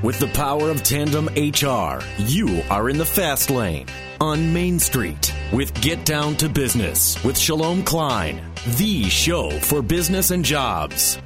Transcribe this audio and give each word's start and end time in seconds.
With 0.00 0.20
the 0.20 0.28
power 0.28 0.70
of 0.70 0.84
Tandem 0.84 1.26
HR, 1.26 2.00
you 2.18 2.62
are 2.70 2.88
in 2.88 2.98
the 2.98 3.04
fast 3.04 3.50
lane 3.50 3.88
on 4.20 4.52
Main 4.52 4.78
Street 4.78 5.34
with 5.52 5.74
Get 5.80 6.04
Down 6.04 6.36
to 6.36 6.48
Business 6.48 7.22
with 7.24 7.36
Shalom 7.36 7.82
Klein, 7.82 8.40
the 8.76 9.02
show 9.08 9.50
for 9.50 9.82
business 9.82 10.30
and 10.30 10.44
jobs. 10.44 11.18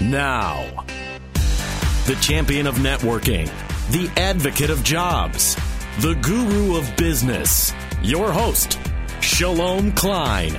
Now, 0.00 0.86
the 2.06 2.16
champion 2.22 2.66
of 2.66 2.76
networking, 2.76 3.46
the 3.90 4.10
advocate 4.18 4.70
of 4.70 4.82
jobs, 4.82 5.54
the 6.00 6.14
guru 6.14 6.78
of 6.78 6.96
business, 6.96 7.74
your 8.02 8.32
host, 8.32 8.78
Shalom 9.20 9.92
Klein. 9.92 10.56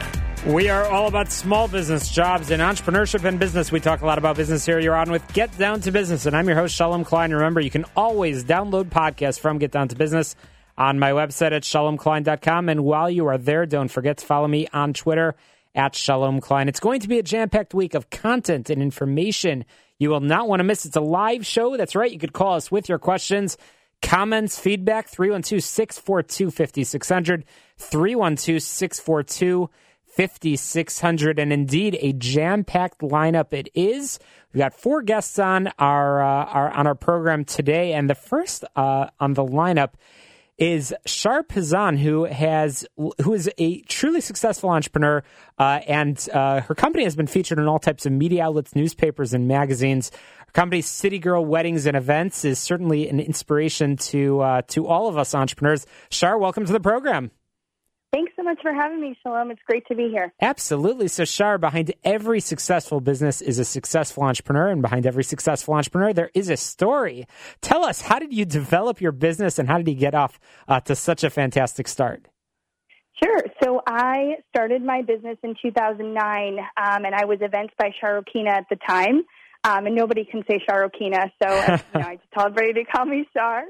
We 0.47 0.69
are 0.69 0.85
all 0.85 1.07
about 1.07 1.31
small 1.33 1.67
business, 1.67 2.09
jobs, 2.09 2.49
and 2.49 2.61
entrepreneurship 2.61 3.25
and 3.25 3.37
business. 3.37 3.73
We 3.73 3.81
talk 3.81 4.01
a 4.01 4.05
lot 4.05 4.17
about 4.17 4.37
business 4.37 4.65
here. 4.65 4.79
You're 4.79 4.95
on 4.95 5.11
with 5.11 5.27
Get 5.33 5.55
Down 5.57 5.81
to 5.81 5.91
Business, 5.91 6.25
and 6.25 6.35
I'm 6.35 6.47
your 6.47 6.55
host, 6.55 6.73
Shalom 6.73 7.03
Klein. 7.03 7.33
Remember, 7.33 7.59
you 7.59 7.69
can 7.69 7.83
always 7.93 8.45
download 8.45 8.85
podcasts 8.85 9.37
from 9.37 9.57
Get 9.57 9.71
Down 9.71 9.89
to 9.89 9.97
Business 9.97 10.35
on 10.77 10.97
my 10.97 11.11
website 11.11 11.51
at 11.51 11.63
shalomklein.com. 11.63 12.69
And 12.69 12.85
while 12.85 13.09
you 13.09 13.27
are 13.27 13.37
there, 13.37 13.65
don't 13.65 13.89
forget 13.89 14.19
to 14.19 14.25
follow 14.25 14.47
me 14.47 14.65
on 14.71 14.93
Twitter 14.93 15.35
at 15.75 15.93
Shalom 15.93 16.39
Klein. 16.39 16.69
It's 16.69 16.79
going 16.79 17.01
to 17.01 17.09
be 17.09 17.19
a 17.19 17.23
jam 17.23 17.49
packed 17.49 17.73
week 17.73 17.93
of 17.93 18.09
content 18.09 18.69
and 18.69 18.81
information 18.81 19.65
you 19.97 20.09
will 20.09 20.21
not 20.21 20.47
want 20.47 20.61
to 20.61 20.63
miss. 20.63 20.85
It's 20.85 20.95
a 20.95 21.01
live 21.01 21.45
show. 21.45 21.75
That's 21.75 21.95
right. 21.95 22.11
You 22.11 22.17
could 22.17 22.33
call 22.33 22.55
us 22.55 22.71
with 22.71 22.87
your 22.87 22.99
questions 22.99 23.57
comments, 24.01 24.57
feedback, 24.57 25.09
312 25.09 25.61
642 25.61 26.51
5600, 26.51 27.45
312 27.77 28.61
642 28.61 29.69
5600 30.09 31.39
and 31.39 31.53
indeed 31.53 31.97
a 32.01 32.13
jam-packed 32.13 32.99
lineup 32.99 33.53
it 33.53 33.69
is 33.73 34.19
we've 34.51 34.59
got 34.59 34.73
four 34.73 35.01
guests 35.01 35.39
on 35.39 35.67
our, 35.79 36.21
uh, 36.21 36.45
our 36.45 36.71
on 36.71 36.87
our 36.87 36.95
program 36.95 37.45
today 37.45 37.93
and 37.93 38.09
the 38.09 38.15
first 38.15 38.65
uh, 38.75 39.07
on 39.19 39.33
the 39.33 39.43
lineup 39.43 39.91
is 40.59 40.93
Shar 41.05 41.41
Pizan, 41.41 41.97
who 41.97 42.25
has 42.25 42.85
who 42.97 43.33
is 43.33 43.49
a 43.57 43.81
truly 43.83 44.19
successful 44.19 44.69
entrepreneur, 44.69 45.23
uh, 45.57 45.79
and 45.87 46.27
uh, 46.33 46.61
her 46.61 46.75
company 46.75 47.05
has 47.05 47.15
been 47.15 47.27
featured 47.27 47.59
in 47.59 47.67
all 47.67 47.79
types 47.79 48.05
of 48.05 48.11
media 48.11 48.43
outlets, 48.43 48.75
newspapers, 48.75 49.33
and 49.33 49.47
magazines. 49.47 50.11
Her 50.47 50.51
company, 50.51 50.81
City 50.81 51.17
Girl 51.17 51.45
Weddings 51.45 51.85
and 51.85 51.95
Events, 51.95 52.43
is 52.43 52.59
certainly 52.59 53.07
an 53.07 53.21
inspiration 53.21 53.95
to 53.97 54.41
uh, 54.41 54.61
to 54.67 54.85
all 54.85 55.07
of 55.07 55.17
us 55.17 55.33
entrepreneurs. 55.33 55.87
Shar, 56.09 56.37
welcome 56.37 56.65
to 56.65 56.73
the 56.73 56.81
program. 56.81 57.31
Thanks 58.11 58.31
so 58.35 58.41
much 58.41 58.57
for 58.63 58.73
having 58.73 58.99
me, 58.99 59.15
Shalom. 59.21 59.51
It's 59.51 59.61
great 59.67 59.85
to 59.87 59.95
be 59.95 60.09
here. 60.09 60.33
Absolutely. 60.41 61.07
So, 61.07 61.25
Shar, 61.25 61.59
behind 61.59 61.93
every 62.03 62.39
successful 62.39 63.01
business 63.01 63.39
is 63.39 63.59
a 63.59 63.65
successful 63.65 64.23
entrepreneur, 64.23 64.69
and 64.69 64.81
behind 64.81 65.05
every 65.05 65.23
successful 65.23 65.75
entrepreneur, 65.75 66.11
there 66.11 66.31
is 66.33 66.49
a 66.49 66.57
story. 66.57 67.27
Tell 67.61 67.83
us, 67.83 68.01
how 68.01 68.17
did 68.17 68.33
you 68.33 68.45
develop 68.45 68.99
your 68.99 69.11
business, 69.11 69.59
and 69.59 69.67
how 69.67 69.77
did 69.77 69.87
you 69.87 69.93
get 69.93 70.15
off 70.15 70.39
uh, 70.67 70.79
to 70.81 70.95
such 70.95 71.23
a 71.23 71.29
fantastic 71.29 71.87
start? 71.87 72.27
Sure. 73.23 73.43
So, 73.63 73.81
I 73.85 74.37
started 74.49 74.81
my 74.81 75.03
business 75.03 75.37
in 75.43 75.53
2009, 75.61 76.57
um, 76.57 77.05
and 77.05 77.13
I 77.13 77.25
was 77.25 77.37
events 77.41 77.75
by 77.77 77.91
Sharokina 78.03 78.49
at 78.49 78.65
the 78.71 78.77
time. 78.87 79.21
Um, 79.65 79.85
and 79.85 79.95
nobody 79.95 80.23
can 80.23 80.43
say 80.49 80.59
Sharokina, 80.67 81.31
so 81.43 81.49
you 81.93 81.99
know, 81.99 82.07
I 82.07 82.15
just 82.15 82.31
tell 82.33 82.47
everybody 82.47 82.73
to 82.73 82.85
call 82.85 83.05
me 83.05 83.27
Shar. 83.35 83.63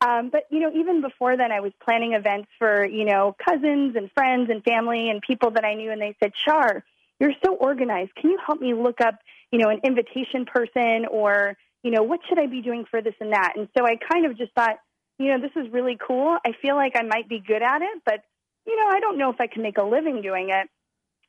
Um, 0.00 0.28
but 0.30 0.42
you 0.50 0.60
know, 0.60 0.70
even 0.74 1.00
before 1.00 1.36
then, 1.36 1.52
I 1.52 1.60
was 1.60 1.72
planning 1.82 2.12
events 2.12 2.48
for 2.58 2.86
you 2.86 3.04
know 3.04 3.34
cousins 3.42 3.96
and 3.96 4.10
friends 4.12 4.50
and 4.50 4.62
family 4.62 5.08
and 5.08 5.22
people 5.22 5.52
that 5.52 5.64
I 5.64 5.74
knew, 5.74 5.90
and 5.90 6.00
they 6.00 6.14
said, 6.22 6.32
"Shar, 6.46 6.84
you're 7.18 7.32
so 7.44 7.54
organized. 7.54 8.14
Can 8.14 8.30
you 8.30 8.38
help 8.44 8.60
me 8.60 8.74
look 8.74 9.00
up 9.00 9.18
you 9.50 9.58
know 9.58 9.70
an 9.70 9.80
invitation 9.84 10.44
person 10.44 11.06
or 11.10 11.56
you 11.82 11.90
know 11.90 12.02
what 12.02 12.20
should 12.28 12.38
I 12.38 12.46
be 12.46 12.60
doing 12.60 12.84
for 12.90 13.00
this 13.00 13.14
and 13.20 13.32
that?" 13.32 13.54
And 13.56 13.68
so 13.76 13.86
I 13.86 13.96
kind 13.96 14.26
of 14.26 14.36
just 14.36 14.52
thought, 14.52 14.76
you 15.18 15.28
know, 15.28 15.40
this 15.40 15.52
is 15.56 15.72
really 15.72 15.96
cool. 16.06 16.36
I 16.44 16.52
feel 16.60 16.74
like 16.74 16.92
I 16.94 17.02
might 17.02 17.28
be 17.28 17.40
good 17.40 17.62
at 17.62 17.80
it, 17.80 18.02
but 18.04 18.20
you 18.66 18.76
know, 18.76 18.88
I 18.88 19.00
don't 19.00 19.16
know 19.16 19.30
if 19.30 19.40
I 19.40 19.46
can 19.46 19.62
make 19.62 19.78
a 19.78 19.82
living 19.82 20.20
doing 20.20 20.50
it. 20.50 20.68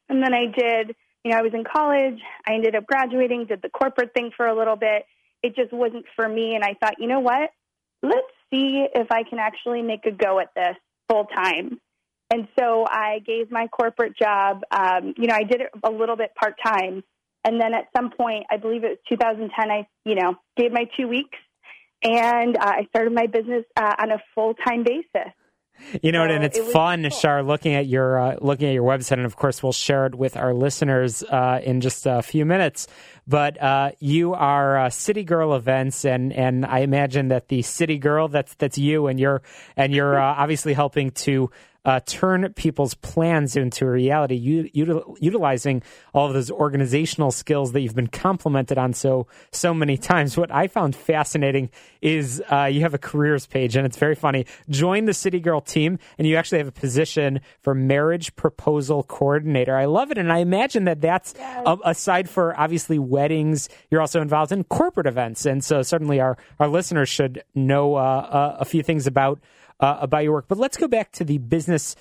And 0.09 0.21
then 0.21 0.33
I 0.33 0.45
did. 0.47 0.95
You 1.23 1.31
know, 1.31 1.37
I 1.37 1.41
was 1.41 1.53
in 1.53 1.63
college. 1.63 2.19
I 2.47 2.53
ended 2.53 2.75
up 2.75 2.85
graduating, 2.85 3.45
did 3.45 3.61
the 3.61 3.69
corporate 3.69 4.13
thing 4.13 4.31
for 4.35 4.45
a 4.45 4.57
little 4.57 4.75
bit. 4.75 5.05
It 5.43 5.55
just 5.55 5.71
wasn't 5.71 6.05
for 6.15 6.27
me, 6.27 6.55
and 6.55 6.63
I 6.63 6.73
thought, 6.73 6.95
you 6.99 7.07
know 7.07 7.19
what? 7.19 7.51
Let's 8.01 8.33
see 8.51 8.85
if 8.93 9.11
I 9.11 9.23
can 9.23 9.39
actually 9.39 9.81
make 9.81 10.05
a 10.05 10.11
go 10.11 10.39
at 10.39 10.49
this 10.55 10.75
full 11.09 11.25
time. 11.25 11.79
And 12.31 12.47
so 12.59 12.85
I 12.89 13.19
gave 13.25 13.51
my 13.51 13.67
corporate 13.67 14.17
job, 14.17 14.61
um, 14.71 15.13
you 15.17 15.27
know, 15.27 15.35
I 15.35 15.43
did 15.43 15.61
it 15.61 15.69
a 15.83 15.89
little 15.89 16.17
bit 16.17 16.35
part 16.35 16.55
time. 16.63 17.03
And 17.45 17.61
then 17.61 17.73
at 17.73 17.85
some 17.95 18.11
point, 18.11 18.45
I 18.51 18.57
believe 18.57 18.83
it 18.83 18.89
was 18.89 18.97
2010, 19.07 19.71
I, 19.71 19.87
you 20.03 20.15
know, 20.15 20.35
gave 20.57 20.71
my 20.71 20.89
two 20.97 21.07
weeks 21.07 21.37
and 22.03 22.57
uh, 22.57 22.61
I 22.65 22.85
started 22.89 23.13
my 23.13 23.27
business 23.27 23.65
uh, 23.75 23.95
on 23.99 24.11
a 24.11 24.21
full 24.35 24.53
time 24.53 24.83
basis. 24.83 25.33
You 26.01 26.11
know, 26.11 26.27
so 26.27 26.33
and 26.33 26.43
it's 26.43 26.57
it 26.57 26.65
fun, 26.65 27.01
cool. 27.03 27.09
Shar, 27.11 27.43
looking 27.43 27.73
at 27.73 27.87
your 27.87 28.19
uh, 28.19 28.35
looking 28.41 28.67
at 28.67 28.73
your 28.73 28.83
website, 28.83 29.13
and 29.13 29.25
of 29.25 29.35
course, 29.35 29.63
we'll 29.63 29.71
share 29.71 30.05
it 30.05 30.15
with 30.15 30.35
our 30.35 30.53
listeners 30.53 31.23
uh, 31.23 31.61
in 31.63 31.81
just 31.81 32.05
a 32.05 32.21
few 32.21 32.45
minutes. 32.45 32.87
But 33.27 33.61
uh, 33.61 33.91
you 33.99 34.33
are 34.33 34.77
uh, 34.77 34.89
City 34.89 35.23
Girl 35.23 35.53
events, 35.53 36.05
and 36.05 36.33
and 36.33 36.65
I 36.65 36.79
imagine 36.79 37.29
that 37.29 37.47
the 37.47 37.61
City 37.61 37.97
Girl 37.97 38.27
that's 38.27 38.53
that's 38.55 38.77
you, 38.77 39.07
and 39.07 39.19
you're 39.19 39.41
and 39.75 39.93
you're 39.93 40.19
uh, 40.19 40.23
obviously 40.37 40.73
helping 40.73 41.11
to 41.11 41.51
uh, 41.87 42.01
turn 42.05 42.53
people's 42.53 42.93
plans 42.95 43.55
into 43.55 43.85
a 43.85 43.89
reality, 43.89 44.35
u- 44.35 44.69
utilizing 45.21 45.81
all 46.13 46.27
of 46.27 46.33
those 46.33 46.51
organizational 46.51 47.31
skills 47.31 47.71
that 47.71 47.79
you've 47.79 47.95
been 47.95 48.07
complimented 48.07 48.77
on 48.77 48.91
so 48.91 49.25
so 49.51 49.73
many 49.73 49.97
times. 49.97 50.37
What 50.37 50.51
I 50.51 50.67
found 50.67 50.97
fascinating 50.97 51.69
is 52.01 52.43
uh, 52.51 52.65
you 52.65 52.81
have 52.81 52.93
a 52.93 52.97
careers 52.97 53.47
page, 53.47 53.77
and 53.77 53.85
it's 53.85 53.95
very 53.95 54.15
funny. 54.15 54.45
Join 54.69 55.05
the 55.05 55.13
City 55.13 55.39
Girl 55.39 55.61
team, 55.61 55.97
and 56.17 56.27
you 56.27 56.35
actually 56.35 56.57
have 56.57 56.67
a 56.67 56.73
position 56.73 57.39
for 57.61 57.73
marriage 57.73 58.35
proposal 58.35 59.03
coordinator. 59.03 59.77
I 59.77 59.85
love 59.85 60.11
it, 60.11 60.17
and 60.17 60.29
I 60.29 60.39
imagine 60.39 60.83
that 60.83 60.99
that's 60.99 61.35
yes. 61.37 61.63
uh, 61.65 61.77
aside 61.85 62.29
for 62.29 62.59
obviously 62.59 62.99
weddings, 62.99 63.69
you're 63.89 64.01
also 64.01 64.21
involved 64.21 64.51
in 64.51 64.65
corporate 64.65 65.07
events, 65.07 65.45
and 65.45 65.63
so 65.63 65.81
certainly 65.83 66.19
our 66.19 66.37
our 66.59 66.67
listeners 66.67 67.07
should 67.07 67.43
know 67.55 67.95
uh, 67.95 67.99
uh, 67.99 68.57
a 68.59 68.65
few 68.65 68.83
things 68.83 69.07
about 69.07 69.39
uh, 69.79 69.97
about 70.01 70.23
your 70.23 70.33
work. 70.33 70.47
But 70.47 70.57
let's 70.57 70.77
go 70.77 70.87
back 70.87 71.11
to 71.13 71.23
the 71.23 71.37
business 71.37 71.95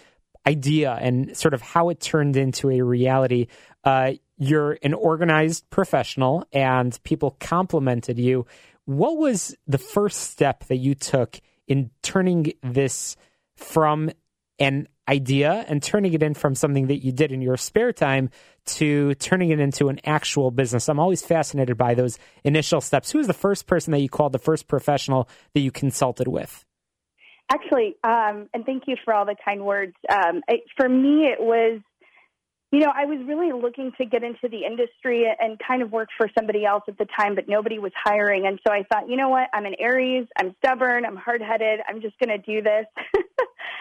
idea 0.47 0.93
and 1.01 1.37
sort 1.37 1.55
of 1.55 1.61
how 1.61 1.89
it 1.89 2.01
turned 2.01 2.37
into 2.37 2.71
a 2.71 2.81
reality. 2.81 3.49
Uh, 3.85 4.13
you're 4.39 4.79
an 4.83 4.95
organized 4.95 5.69
professional, 5.71 6.47
and 6.53 6.99
people 7.03 7.37
complimented 7.41 8.19
you. 8.19 8.47
What 8.85 9.17
was 9.17 9.57
the 9.67 9.79
first 9.79 10.21
step 10.31 10.65
that 10.67 10.77
you 10.77 10.95
took 10.95 11.41
in 11.67 11.91
turning 12.03 12.53
this 12.63 13.17
from 13.57 14.11
an 14.59 14.89
idea 15.09 15.65
and 15.69 15.83
turning 15.83 16.13
it 16.13 16.23
in 16.23 16.35
from 16.35 16.55
something 16.55 16.89
that 16.89 17.05
you 17.05 17.13
did 17.13 17.33
in 17.33 17.41
your 17.41 17.57
spare 17.57 17.93
time 17.93 18.31
to 18.65 19.15
turning 19.17 19.51
it 19.51 19.61
into 19.61 19.89
an 19.89 20.01
actual 20.05 20.51
business. 20.51 20.89
I'm 20.89 20.99
always 20.99 21.23
fascinated 21.23 21.77
by 21.77 21.95
those 21.95 22.19
initial 22.43 22.81
steps. 22.81 23.13
Who 23.13 23.19
was 23.19 23.27
the 23.27 23.33
first 23.33 23.67
person 23.67 23.93
that 23.93 24.01
you 24.01 24.09
called, 24.09 24.33
the 24.33 24.39
first 24.39 24.67
professional 24.67 25.29
that 25.55 25.61
you 25.61 25.71
consulted 25.71 26.27
with? 26.27 26.66
Actually, 27.51 27.97
um, 28.03 28.49
and 28.53 28.67
thank 28.67 28.85
you 28.87 28.97
for 29.05 29.15
all 29.15 29.25
the 29.25 29.37
kind 29.45 29.65
words. 29.65 29.95
Um, 30.09 30.43
it, 30.49 30.63
for 30.77 30.89
me, 30.89 31.27
it 31.27 31.41
was, 31.41 31.81
you 32.73 32.81
know, 32.81 32.93
I 32.93 33.05
was 33.05 33.25
really 33.25 33.53
looking 33.53 33.93
to 33.99 34.05
get 34.05 34.25
into 34.25 34.49
the 34.49 34.65
industry 34.65 35.25
and 35.39 35.57
kind 35.59 35.81
of 35.81 35.93
work 35.93 36.09
for 36.17 36.29
somebody 36.37 36.65
else 36.65 36.83
at 36.89 36.99
the 36.99 37.07
time, 37.17 37.37
but 37.37 37.49
nobody 37.49 37.79
was 37.79 37.93
hiring. 37.95 38.47
And 38.47 38.59
so 38.67 38.73
I 38.73 38.83
thought, 38.83 39.09
you 39.09 39.17
know 39.17 39.29
what? 39.29 39.49
I'm 39.53 39.65
an 39.65 39.77
Aries. 39.79 40.27
I'm 40.37 40.57
stubborn. 40.59 41.07
I'm 41.07 41.15
hard 41.15 41.41
headed. 41.41 41.81
I'm 41.89 42.01
just 42.01 42.19
going 42.19 42.31
to 42.31 42.39
do 42.39 42.63
this. 42.63 42.87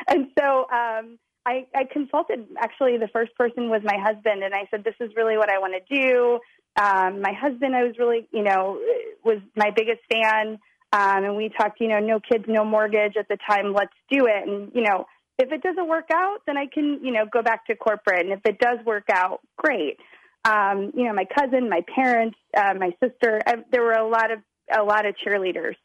and 0.08 0.28
so 0.38 0.60
um, 0.72 1.18
I, 1.46 1.66
I 1.76 1.86
consulted. 1.92 2.46
Actually, 2.60 2.98
the 2.98 3.10
first 3.12 3.34
person 3.36 3.70
was 3.70 3.82
my 3.84 3.98
husband, 3.98 4.44
and 4.44 4.54
I 4.54 4.68
said, 4.70 4.84
this 4.84 4.96
is 5.00 5.12
really 5.16 5.38
what 5.38 5.50
I 5.50 5.58
want 5.58 5.74
to 5.74 5.96
do. 5.96 6.40
Um, 6.80 7.22
my 7.22 7.34
husband, 7.34 7.76
I 7.76 7.84
was 7.84 7.96
really, 7.98 8.28
you 8.32 8.44
know, 8.44 8.80
was 9.24 9.40
my 9.56 9.72
biggest 9.76 10.02
fan. 10.12 10.60
Um, 10.96 11.26
and 11.26 11.36
we 11.36 11.50
talked, 11.50 11.82
you 11.82 11.90
know, 11.90 12.00
no 12.00 12.22
kids, 12.22 12.46
no 12.48 12.64
mortgage 12.64 13.18
at 13.20 13.28
the 13.28 13.38
time. 13.50 13.74
Let's 13.74 13.92
do 14.10 14.28
it. 14.28 14.48
And, 14.48 14.72
you 14.74 14.82
know, 14.82 15.06
if 15.38 15.52
it 15.52 15.62
doesn't 15.62 15.90
work 15.90 16.08
out, 16.14 16.38
then 16.48 16.58
I 16.58 16.68
can, 16.74 17.02
you 17.04 17.12
know, 17.12 17.26
go 17.30 17.42
back 17.42 17.66
to 17.66 17.76
corporate. 17.76 18.26
And 18.26 18.32
if 18.32 18.40
it 18.46 18.60
does 18.60 18.80
work 18.86 19.10
out, 19.12 19.42
great. 19.58 19.98
Um, 20.46 20.94
you 20.96 21.04
know, 21.04 21.14
my 21.14 21.26
cousin, 21.38 21.70
my 21.70 21.84
parents, 21.94 22.38
uh, 22.56 22.76
my 22.80 22.92
sister, 23.04 23.42
I, 23.46 23.56
there 23.74 23.82
were 23.82 23.92
a 23.94 24.08
lot 24.08 24.32
of, 24.32 24.40
a 24.74 24.84
lot 24.84 25.06
of 25.06 25.16
cheerleaders 25.26 25.76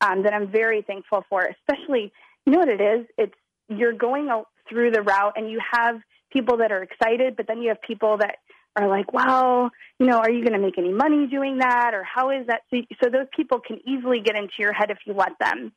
um, 0.00 0.22
that 0.22 0.32
I'm 0.32 0.52
very 0.52 0.82
thankful 0.82 1.24
for, 1.28 1.42
especially, 1.42 2.12
you 2.46 2.52
know 2.52 2.60
what 2.60 2.68
it 2.68 2.80
is? 2.80 3.06
It's, 3.18 3.34
you're 3.68 3.92
going 3.92 4.28
through 4.68 4.92
the 4.92 5.02
route 5.02 5.32
and 5.34 5.50
you 5.50 5.60
have 5.72 5.96
people 6.32 6.58
that 6.58 6.70
are 6.70 6.84
excited, 6.84 7.34
but 7.36 7.48
then 7.48 7.60
you 7.60 7.70
have 7.70 7.82
people 7.82 8.18
that 8.18 8.36
are 8.76 8.88
like, 8.88 9.12
well, 9.12 9.70
you 9.98 10.06
know, 10.06 10.18
are 10.18 10.30
you 10.30 10.44
going 10.44 10.58
to 10.58 10.64
make 10.64 10.78
any 10.78 10.92
money 10.92 11.26
doing 11.26 11.58
that? 11.58 11.92
Or 11.94 12.04
how 12.04 12.30
is 12.30 12.46
that? 12.46 12.62
So, 12.70 12.78
so 13.02 13.10
those 13.10 13.26
people 13.36 13.60
can 13.60 13.78
easily 13.86 14.20
get 14.20 14.36
into 14.36 14.54
your 14.58 14.72
head 14.72 14.90
if 14.90 14.98
you 15.06 15.14
let 15.14 15.32
them. 15.40 15.72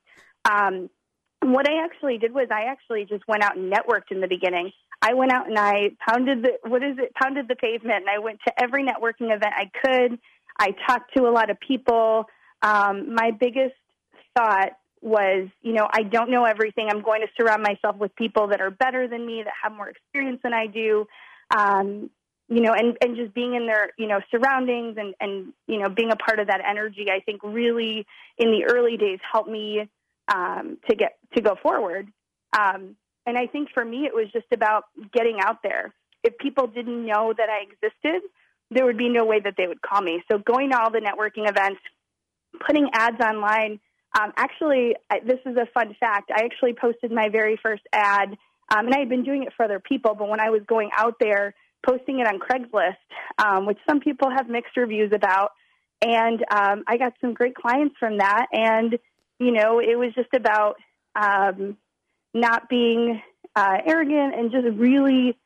Um, 0.46 0.90
what 1.42 1.70
I 1.70 1.84
actually 1.84 2.18
did 2.18 2.34
was 2.34 2.48
I 2.52 2.66
actually 2.70 3.06
just 3.06 3.28
went 3.28 3.44
out 3.44 3.58
and 3.58 3.72
networked 3.72 4.12
in 4.12 4.22
the 4.22 4.28
beginning. 4.28 4.72
I 5.02 5.14
went 5.14 5.34
out 5.34 5.48
and 5.48 5.58
I 5.58 5.90
pounded 6.08 6.44
the, 6.44 6.70
what 6.70 6.84
is 6.84 6.98
it, 6.98 7.14
pounded 7.22 7.48
the 7.48 7.56
pavement 7.56 8.02
and 8.02 8.10
I 8.10 8.20
went 8.20 8.40
to 8.48 8.62
every 8.62 8.86
networking 8.86 9.36
event 9.36 9.54
I 9.54 9.70
could. 9.84 10.20
I 10.58 10.74
talked 10.88 11.16
to 11.18 11.24
a 11.24 11.32
lot 11.32 11.50
of 11.50 11.60
people. 11.60 12.26
Um, 12.62 13.14
my 13.14 13.32
biggest 13.32 13.76
thought 14.38 14.72
was, 15.02 15.50
you 15.62 15.74
know, 15.74 15.88
I 15.92 16.04
don't 16.04 16.32
know 16.32 16.46
everything. 16.46 16.88
I'm 16.90 17.02
going 17.02 17.22
to 17.22 17.28
surround 17.38 17.62
myself 17.62 17.98
with 17.98 18.16
people 18.16 18.48
that 18.48 18.62
are 18.62 18.72
better 18.72 19.08
than 19.08 19.26
me, 19.26 19.42
that 19.44 19.54
have 19.62 19.74
more 19.74 19.90
experience 19.90 20.40
than 20.44 20.54
I 20.54 20.68
do. 20.68 21.06
Um, 21.56 22.10
you 22.50 22.62
know, 22.62 22.74
and, 22.74 22.98
and 23.02 23.16
just 23.16 23.34
being 23.34 23.56
in 23.56 23.68
their, 23.68 23.90
you 23.98 24.08
know, 24.08 24.20
surroundings 24.30 24.98
and, 24.98 25.16
and, 25.20 25.54
you 25.68 25.80
know, 25.80 25.90
being 25.90 26.12
a 26.12 26.16
part 26.16 26.40
of 26.40 26.48
that 26.48 26.62
energy, 26.68 27.08
I 27.10 27.22
think 27.22 27.42
really 27.44 28.06
in 28.38 28.52
the 28.52 28.66
early 28.66 28.98
days 28.98 29.20
helped 29.32 29.50
me 29.50 29.90
um, 30.34 30.78
to 30.90 30.96
get, 30.96 31.18
to 31.36 31.42
go 31.42 31.56
forward. 31.62 32.08
Um, 32.58 32.96
and 33.26 33.38
I 33.38 33.48
think 33.48 33.70
for 33.74 33.84
me, 33.84 34.06
it 34.06 34.14
was 34.14 34.28
just 34.34 34.48
about 34.52 34.84
getting 35.14 35.40
out 35.42 35.64
there. 35.64 35.94
If 36.24 36.38
people 36.38 36.68
didn't 36.68 37.06
know 37.06 37.34
that 37.36 37.50
I 37.50 37.64
existed, 37.64 38.22
there 38.70 38.86
would 38.86 38.98
be 38.98 39.10
no 39.10 39.26
way 39.26 39.40
that 39.40 39.56
they 39.58 39.68
would 39.68 39.82
call 39.82 40.02
me. 40.02 40.24
So 40.32 40.38
going 40.38 40.72
to 40.72 40.80
all 40.80 40.92
the 40.92 41.00
networking 41.00 41.50
events, 41.50 41.80
putting 42.66 42.90
ads 42.94 43.20
online. 43.22 43.80
Um, 44.20 44.32
actually, 44.38 44.96
this 45.26 45.40
is 45.46 45.58
a 45.58 45.66
fun 45.74 45.96
fact. 46.00 46.32
I 46.36 46.44
actually 46.44 46.74
posted 46.74 47.12
my 47.12 47.30
very 47.30 47.58
first 47.62 47.84
ad, 47.92 48.38
um, 48.74 48.86
and 48.86 48.94
I 48.94 49.00
had 49.00 49.10
been 49.10 49.24
doing 49.24 49.44
it 49.44 49.54
for 49.56 49.64
other 49.64 49.80
people, 49.80 50.16
but 50.16 50.30
when 50.30 50.40
I 50.40 50.50
was 50.50 50.62
going 50.68 50.92
out 50.96 51.16
there, 51.20 51.56
posting 51.86 52.20
it 52.20 52.28
on 52.28 52.40
Craigslist, 52.40 52.96
um, 53.38 53.66
which 53.66 53.80
some 53.88 54.00
people 54.00 54.30
have 54.30 54.50
mixed 54.50 54.78
reviews 54.78 55.12
about, 55.14 55.52
and 56.02 56.44
um, 56.52 56.84
I 56.88 56.98
got 56.98 57.14
some 57.22 57.34
great 57.34 57.56
clients 57.56 57.96
from 58.00 58.18
that. 58.18 58.48
And 58.52 58.98
you 59.40 59.52
know, 59.52 59.80
it 59.80 59.98
was 59.98 60.14
just 60.16 60.34
about 60.34 60.76
um, 61.16 61.78
not 62.34 62.70
being 62.70 63.22
uh, 63.56 63.78
arrogant 63.86 64.36
and 64.36 64.52
just 64.52 64.68
really 64.78 65.38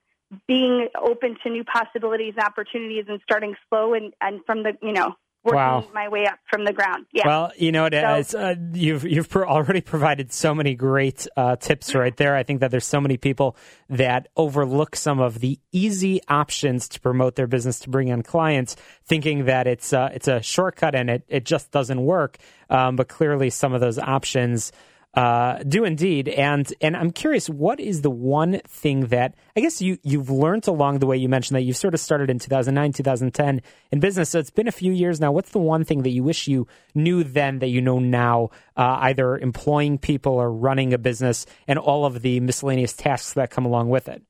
being 0.48 0.88
open 1.00 1.38
to 1.44 1.50
new 1.50 1.63
possibilities 1.63 2.34
and 2.38 2.45
opportunities 2.45 3.06
and 3.07 3.19
starting 3.24 3.56
slow 3.69 3.94
and, 3.94 4.13
and 4.19 4.42
from 4.45 4.63
the 4.63 4.74
you 4.81 4.92
know 4.92 5.16
working 5.48 5.58
wow. 5.58 5.88
my 5.94 6.10
way 6.10 6.26
up 6.26 6.40
from 6.50 6.66
the 6.66 6.74
ground. 6.74 7.06
Yeah. 7.12 7.26
Well, 7.26 7.52
you 7.58 7.72
know, 7.72 7.90
so, 8.22 8.40
uh, 8.40 8.56
you've 8.74 9.04
you've 9.04 9.34
already 9.36 9.82
provided 9.82 10.32
so 10.34 10.54
many 10.54 10.76
great 10.76 11.28
uh, 11.36 11.56
tips 11.56 11.96
right 11.96 12.16
there. 12.16 12.36
I 12.36 12.44
think 12.44 12.60
that 12.60 12.72
there's 12.72 12.86
so 12.86 13.02
many 13.02 13.18
people 13.18 13.56
that 13.90 14.28
overlook 14.36 14.96
some 14.96 15.20
of 15.20 15.40
the 15.40 15.60
easy 15.72 16.22
options 16.28 16.88
to 16.90 17.00
promote 17.00 17.36
their 17.36 17.48
business 17.48 17.80
to 17.82 17.90
bring 17.90 18.10
in 18.10 18.24
clients, 18.24 18.76
thinking 19.06 19.46
that 19.46 19.68
it's 19.68 19.94
uh, 19.94 20.10
it's 20.14 20.28
a 20.28 20.42
shortcut 20.42 20.94
and 20.94 21.10
it 21.10 21.24
it 21.28 21.46
just 21.46 21.72
doesn't 21.72 22.02
work. 22.02 22.38
Um, 22.70 22.96
but 22.98 23.08
clearly, 23.08 23.50
some 23.50 23.74
of 23.74 23.82
those 23.82 23.98
options 23.98 24.72
uh, 25.18 25.64
do 25.64 25.84
indeed, 25.84 26.30
and 26.30 26.72
and 26.80 26.96
I'm 26.96 27.10
curious, 27.10 27.50
what 27.50 27.80
is 27.80 28.04
the 28.04 28.10
one 28.12 28.62
thing 28.68 29.08
that 29.08 29.34
I 29.56 29.62
guess 29.62 29.81
you 29.81 29.98
you've 30.04 30.30
learned 30.30 30.68
along 30.68 31.00
the 31.00 31.08
way? 31.08 31.18
You 31.18 31.28
mentioned 31.28 31.56
that 31.56 31.64
you've 31.64 31.75
sort 31.75 31.96
of 31.96 32.00
started 32.00 32.30
in 32.30 32.38
2009, 32.38 32.94
2010 32.94 33.64
in 33.92 34.00
business, 34.00 34.30
so 34.30 34.38
it's 34.38 34.52
been 34.52 34.68
a 34.68 34.72
few 34.72 34.92
years 34.92 35.19
now. 35.19 35.31
What's 35.31 35.50
the 35.50 35.58
one 35.58 35.84
thing 35.84 36.04
that 36.04 36.12
you 36.12 36.22
wish 36.22 36.48
you 36.48 36.68
knew 36.94 37.24
then 37.24 37.58
that 37.60 37.69
you 37.69 37.81
know 37.81 37.98
now, 37.98 38.52
uh, 38.75 38.98
either 39.02 39.36
employing 39.40 39.98
people 39.98 40.34
or 40.34 40.52
running 40.52 40.94
a 40.94 41.00
business, 41.00 41.48
and 41.68 41.80
all 41.80 42.06
of 42.06 42.22
the 42.22 42.40
miscellaneous 42.40 42.94
tasks 42.94 43.34
that 43.34 43.50
come 43.50 43.66
along 43.66 43.90
with 43.90 44.08
it? 44.08 44.22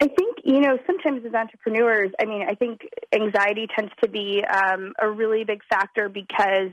I 0.00 0.06
think 0.06 0.36
you 0.44 0.60
know 0.60 0.78
sometimes 0.86 1.26
as 1.26 1.34
entrepreneurs, 1.34 2.12
I 2.20 2.26
mean, 2.26 2.46
I 2.48 2.54
think 2.54 2.82
anxiety 3.12 3.66
tends 3.76 3.92
to 4.04 4.08
be 4.08 4.44
um, 4.44 4.92
a 5.02 5.10
really 5.10 5.42
big 5.42 5.62
factor 5.68 6.08
because 6.08 6.70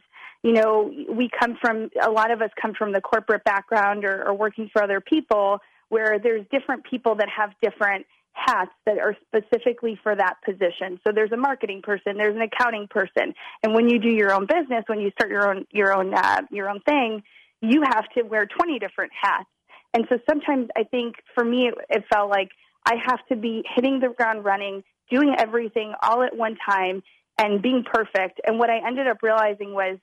you 0.47 0.53
know, 0.53 0.89
we 1.09 1.29
come 1.37 1.57
from, 1.59 1.89
a 2.01 2.09
lot 2.09 2.31
of 2.31 2.41
us 2.41 2.49
come 2.61 2.73
from 2.73 2.93
the 2.93 3.01
corporate 3.01 3.43
background 3.43 4.05
or, 4.05 4.29
or 4.29 4.33
working 4.33 4.69
for 4.71 4.81
other 4.81 5.01
people 5.01 5.59
where 5.89 6.19
there's 6.23 6.45
different 6.49 6.85
people 6.85 7.15
that 7.15 7.27
have 7.27 7.51
different 7.61 8.05
hats 8.31 8.71
that 8.85 8.97
are 8.97 9.17
specifically 9.27 9.99
for 10.01 10.15
that 10.15 10.35
position. 10.45 11.01
So 11.05 11.11
there's 11.13 11.33
a 11.33 11.37
marketing 11.37 11.81
person, 11.81 12.15
there's 12.15 12.35
an 12.35 12.43
accounting 12.43 12.87
person, 12.87 13.33
and 13.61 13.73
when 13.73 13.89
you 13.89 13.99
do 13.99 14.07
your 14.09 14.33
own 14.33 14.45
business, 14.45 14.85
when 14.87 15.01
you 15.01 15.11
start 15.11 15.29
your 15.29 15.49
own 15.49 15.65
your 15.71 15.93
own 15.93 16.13
uh, 16.13 16.43
your 16.49 16.69
own 16.69 16.79
thing, 16.81 17.23
you 17.61 17.81
have 17.81 18.05
to 18.15 18.23
wear 18.23 18.45
20 18.45 18.79
different 18.79 19.11
hats. 19.19 19.49
And 19.93 20.05
so 20.07 20.17
sometimes 20.29 20.69
I 20.77 20.83
think 20.83 21.15
for 21.35 21.43
me 21.43 21.67
it, 21.67 21.73
it 21.89 22.03
felt 22.13 22.29
like 22.29 22.51
I 22.85 22.93
have 23.05 23.19
to 23.29 23.35
be 23.35 23.65
hitting 23.75 23.99
the 23.99 24.09
ground 24.09 24.45
running, 24.45 24.83
doing 25.11 25.35
everything 25.37 25.93
all 26.01 26.23
at 26.23 26.37
one 26.37 26.57
time 26.69 27.01
and 27.37 27.61
being 27.61 27.83
perfect. 27.83 28.39
And 28.45 28.59
what 28.59 28.69
I 28.69 28.85
ended 28.85 29.07
up 29.07 29.17
realizing 29.23 29.73
was 29.73 29.97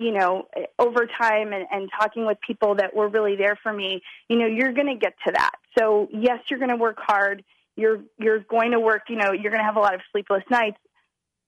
you 0.00 0.12
know, 0.12 0.48
over 0.78 1.06
time 1.06 1.52
and, 1.52 1.66
and 1.70 1.90
talking 2.00 2.24
with 2.24 2.38
people 2.44 2.76
that 2.76 2.96
were 2.96 3.08
really 3.08 3.36
there 3.36 3.56
for 3.62 3.70
me, 3.70 4.00
you 4.30 4.38
know, 4.38 4.46
you're 4.46 4.72
going 4.72 4.86
to 4.86 4.94
get 4.94 5.12
to 5.26 5.32
that. 5.32 5.52
So 5.78 6.08
yes, 6.10 6.38
you're 6.48 6.58
going 6.58 6.70
to 6.70 6.76
work 6.76 6.96
hard. 6.98 7.44
You're 7.76 8.00
you're 8.18 8.40
going 8.40 8.70
to 8.70 8.80
work. 8.80 9.02
You 9.10 9.16
know, 9.16 9.32
you're 9.32 9.52
going 9.52 9.60
to 9.60 9.64
have 9.64 9.76
a 9.76 9.80
lot 9.80 9.94
of 9.94 10.00
sleepless 10.10 10.42
nights, 10.50 10.78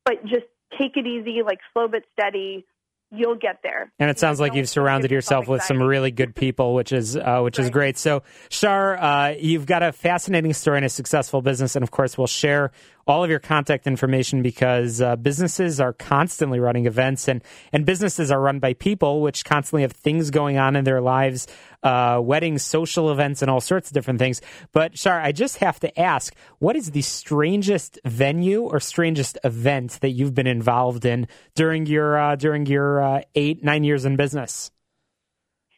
but 0.04 0.22
just 0.24 0.44
take 0.78 0.96
it 0.96 1.06
easy, 1.06 1.42
like 1.42 1.60
slow 1.72 1.88
but 1.88 2.02
steady 2.12 2.66
you'll 3.12 3.36
get 3.36 3.58
there. 3.62 3.92
And 3.98 4.10
it 4.10 4.18
sounds 4.18 4.40
like 4.40 4.54
you've 4.54 4.68
surrounded 4.68 5.10
yourself 5.10 5.46
with 5.46 5.62
some 5.62 5.80
really 5.82 6.10
good 6.10 6.34
people, 6.34 6.74
which 6.74 6.92
is 6.92 7.16
uh, 7.16 7.40
which 7.42 7.58
right. 7.58 7.64
is 7.64 7.70
great. 7.70 7.98
So, 7.98 8.22
Shar, 8.48 8.96
uh, 8.96 9.34
you've 9.38 9.66
got 9.66 9.82
a 9.82 9.92
fascinating 9.92 10.52
story 10.54 10.78
and 10.78 10.86
a 10.86 10.88
successful 10.88 11.42
business, 11.42 11.76
and 11.76 11.82
of 11.82 11.90
course, 11.90 12.16
we'll 12.16 12.26
share 12.26 12.72
all 13.06 13.24
of 13.24 13.30
your 13.30 13.38
contact 13.38 13.86
information 13.86 14.42
because 14.42 15.00
uh, 15.00 15.16
businesses 15.16 15.80
are 15.80 15.92
constantly 15.92 16.60
running 16.60 16.86
events, 16.86 17.28
and 17.28 17.42
and 17.72 17.84
businesses 17.84 18.30
are 18.30 18.40
run 18.40 18.58
by 18.58 18.74
people, 18.74 19.20
which 19.20 19.44
constantly 19.44 19.82
have 19.82 19.92
things 19.92 20.30
going 20.30 20.58
on 20.58 20.76
in 20.76 20.84
their 20.84 21.00
lives 21.00 21.46
uh, 21.82 22.20
weddings, 22.22 22.62
social 22.62 23.10
events, 23.10 23.42
and 23.42 23.50
all 23.50 23.60
sorts 23.60 23.88
of 23.88 23.94
different 23.94 24.18
things. 24.18 24.40
But 24.72 24.96
Shar, 24.96 25.20
I 25.20 25.32
just 25.32 25.58
have 25.58 25.80
to 25.80 26.00
ask, 26.00 26.34
what 26.58 26.76
is 26.76 26.92
the 26.92 27.02
strangest 27.02 27.98
venue 28.04 28.62
or 28.62 28.80
strangest 28.80 29.38
event 29.44 29.98
that 30.00 30.10
you've 30.10 30.34
been 30.34 30.46
involved 30.46 31.04
in 31.04 31.26
during 31.54 31.86
your 31.86 32.18
uh, 32.18 32.36
during 32.36 32.66
your 32.66 33.02
uh, 33.02 33.22
eight 33.34 33.64
nine 33.64 33.84
years 33.84 34.04
in 34.04 34.16
business? 34.16 34.70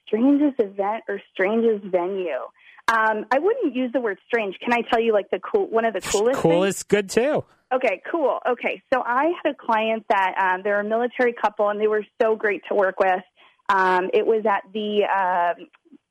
Strangest 0.07 0.61
event 0.61 1.05
or 1.09 1.21
strangest 1.33 1.85
venue? 1.87 2.41
Um, 2.89 3.25
I 3.31 3.39
wouldn't 3.39 3.75
use 3.75 3.93
the 3.93 4.01
word 4.01 4.19
strange. 4.27 4.57
Can 4.61 4.73
I 4.73 4.83
tell 4.83 5.01
you 5.01 5.13
like 5.13 5.31
the 5.31 5.41
cool 5.41 5.67
one 5.69 5.85
of 5.85 5.95
the 5.95 6.01
coolest? 6.01 6.41
Cool 6.41 6.65
is 6.65 6.83
good 6.83 7.09
too. 7.09 7.45
Okay, 7.73 8.03
cool. 8.11 8.39
Okay, 8.47 8.83
so 8.93 9.03
I 9.05 9.33
had 9.43 9.53
a 9.53 9.55
client 9.55 10.05
that 10.09 10.35
um, 10.39 10.63
they're 10.63 10.81
a 10.81 10.85
military 10.85 11.33
couple 11.33 11.71
and 11.71 11.81
they 11.81 11.87
were 11.87 12.05
so 12.21 12.37
great 12.37 12.63
to 12.69 12.75
work 12.75 13.01
with. 13.01 13.23
Um, 13.69 14.11
it 14.13 14.27
was 14.27 14.45
at 14.47 14.63
the 14.73 15.05
uh, 15.05 15.55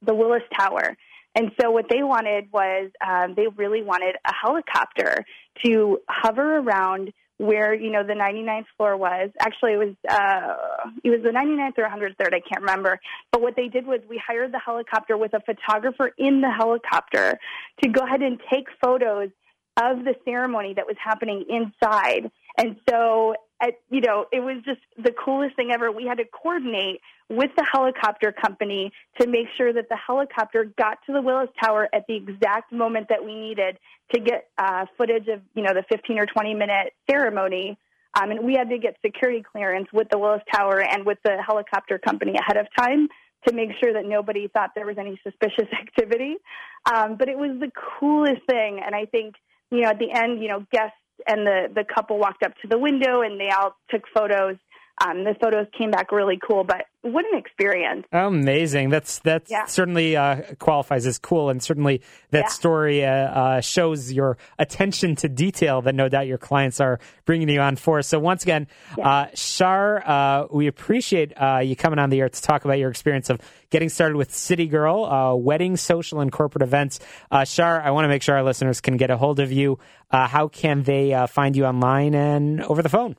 the 0.01 0.13
Willis 0.13 0.43
Tower. 0.57 0.97
And 1.35 1.51
so 1.59 1.71
what 1.71 1.85
they 1.89 2.03
wanted 2.03 2.51
was 2.51 2.91
um, 3.05 3.33
they 3.35 3.47
really 3.47 3.81
wanted 3.81 4.15
a 4.25 4.33
helicopter 4.33 5.25
to 5.65 5.99
hover 6.07 6.57
around 6.57 7.11
where 7.43 7.73
you 7.73 7.91
know 7.91 8.03
the 8.03 8.13
99th 8.13 8.65
floor 8.77 8.95
was. 8.95 9.29
Actually, 9.39 9.73
it 9.73 9.77
was 9.77 9.95
uh, 10.09 10.89
it 11.03 11.09
was 11.09 11.21
the 11.23 11.29
99th 11.29 11.77
or 11.77 11.89
103rd. 11.89 12.33
I 12.33 12.39
can't 12.39 12.61
remember. 12.61 12.99
But 13.31 13.41
what 13.41 13.55
they 13.55 13.67
did 13.67 13.85
was 13.85 13.99
we 14.09 14.21
hired 14.25 14.53
the 14.53 14.59
helicopter 14.59 15.17
with 15.17 15.33
a 15.33 15.41
photographer 15.41 16.11
in 16.17 16.41
the 16.41 16.51
helicopter 16.51 17.37
to 17.83 17.89
go 17.89 18.01
ahead 18.05 18.21
and 18.21 18.39
take 18.51 18.67
photos 18.83 19.29
of 19.77 20.03
the 20.03 20.15
ceremony 20.23 20.73
that 20.75 20.85
was 20.85 20.95
happening 21.03 21.45
inside. 21.49 22.31
And 22.57 22.77
so, 22.89 23.35
at, 23.61 23.73
you 23.89 24.01
know, 24.01 24.25
it 24.31 24.39
was 24.39 24.57
just 24.63 24.81
the 24.97 25.11
coolest 25.11 25.55
thing 25.55 25.71
ever. 25.73 25.91
We 25.91 26.05
had 26.05 26.19
to 26.19 26.25
coordinate 26.25 27.01
with 27.35 27.51
the 27.57 27.65
helicopter 27.69 28.31
company 28.31 28.91
to 29.19 29.27
make 29.27 29.47
sure 29.57 29.73
that 29.73 29.89
the 29.89 29.97
helicopter 29.97 30.71
got 30.77 30.99
to 31.05 31.13
the 31.13 31.21
Willis 31.21 31.49
Tower 31.61 31.89
at 31.93 32.05
the 32.07 32.15
exact 32.15 32.71
moment 32.71 33.07
that 33.09 33.23
we 33.23 33.35
needed 33.35 33.77
to 34.13 34.19
get 34.19 34.49
uh, 34.57 34.85
footage 34.97 35.27
of, 35.27 35.41
you 35.55 35.63
know, 35.63 35.73
the 35.73 35.83
15 35.89 36.19
or 36.19 36.25
20 36.25 36.53
minute 36.53 36.93
ceremony. 37.09 37.77
Um, 38.15 38.29
and 38.31 38.45
we 38.45 38.53
had 38.53 38.69
to 38.69 38.77
get 38.77 38.95
security 39.03 39.43
clearance 39.43 39.87
with 39.91 40.07
the 40.09 40.19
Willis 40.19 40.43
Tower 40.53 40.81
and 40.81 41.05
with 41.05 41.17
the 41.23 41.41
helicopter 41.45 41.97
company 41.97 42.35
ahead 42.39 42.57
of 42.57 42.67
time 42.77 43.07
to 43.47 43.53
make 43.53 43.69
sure 43.83 43.93
that 43.93 44.05
nobody 44.05 44.47
thought 44.47 44.71
there 44.75 44.85
was 44.85 44.97
any 44.99 45.19
suspicious 45.23 45.67
activity. 45.81 46.35
Um, 46.91 47.15
but 47.17 47.29
it 47.29 47.37
was 47.37 47.59
the 47.59 47.71
coolest 47.99 48.41
thing. 48.47 48.79
And 48.85 48.93
I 48.93 49.05
think, 49.05 49.35
you 49.71 49.81
know, 49.81 49.89
at 49.89 49.99
the 49.99 50.11
end, 50.11 50.41
you 50.41 50.49
know, 50.49 50.65
guests 50.71 50.97
and 51.27 51.47
the, 51.47 51.67
the 51.73 51.83
couple 51.83 52.19
walked 52.19 52.43
up 52.43 52.53
to 52.61 52.67
the 52.67 52.77
window 52.77 53.21
and 53.21 53.39
they 53.39 53.49
all 53.49 53.75
took 53.89 54.03
photos 54.13 54.57
um, 55.01 55.23
the 55.23 55.35
photos 55.41 55.65
came 55.77 55.91
back 55.91 56.11
really 56.11 56.39
cool, 56.47 56.63
but 56.63 56.85
what 57.01 57.25
an 57.25 57.37
experience! 57.37 58.05
Amazing. 58.11 58.89
That's 58.89 59.19
that 59.19 59.43
yeah. 59.49 59.65
certainly 59.65 60.15
uh, 60.15 60.53
qualifies 60.59 61.07
as 61.07 61.17
cool, 61.17 61.49
and 61.49 61.61
certainly 61.61 62.01
that 62.29 62.43
yeah. 62.43 62.47
story 62.47 63.03
uh, 63.03 63.09
uh, 63.09 63.61
shows 63.61 64.11
your 64.11 64.37
attention 64.59 65.15
to 65.17 65.29
detail 65.29 65.81
that 65.81 65.95
no 65.95 66.09
doubt 66.09 66.27
your 66.27 66.37
clients 66.37 66.79
are 66.79 66.99
bringing 67.25 67.49
you 67.49 67.59
on 67.59 67.75
for. 67.75 68.01
So 68.03 68.19
once 68.19 68.43
again, 68.43 68.67
yeah. 68.97 69.07
Uh, 69.07 69.27
Shar, 69.33 70.03
uh, 70.07 70.47
we 70.51 70.67
appreciate 70.67 71.33
uh, 71.35 71.59
you 71.63 71.75
coming 71.75 71.97
on 71.97 72.11
the 72.11 72.21
air 72.21 72.29
to 72.29 72.41
talk 72.41 72.63
about 72.63 72.77
your 72.77 72.91
experience 72.91 73.31
of 73.31 73.41
getting 73.71 73.89
started 73.89 74.15
with 74.15 74.33
City 74.33 74.67
Girl, 74.67 75.41
wedding, 75.41 75.75
social, 75.75 76.19
and 76.19 76.31
corporate 76.31 76.61
events. 76.61 76.99
Shar, 77.45 77.81
I 77.81 77.89
want 77.91 78.05
to 78.05 78.09
make 78.09 78.21
sure 78.21 78.35
our 78.35 78.43
listeners 78.43 78.79
can 78.79 78.97
get 78.97 79.09
a 79.09 79.17
hold 79.17 79.39
of 79.39 79.51
you. 79.51 79.79
how 80.11 80.47
can 80.47 80.83
they 80.83 81.25
find 81.29 81.55
you 81.55 81.65
online 81.65 82.13
and 82.13 82.61
over 82.61 82.83
the 82.83 82.89
phone? 82.89 83.17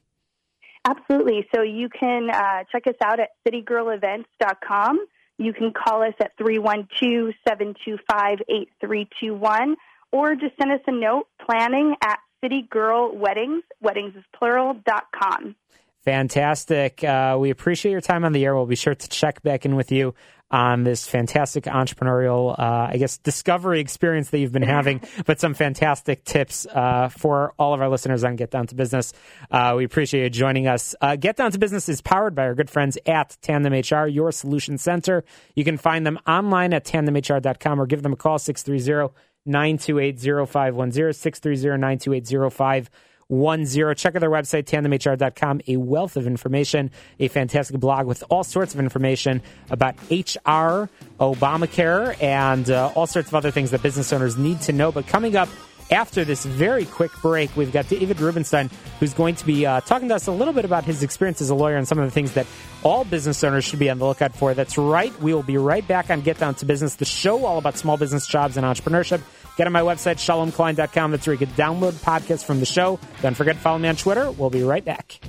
Absolutely. 0.84 1.46
So 1.54 1.62
you 1.62 1.88
can 1.88 2.28
uh, 2.30 2.64
check 2.70 2.86
us 2.86 2.94
out 3.02 3.18
at 3.20 3.30
citygirlevents.com. 3.46 5.06
You 5.38 5.52
can 5.52 5.72
call 5.72 6.02
us 6.02 6.14
at 6.20 6.36
312 6.38 7.34
725 7.48 8.38
8321 8.48 9.76
or 10.12 10.34
just 10.36 10.56
send 10.58 10.70
us 10.70 10.80
a 10.86 10.92
note 10.92 11.26
planning 11.44 11.96
at 12.02 12.18
citygirlweddings, 12.44 13.62
weddings 13.80 14.14
is 14.14 14.24
plural, 14.38 14.74
dot 14.86 15.06
com. 15.12 15.56
Fantastic. 16.04 17.02
Uh, 17.02 17.38
we 17.40 17.48
appreciate 17.48 17.92
your 17.92 18.02
time 18.02 18.24
on 18.24 18.32
the 18.32 18.44
air. 18.44 18.54
We'll 18.54 18.66
be 18.66 18.76
sure 18.76 18.94
to 18.94 19.08
check 19.08 19.42
back 19.42 19.64
in 19.64 19.74
with 19.74 19.90
you 19.90 20.14
on 20.50 20.84
this 20.84 21.08
fantastic 21.08 21.64
entrepreneurial, 21.64 22.56
uh, 22.58 22.88
I 22.92 22.98
guess, 22.98 23.16
discovery 23.16 23.80
experience 23.80 24.28
that 24.30 24.38
you've 24.38 24.52
been 24.52 24.62
having, 24.62 25.00
but 25.24 25.40
some 25.40 25.54
fantastic 25.54 26.22
tips 26.24 26.66
uh, 26.66 27.08
for 27.08 27.54
all 27.58 27.72
of 27.72 27.80
our 27.80 27.88
listeners 27.88 28.22
on 28.22 28.36
Get 28.36 28.50
Down 28.50 28.66
to 28.66 28.74
Business. 28.74 29.14
Uh, 29.50 29.74
we 29.76 29.84
appreciate 29.84 30.22
you 30.22 30.30
joining 30.30 30.68
us. 30.68 30.94
Uh, 31.00 31.16
Get 31.16 31.36
Down 31.36 31.50
to 31.52 31.58
Business 31.58 31.88
is 31.88 32.02
powered 32.02 32.34
by 32.34 32.44
our 32.44 32.54
good 32.54 32.68
friends 32.68 32.98
at 33.06 33.36
Tandem 33.40 33.72
HR, 33.72 34.06
your 34.06 34.30
solution 34.30 34.76
center. 34.76 35.24
You 35.56 35.64
can 35.64 35.78
find 35.78 36.06
them 36.06 36.18
online 36.26 36.74
at 36.74 36.84
tandemhr.com 36.84 37.80
or 37.80 37.86
give 37.86 38.02
them 38.02 38.12
a 38.12 38.16
call, 38.16 38.38
630 38.38 39.14
928 39.46 40.20
0510, 40.20 41.12
630 41.14 41.80
928 41.80 42.52
0510 42.52 42.90
one 43.34 43.66
zero. 43.66 43.94
Check 43.94 44.14
out 44.14 44.20
their 44.20 44.30
website, 44.30 44.64
tandemhr.com. 44.64 45.62
A 45.68 45.76
wealth 45.76 46.16
of 46.16 46.26
information, 46.26 46.90
a 47.18 47.28
fantastic 47.28 47.78
blog 47.78 48.06
with 48.06 48.24
all 48.30 48.44
sorts 48.44 48.74
of 48.74 48.80
information 48.80 49.42
about 49.70 49.96
HR, 50.10 50.88
Obamacare, 51.20 52.20
and 52.22 52.70
uh, 52.70 52.92
all 52.94 53.06
sorts 53.06 53.28
of 53.28 53.34
other 53.34 53.50
things 53.50 53.70
that 53.72 53.82
business 53.82 54.12
owners 54.12 54.36
need 54.36 54.60
to 54.62 54.72
know. 54.72 54.92
But 54.92 55.06
coming 55.06 55.36
up 55.36 55.48
after 55.90 56.24
this 56.24 56.44
very 56.44 56.84
quick 56.84 57.12
break, 57.20 57.54
we've 57.56 57.72
got 57.72 57.88
David 57.88 58.20
Rubenstein, 58.20 58.70
who's 59.00 59.14
going 59.14 59.34
to 59.36 59.46
be 59.46 59.66
uh, 59.66 59.80
talking 59.82 60.08
to 60.08 60.14
us 60.14 60.26
a 60.26 60.32
little 60.32 60.54
bit 60.54 60.64
about 60.64 60.84
his 60.84 61.02
experience 61.02 61.40
as 61.40 61.50
a 61.50 61.54
lawyer 61.54 61.76
and 61.76 61.86
some 61.86 61.98
of 61.98 62.04
the 62.04 62.10
things 62.10 62.32
that 62.32 62.46
all 62.82 63.04
business 63.04 63.42
owners 63.44 63.64
should 63.64 63.78
be 63.78 63.90
on 63.90 63.98
the 63.98 64.06
lookout 64.06 64.34
for. 64.34 64.54
That's 64.54 64.78
right. 64.78 65.18
We 65.20 65.34
will 65.34 65.42
be 65.42 65.58
right 65.58 65.86
back 65.86 66.10
on 66.10 66.22
Get 66.22 66.38
Down 66.38 66.54
to 66.56 66.66
Business, 66.66 66.96
the 66.96 67.04
show 67.04 67.44
all 67.44 67.58
about 67.58 67.76
small 67.76 67.96
business 67.96 68.26
jobs 68.26 68.56
and 68.56 68.64
entrepreneurship. 68.64 69.20
Get 69.56 69.66
on 69.66 69.72
my 69.72 69.82
website, 69.82 70.16
shalomklein.com. 70.16 71.10
That's 71.12 71.26
where 71.26 71.34
you 71.34 71.46
can 71.46 71.54
download 71.54 71.92
podcasts 71.92 72.44
from 72.44 72.60
the 72.60 72.66
show. 72.66 72.98
Don't 73.22 73.34
forget 73.34 73.56
to 73.56 73.60
follow 73.60 73.78
me 73.78 73.88
on 73.88 73.96
Twitter. 73.96 74.30
We'll 74.30 74.50
be 74.50 74.62
right 74.62 74.84
back. 74.84 75.20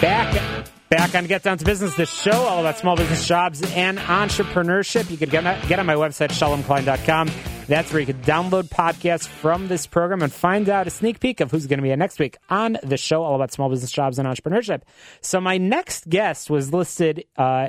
Back. 0.00 0.68
Back 0.90 1.14
on 1.14 1.26
Get 1.26 1.42
Down 1.42 1.58
to 1.58 1.64
Business, 1.66 1.94
the 1.96 2.06
show 2.06 2.32
all 2.32 2.60
about 2.60 2.78
small 2.78 2.96
business 2.96 3.26
jobs 3.26 3.60
and 3.74 3.98
entrepreneurship. 3.98 5.10
You 5.10 5.18
can 5.18 5.28
get, 5.28 5.44
my, 5.44 5.60
get 5.66 5.78
on 5.78 5.84
my 5.84 5.96
website, 5.96 6.30
shalomklein.com. 6.30 7.30
That's 7.66 7.92
where 7.92 8.00
you 8.00 8.06
can 8.06 8.22
download 8.22 8.70
podcasts 8.70 9.28
from 9.28 9.68
this 9.68 9.86
program 9.86 10.22
and 10.22 10.32
find 10.32 10.70
out 10.70 10.86
a 10.86 10.90
sneak 10.90 11.20
peek 11.20 11.40
of 11.40 11.50
who's 11.50 11.66
going 11.66 11.78
to 11.78 11.82
be 11.82 11.94
next 11.94 12.18
week 12.18 12.38
on 12.48 12.78
the 12.82 12.96
show 12.96 13.22
all 13.22 13.34
about 13.34 13.52
small 13.52 13.68
business 13.68 13.92
jobs 13.92 14.18
and 14.18 14.26
entrepreneurship. 14.26 14.80
So 15.20 15.42
my 15.42 15.58
next 15.58 16.08
guest 16.08 16.48
was 16.48 16.72
listed 16.72 17.24
uh, 17.36 17.68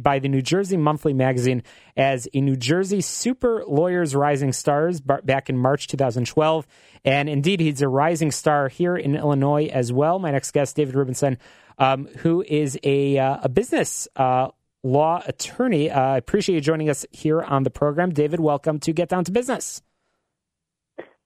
by 0.00 0.18
the 0.18 0.28
New 0.28 0.42
Jersey 0.42 0.76
Monthly 0.76 1.12
Magazine 1.12 1.62
as 1.96 2.28
a 2.32 2.40
New 2.40 2.56
Jersey 2.56 3.00
Super 3.00 3.64
Lawyers 3.66 4.14
Rising 4.14 4.52
Stars 4.52 5.00
back 5.00 5.48
in 5.50 5.56
March 5.56 5.86
2012. 5.88 6.66
And 7.04 7.28
indeed, 7.28 7.60
he's 7.60 7.82
a 7.82 7.88
rising 7.88 8.30
star 8.30 8.68
here 8.68 8.96
in 8.96 9.14
Illinois 9.14 9.66
as 9.66 9.92
well. 9.92 10.18
My 10.18 10.30
next 10.30 10.52
guest, 10.52 10.76
David 10.76 10.94
Rubenstein, 10.94 11.38
um, 11.78 12.06
who 12.18 12.42
is 12.42 12.78
a, 12.82 13.18
uh, 13.18 13.38
a 13.42 13.48
business 13.48 14.08
uh, 14.16 14.48
law 14.82 15.22
attorney. 15.26 15.90
Uh, 15.90 16.00
I 16.00 16.16
appreciate 16.16 16.54
you 16.54 16.60
joining 16.60 16.88
us 16.88 17.04
here 17.10 17.42
on 17.42 17.62
the 17.62 17.70
program. 17.70 18.10
David, 18.10 18.40
welcome 18.40 18.80
to 18.80 18.92
Get 18.92 19.08
Down 19.08 19.24
to 19.24 19.32
Business. 19.32 19.82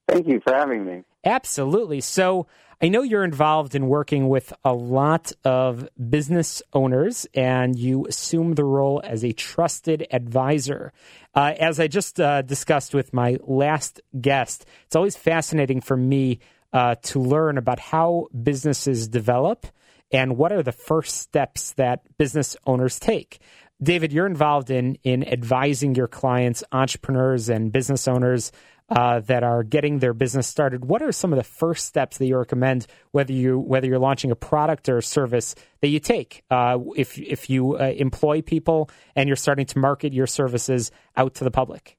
Thank 0.09 0.26
you 0.26 0.40
for 0.40 0.52
having 0.52 0.85
me. 0.85 1.04
Absolutely. 1.25 2.00
So, 2.00 2.47
I 2.82 2.88
know 2.88 3.02
you're 3.02 3.25
involved 3.25 3.75
in 3.75 3.88
working 3.88 4.30
with 4.30 4.54
a 4.64 4.72
lot 4.72 5.32
of 5.44 5.87
business 6.08 6.62
owners, 6.72 7.26
and 7.34 7.78
you 7.78 8.06
assume 8.06 8.54
the 8.54 8.64
role 8.64 9.02
as 9.04 9.22
a 9.22 9.32
trusted 9.32 10.06
advisor. 10.10 10.94
Uh, 11.34 11.52
as 11.60 11.78
I 11.78 11.88
just 11.88 12.18
uh, 12.18 12.40
discussed 12.40 12.94
with 12.94 13.12
my 13.12 13.37
last 13.42 14.00
guest, 14.18 14.64
it's 14.87 14.96
always 14.96 15.14
fascinating 15.14 15.82
for 15.82 15.94
me 15.94 16.38
uh, 16.72 16.94
to 17.02 17.20
learn 17.20 17.58
about 17.58 17.80
how 17.80 18.28
businesses 18.42 19.08
develop 19.08 19.66
and 20.10 20.38
what 20.38 20.50
are 20.50 20.62
the 20.62 20.72
first 20.72 21.18
steps 21.18 21.72
that 21.72 22.00
business 22.16 22.56
owners 22.66 22.99
take. 22.99 23.40
David, 23.82 24.10
you're 24.10 24.26
involved 24.26 24.70
in 24.70 24.96
in 25.04 25.26
advising 25.28 25.94
your 25.94 26.08
clients, 26.08 26.64
entrepreneurs, 26.72 27.50
and 27.50 27.72
business 27.72 28.08
owners 28.08 28.52
uh, 28.90 29.20
that 29.20 29.42
are 29.42 29.62
getting 29.62 29.99
their 29.99 30.12
business 30.12 30.47
started, 30.47 30.85
what 30.85 31.02
are 31.02 31.12
some 31.12 31.32
of 31.32 31.37
the 31.37 31.44
first 31.44 31.87
steps 31.87 32.18
that 32.18 32.26
you 32.26 32.37
recommend, 32.37 32.87
whether 33.12 33.32
you 33.32 33.59
whether 33.59 33.87
you're 33.87 33.99
launching 33.99 34.30
a 34.30 34.37
product 34.37 34.88
or 34.88 34.99
a 34.99 35.02
service 35.02 35.54
that 35.80 35.88
you 35.88 36.00
take? 36.00 36.42
Uh, 36.50 36.78
if 36.97 37.18
if 37.18 37.49
you 37.49 37.76
uh, 37.76 37.92
employ 37.97 38.42
people 38.42 38.90
and 39.14 39.28
you're 39.28 39.37
starting 39.37 39.66
to 39.66 39.78
market 39.78 40.12
your 40.12 40.26
services 40.26 40.90
out 41.16 41.35
to 41.35 41.44
the 41.44 41.50
public. 41.50 41.97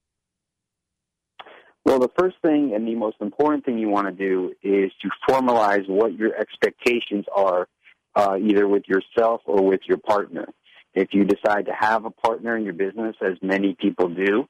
Well, 1.83 2.00
the 2.00 2.12
first 2.17 2.36
thing 2.43 2.74
and 2.75 2.88
the 2.88 2.95
most 2.95 3.17
important 3.21 3.65
thing 3.65 3.79
you 3.79 3.89
want 3.89 4.07
to 4.07 4.13
do 4.13 4.53
is 4.62 4.91
to 5.01 5.10
formalize 5.27 5.89
what 5.89 6.13
your 6.13 6.36
expectations 6.36 7.25
are, 7.36 7.67
uh, 8.15 8.38
either 8.39 8.67
with 8.67 8.83
yourself 8.88 9.41
or 9.45 9.63
with 9.63 9.81
your 9.88 9.98
partner. 9.98 10.45
If 10.93 11.10
you 11.13 11.24
decide 11.24 11.67
to 11.67 11.74
have 11.77 12.03
a 12.05 12.10
partner 12.10 12.57
in 12.57 12.65
your 12.65 12.74
business, 12.74 13.15
as 13.21 13.38
many 13.41 13.75
people 13.79 14.10
do, 14.10 14.48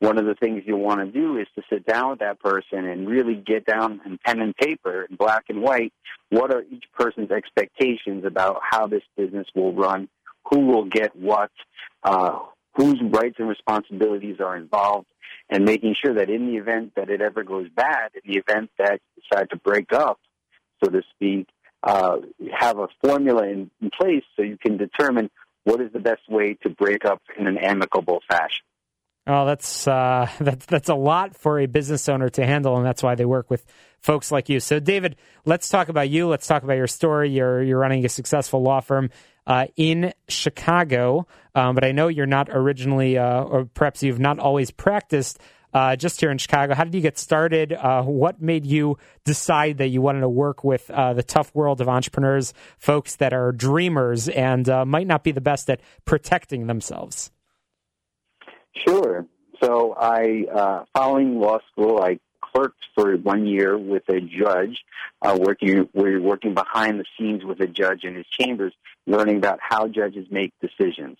one 0.00 0.18
of 0.18 0.24
the 0.24 0.34
things 0.34 0.64
you'll 0.66 0.80
want 0.80 1.00
to 1.00 1.06
do 1.06 1.38
is 1.38 1.46
to 1.54 1.62
sit 1.70 1.86
down 1.86 2.10
with 2.10 2.18
that 2.18 2.40
person 2.40 2.84
and 2.84 3.08
really 3.08 3.36
get 3.36 3.64
down 3.64 4.00
in 4.04 4.18
pen 4.24 4.40
and 4.40 4.56
paper 4.56 5.06
in 5.08 5.16
black 5.16 5.44
and 5.48 5.62
white 5.62 5.92
what 6.30 6.52
are 6.52 6.62
each 6.70 6.84
person's 6.94 7.30
expectations 7.30 8.24
about 8.24 8.60
how 8.68 8.88
this 8.88 9.02
business 9.16 9.46
will 9.54 9.72
run, 9.72 10.08
who 10.50 10.66
will 10.66 10.84
get 10.84 11.14
what, 11.14 11.50
uh, 12.02 12.38
whose 12.74 13.00
rights 13.12 13.36
and 13.38 13.48
responsibilities 13.48 14.40
are 14.40 14.56
involved, 14.56 15.06
and 15.48 15.64
making 15.64 15.94
sure 16.02 16.14
that 16.14 16.28
in 16.28 16.46
the 16.46 16.56
event 16.56 16.92
that 16.96 17.08
it 17.08 17.20
ever 17.20 17.44
goes 17.44 17.68
bad, 17.74 18.10
in 18.14 18.32
the 18.32 18.38
event 18.38 18.70
that 18.78 19.00
you 19.14 19.22
decide 19.22 19.50
to 19.50 19.56
break 19.56 19.92
up, 19.92 20.18
so 20.82 20.90
to 20.90 21.02
speak, 21.14 21.46
uh, 21.84 22.16
have 22.58 22.78
a 22.78 22.88
formula 23.04 23.44
in, 23.46 23.70
in 23.80 23.90
place 23.90 24.24
so 24.36 24.42
you 24.42 24.56
can 24.56 24.76
determine 24.76 25.30
what 25.64 25.80
is 25.80 25.92
the 25.92 25.98
best 25.98 26.22
way 26.28 26.56
to 26.62 26.70
break 26.70 27.04
up 27.04 27.22
in 27.38 27.46
an 27.46 27.58
amicable 27.58 28.20
fashion. 28.28 28.64
Oh, 29.26 29.46
that's 29.46 29.88
uh, 29.88 30.28
that's 30.40 30.66
that's 30.66 30.88
a 30.88 30.94
lot 30.94 31.36
for 31.36 31.58
a 31.58 31.66
business 31.66 32.08
owner 32.08 32.28
to 32.30 32.46
handle, 32.46 32.76
and 32.76 32.84
that's 32.84 33.02
why 33.02 33.14
they 33.14 33.24
work 33.24 33.50
with 33.50 33.64
folks 34.00 34.30
like 34.30 34.48
you. 34.48 34.60
So, 34.60 34.80
David, 34.80 35.16
let's 35.44 35.68
talk 35.68 35.88
about 35.88 36.10
you. 36.10 36.28
Let's 36.28 36.46
talk 36.46 36.62
about 36.62 36.76
your 36.76 36.86
story. 36.86 37.30
You're 37.30 37.62
you're 37.62 37.78
running 37.78 38.04
a 38.04 38.08
successful 38.08 38.62
law 38.62 38.80
firm 38.80 39.10
uh, 39.46 39.66
in 39.76 40.12
Chicago, 40.28 41.26
um, 41.54 41.74
but 41.74 41.84
I 41.84 41.92
know 41.92 42.08
you're 42.08 42.26
not 42.26 42.48
originally, 42.50 43.16
uh, 43.16 43.42
or 43.42 43.64
perhaps 43.64 44.02
you've 44.02 44.20
not 44.20 44.38
always 44.38 44.70
practiced 44.70 45.38
uh, 45.74 45.96
just 45.96 46.20
here 46.20 46.30
in 46.30 46.38
Chicago. 46.38 46.74
How 46.74 46.84
did 46.84 46.94
you 46.94 47.00
get 47.00 47.18
started? 47.18 47.72
Uh, 47.72 48.02
what 48.04 48.40
made 48.40 48.64
you 48.64 48.96
decide 49.24 49.78
that 49.78 49.88
you 49.88 50.00
wanted 50.00 50.20
to 50.20 50.28
work 50.28 50.62
with 50.62 50.88
uh, 50.90 51.12
the 51.12 51.22
tough 51.22 51.52
world 51.54 51.80
of 51.80 51.88
entrepreneurs, 51.88 52.54
folks 52.78 53.16
that 53.16 53.34
are 53.34 53.50
dreamers 53.50 54.28
and 54.28 54.68
uh, 54.68 54.84
might 54.84 55.08
not 55.08 55.24
be 55.24 55.32
the 55.32 55.40
best 55.40 55.68
at 55.68 55.80
protecting 56.04 56.68
themselves? 56.68 57.32
Sure. 58.86 59.26
So 59.62 59.94
I, 59.98 60.46
uh, 60.52 60.84
following 60.94 61.40
law 61.40 61.58
school, 61.72 62.00
I 62.00 62.20
clerked 62.40 62.84
for 62.94 63.16
one 63.16 63.46
year 63.46 63.76
with 63.76 64.08
a 64.08 64.20
judge, 64.20 64.84
uh, 65.22 65.36
working 65.40 65.88
we're 65.92 66.20
working 66.20 66.54
behind 66.54 67.00
the 67.00 67.04
scenes 67.18 67.44
with 67.44 67.60
a 67.60 67.66
judge 67.66 68.04
in 68.04 68.14
his 68.14 68.26
chambers, 68.26 68.72
learning 69.06 69.38
about 69.38 69.58
how 69.60 69.88
judges 69.88 70.26
make 70.30 70.52
decisions. 70.60 71.18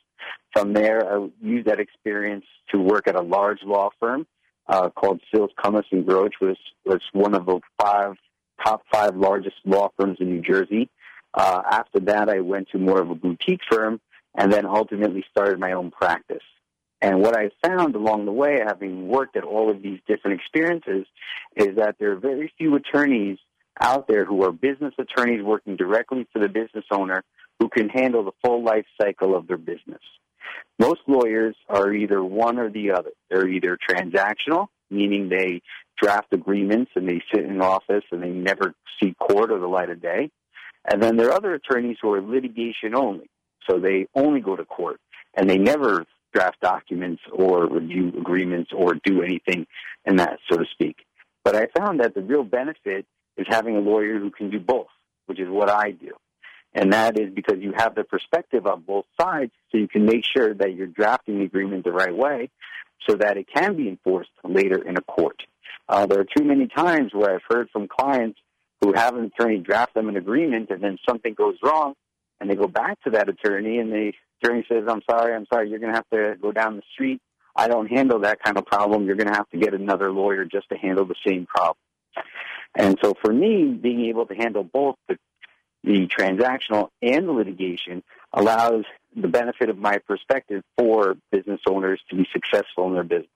From 0.52 0.73
there, 0.73 1.04
I 1.12 1.28
used 1.42 1.66
that 1.66 1.80
experience 1.80 2.44
to 2.70 2.78
work 2.78 3.08
at 3.08 3.16
a 3.16 3.23
large 3.23 3.62
law 3.64 3.90
firm 3.99 4.26
uh, 4.66 4.90
called 4.90 5.21
Sills, 5.30 5.50
Cummis 5.62 5.85
and 5.90 6.06
Gross, 6.06 6.30
was 6.40 6.56
was 6.85 7.00
one 7.12 7.35
of 7.35 7.47
the 7.47 7.61
five 7.80 8.16
top 8.64 8.83
five 8.92 9.16
largest 9.16 9.56
law 9.64 9.90
firms 9.99 10.18
in 10.21 10.30
New 10.30 10.40
Jersey. 10.40 10.88
Uh, 11.33 11.62
after 11.71 12.00
that, 12.00 12.28
I 12.28 12.40
went 12.40 12.68
to 12.71 12.78
more 12.78 13.00
of 13.00 13.11
a 13.11 13.14
boutique 13.14 13.62
firm, 13.71 14.00
and 14.35 14.52
then 14.52 14.66
ultimately 14.66 15.25
started 15.30 15.59
my 15.59 15.73
own 15.73 15.90
practice. 15.90 16.42
And 17.00 17.21
what 17.21 17.37
I 17.37 17.50
found 17.62 17.94
along 17.97 18.25
the 18.25 18.33
way, 18.33 18.62
having 18.64 19.09
worked 19.09 19.37
at 19.37 19.44
all 19.44 19.71
of 19.71 19.83
these 19.83 20.00
different 20.06 20.40
experiences, 20.40 21.06
is 21.56 21.76
that 21.76 21.97
there 21.99 22.12
are 22.12 22.16
very 22.16 22.52
few 22.56 22.76
attorneys 22.76 23.38
out 23.80 24.06
there 24.06 24.25
who 24.25 24.42
are 24.44 24.52
business 24.52 24.94
attorneys 24.99 25.42
working 25.42 25.76
directly 25.76 26.26
for 26.33 26.38
the 26.38 26.49
business 26.49 26.85
owner 26.90 27.25
who 27.59 27.68
can 27.68 27.88
handle 27.88 28.25
the 28.25 28.33
full 28.44 28.62
life 28.62 28.87
cycle 29.00 29.37
of 29.37 29.47
their 29.47 29.56
business. 29.56 30.00
Most 30.78 31.00
lawyers 31.06 31.56
are 31.68 31.92
either 31.92 32.22
one 32.22 32.58
or 32.58 32.70
the 32.70 32.92
other. 32.92 33.10
They're 33.30 33.48
either 33.48 33.78
transactional, 33.88 34.66
meaning 34.90 35.28
they 35.28 35.62
draft 36.00 36.32
agreements 36.32 36.90
and 36.96 37.08
they 37.08 37.22
sit 37.32 37.44
in 37.44 37.60
office 37.60 38.04
and 38.10 38.22
they 38.22 38.30
never 38.30 38.74
see 39.00 39.14
court 39.14 39.50
or 39.50 39.58
the 39.58 39.66
light 39.66 39.90
of 39.90 40.02
day. 40.02 40.30
And 40.90 41.02
then 41.02 41.16
there 41.16 41.28
are 41.28 41.36
other 41.36 41.54
attorneys 41.54 41.96
who 42.02 42.12
are 42.12 42.20
litigation 42.20 42.94
only. 42.94 43.30
So 43.68 43.78
they 43.78 44.06
only 44.14 44.40
go 44.40 44.56
to 44.56 44.64
court 44.64 45.00
and 45.34 45.48
they 45.48 45.58
never 45.58 46.04
draft 46.34 46.60
documents 46.60 47.22
or 47.32 47.66
review 47.68 48.12
agreements 48.18 48.70
or 48.76 48.94
do 49.04 49.22
anything 49.22 49.66
in 50.04 50.16
that, 50.16 50.38
so 50.50 50.58
to 50.58 50.64
speak. 50.72 50.96
But 51.44 51.54
I 51.54 51.68
found 51.78 52.00
that 52.00 52.14
the 52.14 52.22
real 52.22 52.42
benefit 52.42 53.06
is 53.36 53.46
having 53.48 53.76
a 53.76 53.80
lawyer 53.80 54.18
who 54.18 54.30
can 54.30 54.50
do 54.50 54.58
both, 54.58 54.88
which 55.26 55.38
is 55.38 55.48
what 55.48 55.70
I 55.70 55.92
do. 55.92 56.12
And 56.75 56.93
that 56.93 57.19
is 57.19 57.33
because 57.33 57.59
you 57.61 57.73
have 57.76 57.95
the 57.95 58.04
perspective 58.04 58.66
on 58.66 58.83
both 58.83 59.07
sides, 59.21 59.52
so 59.71 59.78
you 59.78 59.88
can 59.88 60.04
make 60.04 60.25
sure 60.25 60.52
that 60.54 60.75
you're 60.75 60.88
drafting 60.88 61.38
the 61.38 61.45
agreement 61.45 61.85
the 61.85 61.93
right 61.93 62.14
way 62.14 62.50
so 63.09 63.16
that 63.16 63.37
it 63.37 63.47
can 63.54 63.76
be 63.76 63.88
enforced 63.88 64.31
later 64.43 64.83
in 64.87 64.97
a 64.97 65.02
court. 65.02 65.43
Uh, 65.88 66.07
there 66.07 66.21
are 66.21 66.26
too 66.37 66.45
many 66.45 66.66
times 66.66 67.12
where 67.12 67.35
I've 67.35 67.43
heard 67.49 67.69
from 67.71 67.87
clients 67.88 68.38
who 68.81 68.93
have 68.93 69.16
an 69.16 69.25
attorney 69.25 69.59
draft 69.59 69.95
them 69.95 70.09
an 70.09 70.16
agreement, 70.16 70.71
and 70.71 70.83
then 70.83 70.99
something 71.09 71.35
goes 71.35 71.57
wrong, 71.62 71.95
and 72.40 72.50
they 72.50 72.54
go 72.54 72.66
back 72.66 73.00
to 73.02 73.11
that 73.11 73.28
attorney, 73.28 73.78
and 73.78 73.93
the 73.93 74.12
attorney 74.43 74.64
says, 74.69 74.85
"I'm 74.88 75.02
sorry, 75.09 75.35
I'm 75.35 75.47
sorry, 75.52 75.71
you're 75.71 75.78
going 75.78 75.93
to 75.93 75.97
have 75.97 76.11
to 76.11 76.37
go 76.40 76.52
down 76.52 76.76
the 76.76 76.83
street. 76.93 77.21
I 77.57 77.69
don't 77.69 77.87
handle 77.87 78.21
that 78.21 78.43
kind 78.43 78.59
of 78.59 78.66
problem. 78.66 79.07
You're 79.07 79.16
going 79.16 79.28
to 79.28 79.37
have 79.37 79.49
to 79.50 79.59
get 79.59 79.75
another 79.75 80.11
lawyer 80.11 80.45
just 80.45 80.69
to 80.71 80.76
handle 80.76 81.04
the 81.04 81.14
same 81.26 81.47
problem." 81.47 81.76
And 82.76 82.99
so, 83.02 83.14
for 83.23 83.33
me, 83.33 83.73
being 83.73 84.07
able 84.07 84.26
to 84.26 84.35
handle 84.35 84.64
both 84.64 84.97
the, 85.09 85.16
the 85.85 86.07
transactional 86.07 86.88
and 87.03 87.29
the 87.29 87.33
litigation 87.33 88.03
allows 88.33 88.85
the 89.14 89.29
benefit 89.29 89.69
of 89.69 89.79
my 89.79 89.99
perspective 89.99 90.62
for 90.76 91.17
business 91.31 91.61
owners 91.69 92.00
to 92.11 92.17
be 92.17 92.26
successful 92.33 92.88
in 92.88 92.95
their 92.95 93.05
business. 93.05 93.29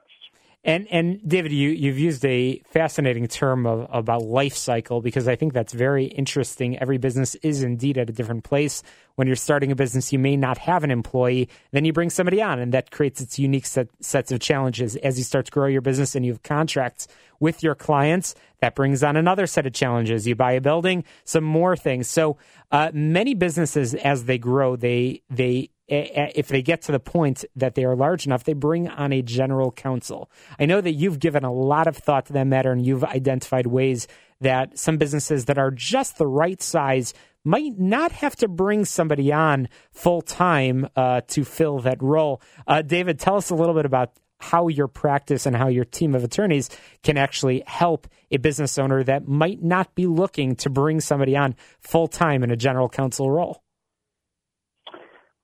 And 0.64 0.88
and 0.90 1.20
David, 1.26 1.52
you 1.52 1.70
you've 1.70 1.98
used 1.98 2.24
a 2.24 2.58
fascinating 2.66 3.26
term 3.28 3.64
of, 3.64 3.86
about 3.92 4.22
life 4.22 4.56
cycle 4.56 5.00
because 5.00 5.28
I 5.28 5.36
think 5.36 5.52
that's 5.52 5.72
very 5.72 6.06
interesting. 6.06 6.76
Every 6.78 6.98
business 6.98 7.36
is 7.36 7.62
indeed 7.62 7.96
at 7.96 8.10
a 8.10 8.12
different 8.12 8.42
place. 8.42 8.82
When 9.14 9.28
you're 9.28 9.36
starting 9.36 9.70
a 9.70 9.76
business, 9.76 10.12
you 10.12 10.18
may 10.18 10.36
not 10.36 10.58
have 10.58 10.82
an 10.82 10.90
employee. 10.90 11.48
Then 11.70 11.84
you 11.84 11.92
bring 11.92 12.10
somebody 12.10 12.42
on, 12.42 12.58
and 12.58 12.72
that 12.74 12.90
creates 12.90 13.20
its 13.20 13.38
unique 13.38 13.66
set, 13.66 13.88
sets 14.00 14.32
of 14.32 14.40
challenges. 14.40 14.96
As 14.96 15.16
you 15.16 15.24
start 15.24 15.46
to 15.46 15.52
grow 15.52 15.66
your 15.66 15.80
business 15.80 16.14
and 16.14 16.26
you 16.26 16.32
have 16.32 16.42
contracts 16.42 17.06
with 17.40 17.62
your 17.62 17.74
clients, 17.76 18.34
that 18.60 18.74
brings 18.74 19.04
on 19.04 19.16
another 19.16 19.46
set 19.46 19.66
of 19.66 19.72
challenges. 19.72 20.26
You 20.26 20.34
buy 20.34 20.52
a 20.52 20.60
building, 20.60 21.04
some 21.24 21.44
more 21.44 21.76
things. 21.76 22.08
So 22.08 22.36
uh, 22.72 22.90
many 22.92 23.34
businesses, 23.34 23.94
as 23.94 24.24
they 24.24 24.38
grow, 24.38 24.74
they 24.74 25.22
they 25.30 25.70
if 25.88 26.49
they 26.49 26.62
get 26.62 26.83
to 26.83 26.92
the 26.92 27.00
point 27.00 27.45
that 27.57 27.75
they 27.75 27.85
are 27.85 27.97
large 27.97 28.26
enough, 28.26 28.45
they 28.45 28.52
bring 28.52 28.88
on 28.88 29.12
a 29.12 29.23
general 29.23 29.73
counsel. 29.73 30.30
I 30.59 30.66
know 30.66 30.80
that 30.80 30.92
you've 30.92 31.18
given 31.18 31.45
a 31.45 31.52
lot 31.52 31.87
of 31.87 31.97
thought 31.97 32.26
to 32.26 32.33
that 32.35 32.47
matter 32.47 32.73
and 32.73 32.85
you've 32.85 33.04
identified 33.04 33.66
ways 33.66 34.07
that 34.40 34.78
some 34.78 34.99
businesses 34.99 35.47
that 35.47 35.59
are 35.59 35.71
just 35.71 36.18
the 36.18 36.26
right 36.26 36.62
size 36.62 37.14
might 37.45 37.78
not 37.78 38.12
have 38.12 38.37
to 38.37 38.49
bring 38.49 38.85
somebody 38.85 39.33
on 39.33 39.68
full 39.90 40.21
time 40.21 40.88
uh, 40.95 41.23
to 41.28 41.45
fill 41.45 41.78
that 41.80 42.02
role. 42.02 42.42
Uh, 42.66 42.83
David, 42.83 43.18
tell 43.18 43.37
us 43.37 43.50
a 43.50 43.54
little 43.54 43.75
bit 43.75 43.87
about 43.87 44.12
how 44.40 44.68
your 44.68 44.87
practice 44.87 45.47
and 45.47 45.57
how 45.57 45.68
your 45.68 45.85
team 45.85 46.14
of 46.14 46.23
attorneys 46.23 46.71
can 47.02 47.16
actually 47.16 47.62
help 47.66 48.07
a 48.30 48.37
business 48.37 48.78
owner 48.78 49.02
that 49.02 49.26
might 49.26 49.62
not 49.62 49.95
be 49.95 50.07
looking 50.07 50.54
to 50.54 50.71
bring 50.71 51.00
somebody 51.00 51.37
on 51.37 51.57
full 51.80 52.07
time 52.07 52.45
in 52.45 52.50
a 52.50 52.57
general 52.57 52.88
counsel 52.88 53.30
role. 53.30 53.62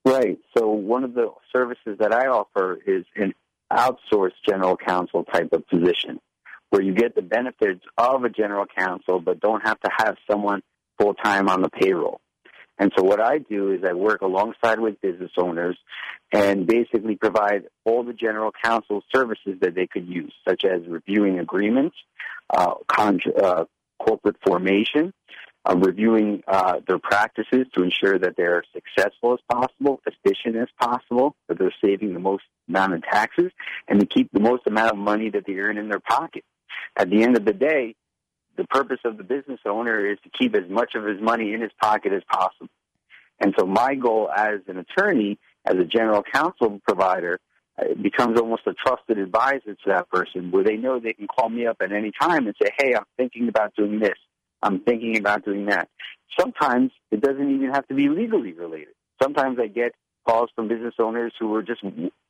Right. 0.05 0.37
So 0.55 0.69
one 0.69 1.03
of 1.03 1.15
the 1.15 1.31
services 1.51 1.97
that 1.99 2.13
I 2.13 2.27
offer 2.27 2.77
is 2.85 3.05
an 3.15 3.33
outsourced 3.73 4.33
general 4.47 4.77
counsel 4.77 5.23
type 5.23 5.49
of 5.51 5.67
position 5.67 6.19
where 6.69 6.81
you 6.81 6.93
get 6.93 7.15
the 7.15 7.23
benefits 7.23 7.81
of 7.97 8.23
a 8.23 8.29
general 8.29 8.65
counsel 8.65 9.19
but 9.19 9.39
don't 9.39 9.61
have 9.61 9.79
to 9.79 9.89
have 9.97 10.15
someone 10.29 10.61
full 10.99 11.15
time 11.15 11.49
on 11.49 11.61
the 11.61 11.69
payroll. 11.69 12.21
And 12.77 12.91
so 12.95 13.03
what 13.03 13.21
I 13.21 13.39
do 13.39 13.71
is 13.71 13.83
I 13.83 13.93
work 13.93 14.21
alongside 14.21 14.79
with 14.79 15.01
business 15.01 15.31
owners 15.37 15.77
and 16.31 16.67
basically 16.67 17.15
provide 17.15 17.63
all 17.85 18.03
the 18.03 18.13
general 18.13 18.51
counsel 18.63 19.01
services 19.13 19.57
that 19.61 19.75
they 19.75 19.87
could 19.87 20.07
use, 20.07 20.33
such 20.47 20.65
as 20.65 20.81
reviewing 20.87 21.39
agreements, 21.39 21.95
uh, 22.53 22.73
uh, 22.97 23.65
corporate 23.97 24.35
formation, 24.45 25.13
uh, 25.67 25.75
reviewing 25.75 26.43
uh, 26.47 26.79
their 26.87 26.99
practices 26.99 27.65
to 27.75 27.83
ensure 27.83 28.19
that 28.19 28.35
they're 28.37 28.63
successful 28.73 29.33
as 29.33 29.39
possible, 29.49 29.99
efficient 30.05 30.55
as 30.55 30.67
possible, 30.79 31.35
that 31.47 31.57
they're 31.57 31.73
saving 31.83 32.13
the 32.13 32.19
most 32.19 32.43
amount 32.69 32.93
of 32.93 33.01
taxes, 33.03 33.51
and 33.87 33.99
to 33.99 34.05
keep 34.05 34.31
the 34.31 34.39
most 34.39 34.67
amount 34.67 34.91
of 34.91 34.97
money 34.97 35.29
that 35.29 35.45
they 35.47 35.53
earn 35.53 35.77
in 35.77 35.89
their 35.89 35.99
pocket. 35.99 36.43
At 36.95 37.09
the 37.09 37.23
end 37.23 37.35
of 37.35 37.45
the 37.45 37.53
day, 37.53 37.95
the 38.57 38.65
purpose 38.65 38.99
of 39.05 39.17
the 39.17 39.23
business 39.23 39.59
owner 39.65 40.05
is 40.11 40.17
to 40.23 40.29
keep 40.29 40.55
as 40.55 40.69
much 40.69 40.95
of 40.95 41.03
his 41.03 41.19
money 41.21 41.53
in 41.53 41.61
his 41.61 41.71
pocket 41.81 42.13
as 42.13 42.21
possible. 42.31 42.69
And 43.39 43.53
so 43.57 43.65
my 43.65 43.95
goal 43.95 44.29
as 44.35 44.61
an 44.67 44.77
attorney, 44.77 45.39
as 45.65 45.75
a 45.75 45.83
general 45.83 46.23
counsel 46.23 46.79
provider, 46.87 47.39
uh, 47.77 47.87
it 47.89 48.01
becomes 48.01 48.39
almost 48.39 48.61
a 48.67 48.73
trusted 48.73 49.17
advisor 49.17 49.73
to 49.73 49.87
that 49.87 50.09
person 50.09 50.51
where 50.51 50.63
they 50.63 50.77
know 50.77 50.99
they 50.99 51.13
can 51.13 51.27
call 51.27 51.49
me 51.49 51.65
up 51.67 51.77
at 51.81 51.91
any 51.91 52.11
time 52.17 52.45
and 52.45 52.55
say, 52.61 52.69
hey, 52.77 52.93
I'm 52.95 53.03
thinking 53.17 53.49
about 53.49 53.75
doing 53.75 53.99
this. 53.99 54.17
I'm 54.61 54.79
thinking 54.81 55.17
about 55.17 55.45
doing 55.45 55.65
that. 55.67 55.89
Sometimes 56.39 56.91
it 57.11 57.21
doesn't 57.21 57.55
even 57.55 57.71
have 57.71 57.87
to 57.87 57.93
be 57.93 58.09
legally 58.09 58.53
related. 58.53 58.93
Sometimes 59.21 59.57
I 59.59 59.67
get 59.67 59.93
calls 60.27 60.49
from 60.55 60.67
business 60.67 60.95
owners 60.99 61.33
who 61.39 61.53
are 61.55 61.63
just 61.63 61.83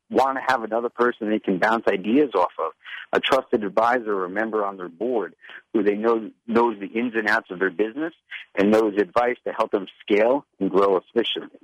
want 0.09 0.37
to 0.37 0.43
have 0.47 0.63
another 0.63 0.89
person 0.89 1.29
they 1.29 1.39
can 1.39 1.57
bounce 1.57 1.85
ideas 1.91 2.31
off 2.35 2.51
of, 2.59 2.71
a 3.13 3.19
trusted 3.19 3.63
advisor 3.63 4.13
or 4.13 4.25
a 4.25 4.29
member 4.29 4.65
on 4.65 4.77
their 4.77 4.89
board 4.89 5.33
who 5.73 5.83
they 5.83 5.95
know 5.95 6.29
knows 6.47 6.77
the 6.79 6.87
ins 6.87 7.13
and 7.15 7.27
outs 7.27 7.49
of 7.49 7.59
their 7.59 7.71
business 7.71 8.13
and 8.55 8.71
knows 8.71 8.93
advice 8.97 9.37
to 9.45 9.53
help 9.53 9.71
them 9.71 9.87
scale 10.01 10.45
and 10.59 10.69
grow 10.69 10.97
efficiently. 10.97 11.59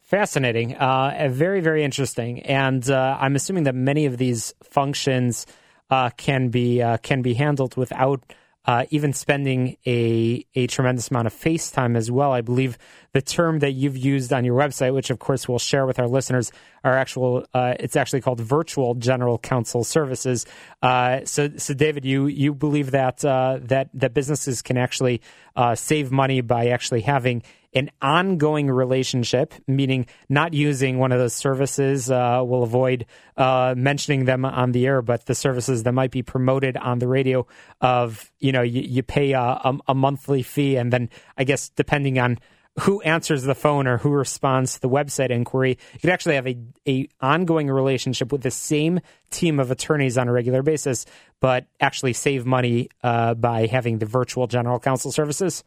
Fascinating, 0.00 0.74
uh, 0.74 1.28
very 1.30 1.60
very 1.60 1.84
interesting, 1.84 2.40
and 2.42 2.88
uh, 2.90 3.16
I'm 3.20 3.36
assuming 3.36 3.64
that 3.64 3.74
many 3.74 4.06
of 4.06 4.18
these 4.18 4.52
functions 4.62 5.46
uh, 5.90 6.10
can 6.16 6.48
be 6.48 6.82
uh, 6.82 6.98
can 6.98 7.22
be 7.22 7.34
handled 7.34 7.76
without 7.76 8.22
uh, 8.66 8.84
even 8.90 9.12
spending 9.12 9.76
a 9.86 10.44
a 10.54 10.66
tremendous 10.66 11.10
amount 11.10 11.26
of 11.26 11.32
face 11.32 11.70
time 11.70 11.96
as 11.96 12.10
well. 12.10 12.32
I 12.32 12.40
believe 12.40 12.78
the 13.12 13.20
term 13.20 13.58
that 13.60 13.72
you've 13.72 13.96
used 13.96 14.32
on 14.32 14.44
your 14.44 14.58
website, 14.58 14.94
which 14.94 15.10
of 15.10 15.18
course 15.18 15.48
we'll 15.48 15.58
share 15.58 15.86
with 15.86 15.98
our 15.98 16.08
listeners, 16.08 16.50
are 16.82 16.96
actual. 16.96 17.46
Uh, 17.52 17.74
it's 17.78 17.96
actually 17.96 18.22
called 18.22 18.40
virtual 18.40 18.94
general 18.94 19.38
counsel 19.38 19.84
services. 19.84 20.46
Uh, 20.82 21.20
so, 21.24 21.50
so 21.56 21.74
David, 21.74 22.04
you 22.04 22.26
you 22.26 22.54
believe 22.54 22.92
that 22.92 23.24
uh, 23.24 23.58
that 23.62 23.90
that 23.94 24.14
businesses 24.14 24.62
can 24.62 24.78
actually 24.78 25.20
uh, 25.56 25.74
save 25.74 26.10
money 26.10 26.40
by 26.40 26.68
actually 26.68 27.02
having 27.02 27.42
an 27.74 27.90
ongoing 28.00 28.70
relationship, 28.70 29.54
meaning 29.66 30.06
not 30.28 30.54
using 30.54 30.98
one 30.98 31.12
of 31.12 31.18
those 31.18 31.34
services. 31.34 32.10
Uh, 32.10 32.42
we'll 32.44 32.62
avoid 32.62 33.06
uh, 33.36 33.74
mentioning 33.76 34.24
them 34.24 34.44
on 34.44 34.72
the 34.72 34.86
air, 34.86 35.02
but 35.02 35.26
the 35.26 35.34
services 35.34 35.82
that 35.82 35.92
might 35.92 36.10
be 36.10 36.22
promoted 36.22 36.76
on 36.76 36.98
the 36.98 37.08
radio 37.08 37.46
of, 37.80 38.32
you 38.38 38.52
know, 38.52 38.62
you, 38.62 38.82
you 38.82 39.02
pay 39.02 39.32
a, 39.32 39.40
a, 39.40 39.78
a 39.88 39.94
monthly 39.94 40.42
fee. 40.42 40.76
And 40.76 40.92
then 40.92 41.10
I 41.36 41.44
guess 41.44 41.68
depending 41.70 42.18
on 42.18 42.38
who 42.80 43.00
answers 43.02 43.44
the 43.44 43.54
phone 43.54 43.86
or 43.86 43.98
who 43.98 44.10
responds 44.10 44.74
to 44.74 44.80
the 44.80 44.88
website 44.88 45.30
inquiry. 45.30 45.78
You 45.92 46.00
could 46.00 46.10
actually 46.10 46.34
have 46.34 46.46
a, 46.48 46.58
a 46.88 47.08
ongoing 47.20 47.70
relationship 47.70 48.32
with 48.32 48.42
the 48.42 48.50
same 48.50 49.00
team 49.30 49.60
of 49.60 49.70
attorneys 49.70 50.18
on 50.18 50.28
a 50.28 50.32
regular 50.32 50.62
basis, 50.62 51.06
but 51.40 51.66
actually 51.80 52.14
save 52.14 52.44
money 52.44 52.88
uh, 53.02 53.34
by 53.34 53.66
having 53.66 53.98
the 53.98 54.06
virtual 54.06 54.46
general 54.48 54.80
counsel 54.80 55.12
services. 55.12 55.62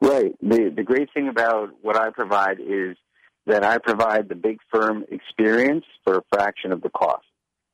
Right. 0.00 0.34
The 0.40 0.72
the 0.74 0.84
great 0.84 1.12
thing 1.12 1.28
about 1.28 1.70
what 1.82 1.96
I 1.96 2.10
provide 2.10 2.60
is 2.60 2.96
that 3.46 3.64
I 3.64 3.78
provide 3.78 4.28
the 4.28 4.34
big 4.34 4.58
firm 4.70 5.04
experience 5.10 5.84
for 6.04 6.18
a 6.18 6.22
fraction 6.30 6.72
of 6.72 6.82
the 6.82 6.90
cost. 6.90 7.24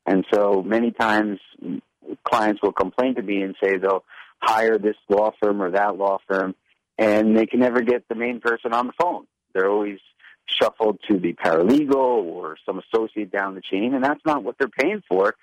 And 0.07 0.25
so 0.33 0.63
many 0.63 0.91
times 0.91 1.41
clients 2.27 2.63
will 2.63 2.73
complain 2.73 3.17
to 3.17 3.23
me 3.23 3.43
and 3.43 3.55
say 3.63 3.77
they'll 3.77 4.05
hire 4.41 4.79
this 4.79 4.97
law 5.09 5.33
firm 5.43 5.63
or 5.63 5.71
that 5.73 5.97
law 5.97 6.19
firm 6.29 6.55
and 6.99 7.37
they 7.37 7.47
can 7.47 7.61
never 7.61 7.81
get 7.81 8.09
the 8.09 8.15
main 8.15 8.41
person 8.41 8.73
on 8.73 8.87
the 8.87 8.93
phone. 9.01 9.27
They're 9.53 9.71
always 9.71 9.99
shuffled 10.47 10.99
to 11.11 11.19
the 11.19 11.33
paralegal 11.33 11.95
or 11.95 12.57
some 12.67 12.81
associate 12.81 13.33
down 13.33 13.55
the 13.55 13.63
chain, 13.63 13.95
and 13.95 14.05
that's 14.05 14.25
not 14.25 14.45
what 14.45 14.57
they're 14.59 14.69
paying 14.69 15.03
for, 15.09 15.35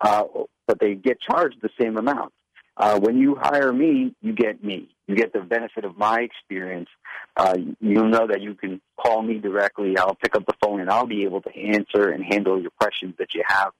uh, 0.00 0.24
but 0.66 0.80
they 0.80 0.94
get 0.94 1.20
charged 1.20 1.56
the 1.60 1.70
same 1.80 1.96
amount. 1.96 2.32
Uh, 2.76 2.98
when 3.00 3.18
you 3.18 3.34
hire 3.34 3.72
me, 3.72 4.14
you 4.20 4.32
get 4.34 4.62
me. 4.62 4.88
You 5.06 5.14
get 5.16 5.32
the 5.32 5.40
benefit 5.40 5.84
of 5.84 5.96
my 5.96 6.20
experience. 6.20 6.88
Uh, 7.36 7.56
you 7.80 8.06
know 8.06 8.26
that 8.26 8.42
you 8.42 8.54
can 8.54 8.80
call 9.00 9.22
me 9.22 9.38
directly. 9.38 9.96
I'll 9.96 10.14
pick 10.14 10.34
up 10.34 10.44
the 10.46 10.54
phone 10.62 10.80
and 10.80 10.90
I'll 10.90 11.06
be 11.06 11.24
able 11.24 11.40
to 11.42 11.56
answer 11.56 12.10
and 12.10 12.22
handle 12.22 12.60
your 12.60 12.72
questions 12.78 13.14
that 13.18 13.34
you 13.34 13.42
have. 13.46 13.72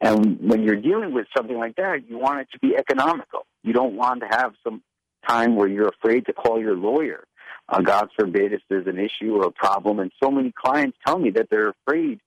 And 0.00 0.38
when 0.40 0.62
you're 0.62 0.80
dealing 0.80 1.14
with 1.14 1.26
something 1.34 1.56
like 1.56 1.76
that, 1.76 2.08
you 2.08 2.18
want 2.18 2.40
it 2.40 2.48
to 2.52 2.58
be 2.58 2.76
economical. 2.76 3.46
You 3.62 3.72
don't 3.72 3.96
want 3.96 4.20
to 4.20 4.26
have 4.26 4.52
some 4.62 4.82
time 5.26 5.56
where 5.56 5.68
you're 5.68 5.88
afraid 5.88 6.26
to 6.26 6.32
call 6.34 6.60
your 6.60 6.76
lawyer. 6.76 7.24
Uh, 7.68 7.80
God 7.80 8.10
forbid 8.18 8.52
if 8.52 8.60
there's 8.68 8.86
an 8.86 8.98
issue 8.98 9.36
or 9.36 9.46
a 9.46 9.50
problem. 9.50 10.00
And 10.00 10.12
so 10.22 10.30
many 10.30 10.52
clients 10.52 10.98
tell 11.06 11.18
me 11.18 11.30
that 11.30 11.48
they're 11.50 11.70
afraid 11.70 12.20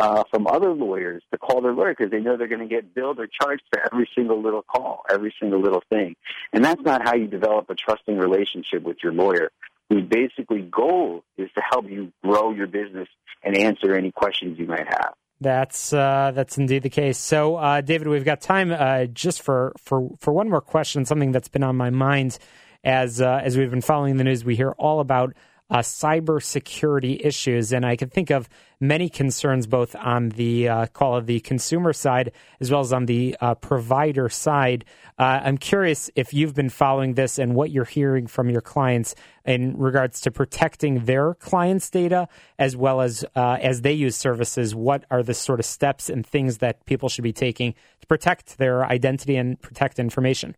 uh, 0.00 0.24
from 0.30 0.46
other 0.46 0.72
lawyers 0.72 1.22
to 1.30 1.38
call 1.38 1.60
their 1.60 1.72
lawyer 1.72 1.94
because 1.96 2.10
they 2.10 2.20
know 2.20 2.36
they're 2.36 2.48
going 2.48 2.66
to 2.66 2.74
get 2.74 2.94
billed 2.94 3.20
or 3.20 3.28
charged 3.28 3.62
for 3.70 3.80
every 3.92 4.08
single 4.16 4.42
little 4.42 4.62
call, 4.62 5.02
every 5.10 5.34
single 5.38 5.60
little 5.60 5.82
thing. 5.90 6.16
And 6.52 6.64
that's 6.64 6.80
not 6.82 7.02
how 7.06 7.14
you 7.14 7.26
develop 7.26 7.68
a 7.68 7.74
trusting 7.74 8.16
relationship 8.16 8.82
with 8.82 8.96
your 9.02 9.12
lawyer, 9.12 9.50
whose 9.90 10.04
basically 10.04 10.62
goal 10.62 11.22
is 11.36 11.50
to 11.54 11.62
help 11.68 11.88
you 11.88 12.12
grow 12.24 12.52
your 12.52 12.66
business 12.66 13.08
and 13.44 13.56
answer 13.56 13.94
any 13.94 14.10
questions 14.10 14.58
you 14.58 14.66
might 14.66 14.86
have. 14.86 15.12
That's 15.42 15.92
uh, 15.92 16.32
that's 16.34 16.58
indeed 16.58 16.82
the 16.82 16.90
case. 16.90 17.16
So, 17.16 17.56
uh, 17.56 17.80
David, 17.80 18.08
we've 18.08 18.26
got 18.26 18.42
time 18.42 18.72
uh, 18.72 19.06
just 19.06 19.40
for, 19.42 19.72
for, 19.78 20.10
for 20.18 20.32
one 20.32 20.50
more 20.50 20.60
question. 20.60 21.06
Something 21.06 21.32
that's 21.32 21.48
been 21.48 21.62
on 21.62 21.76
my 21.76 21.90
mind 21.90 22.38
as 22.84 23.20
uh, 23.20 23.40
as 23.42 23.56
we've 23.56 23.70
been 23.70 23.80
following 23.80 24.16
the 24.16 24.24
news. 24.24 24.44
We 24.44 24.56
hear 24.56 24.72
all 24.72 25.00
about 25.00 25.34
uh, 25.70 25.78
cybersecurity 25.78 27.24
issues. 27.24 27.72
And 27.72 27.86
I 27.86 27.96
can 27.96 28.08
think 28.08 28.30
of 28.30 28.48
many 28.80 29.08
concerns 29.08 29.66
both 29.66 29.94
on 29.94 30.30
the 30.30 30.68
uh, 30.68 30.86
call 30.86 31.16
of 31.16 31.26
the 31.26 31.40
consumer 31.40 31.92
side 31.92 32.32
as 32.60 32.70
well 32.70 32.80
as 32.80 32.92
on 32.92 33.06
the 33.06 33.36
uh, 33.40 33.54
provider 33.54 34.28
side. 34.28 34.84
Uh, 35.18 35.40
I'm 35.44 35.58
curious 35.58 36.10
if 36.16 36.34
you've 36.34 36.54
been 36.54 36.70
following 36.70 37.14
this 37.14 37.38
and 37.38 37.54
what 37.54 37.70
you're 37.70 37.84
hearing 37.84 38.26
from 38.26 38.50
your 38.50 38.62
clients 38.62 39.14
in 39.44 39.76
regards 39.78 40.20
to 40.22 40.30
protecting 40.30 41.04
their 41.04 41.34
clients' 41.34 41.90
data 41.90 42.28
as 42.58 42.76
well 42.76 43.00
as 43.00 43.24
uh, 43.36 43.58
as 43.60 43.82
they 43.82 43.92
use 43.92 44.16
services. 44.16 44.74
What 44.74 45.04
are 45.10 45.22
the 45.22 45.34
sort 45.34 45.60
of 45.60 45.66
steps 45.66 46.08
and 46.08 46.26
things 46.26 46.58
that 46.58 46.84
people 46.86 47.08
should 47.08 47.24
be 47.24 47.32
taking 47.32 47.74
to 48.00 48.06
protect 48.06 48.58
their 48.58 48.84
identity 48.84 49.36
and 49.36 49.60
protect 49.60 49.98
information? 49.98 50.56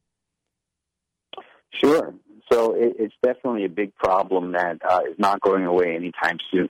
Sure. 1.81 2.15
So 2.53 2.75
it, 2.75 2.97
it's 2.99 3.15
definitely 3.23 3.65
a 3.65 3.71
big 3.71 3.95
problem 3.97 4.53
that 4.53 4.79
uh, 4.87 5.01
is 5.11 5.19
not 5.19 5.41
going 5.41 5.65
away 5.65 5.97
anytime 5.97 6.37
soon. 6.51 6.69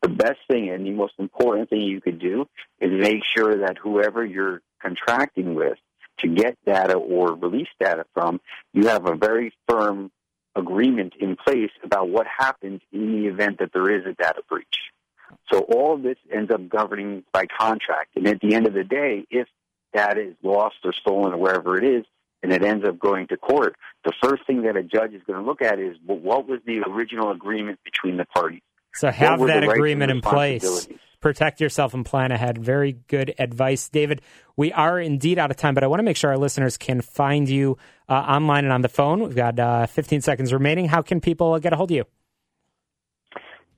The 0.00 0.08
best 0.08 0.38
thing 0.48 0.70
and 0.70 0.86
the 0.86 0.92
most 0.92 1.14
important 1.18 1.68
thing 1.68 1.80
you 1.80 2.00
could 2.00 2.20
do 2.20 2.46
is 2.80 2.90
make 2.92 3.22
sure 3.36 3.58
that 3.66 3.76
whoever 3.76 4.24
you're 4.24 4.62
contracting 4.80 5.54
with 5.54 5.78
to 6.20 6.28
get 6.28 6.56
data 6.64 6.94
or 6.94 7.34
release 7.34 7.68
data 7.80 8.04
from, 8.14 8.40
you 8.72 8.86
have 8.86 9.06
a 9.06 9.16
very 9.16 9.52
firm 9.68 10.10
agreement 10.54 11.14
in 11.20 11.36
place 11.36 11.72
about 11.82 12.08
what 12.08 12.26
happens 12.26 12.80
in 12.92 13.12
the 13.12 13.28
event 13.28 13.58
that 13.58 13.72
there 13.72 13.90
is 13.90 14.06
a 14.06 14.14
data 14.14 14.42
breach. 14.48 14.78
So 15.52 15.60
all 15.60 15.94
of 15.94 16.02
this 16.02 16.16
ends 16.32 16.50
up 16.50 16.68
governing 16.68 17.24
by 17.32 17.46
contract. 17.46 18.16
And 18.16 18.26
at 18.28 18.40
the 18.40 18.54
end 18.54 18.66
of 18.66 18.72
the 18.72 18.84
day, 18.84 19.26
if 19.30 19.48
data 19.92 20.20
is 20.28 20.34
lost 20.42 20.76
or 20.84 20.92
stolen 20.92 21.34
or 21.34 21.36
wherever 21.36 21.76
it 21.76 21.84
is, 21.84 22.04
and 22.42 22.52
it 22.52 22.62
ends 22.62 22.84
up 22.86 22.98
going 22.98 23.26
to 23.28 23.36
court, 23.36 23.76
the 24.04 24.12
first 24.22 24.46
thing 24.46 24.62
that 24.62 24.76
a 24.76 24.82
judge 24.82 25.12
is 25.12 25.22
going 25.26 25.38
to 25.38 25.44
look 25.44 25.62
at 25.62 25.78
is 25.78 25.96
well, 26.06 26.18
what 26.18 26.48
was 26.48 26.60
the 26.66 26.80
original 26.86 27.30
agreement 27.30 27.78
between 27.84 28.16
the 28.16 28.24
parties? 28.24 28.62
So 28.94 29.10
have 29.10 29.40
that 29.46 29.62
agreement 29.62 30.10
in 30.10 30.20
place. 30.20 30.88
Protect 31.20 31.60
yourself 31.60 31.92
and 31.92 32.04
plan 32.04 32.30
ahead. 32.30 32.58
Very 32.58 32.92
good 33.08 33.34
advice, 33.38 33.88
David. 33.88 34.22
We 34.56 34.72
are 34.72 35.00
indeed 35.00 35.38
out 35.38 35.50
of 35.50 35.56
time, 35.56 35.74
but 35.74 35.82
I 35.82 35.86
want 35.86 35.98
to 35.98 36.04
make 36.04 36.16
sure 36.16 36.30
our 36.30 36.38
listeners 36.38 36.76
can 36.76 37.00
find 37.00 37.48
you 37.48 37.78
uh, 38.08 38.14
online 38.14 38.64
and 38.64 38.72
on 38.72 38.82
the 38.82 38.88
phone. 38.88 39.20
We've 39.22 39.34
got 39.34 39.58
uh, 39.58 39.86
15 39.86 40.20
seconds 40.20 40.52
remaining. 40.52 40.88
How 40.88 41.02
can 41.02 41.20
people 41.20 41.58
get 41.58 41.72
a 41.72 41.76
hold 41.76 41.90
of 41.90 41.96
you? 41.96 42.04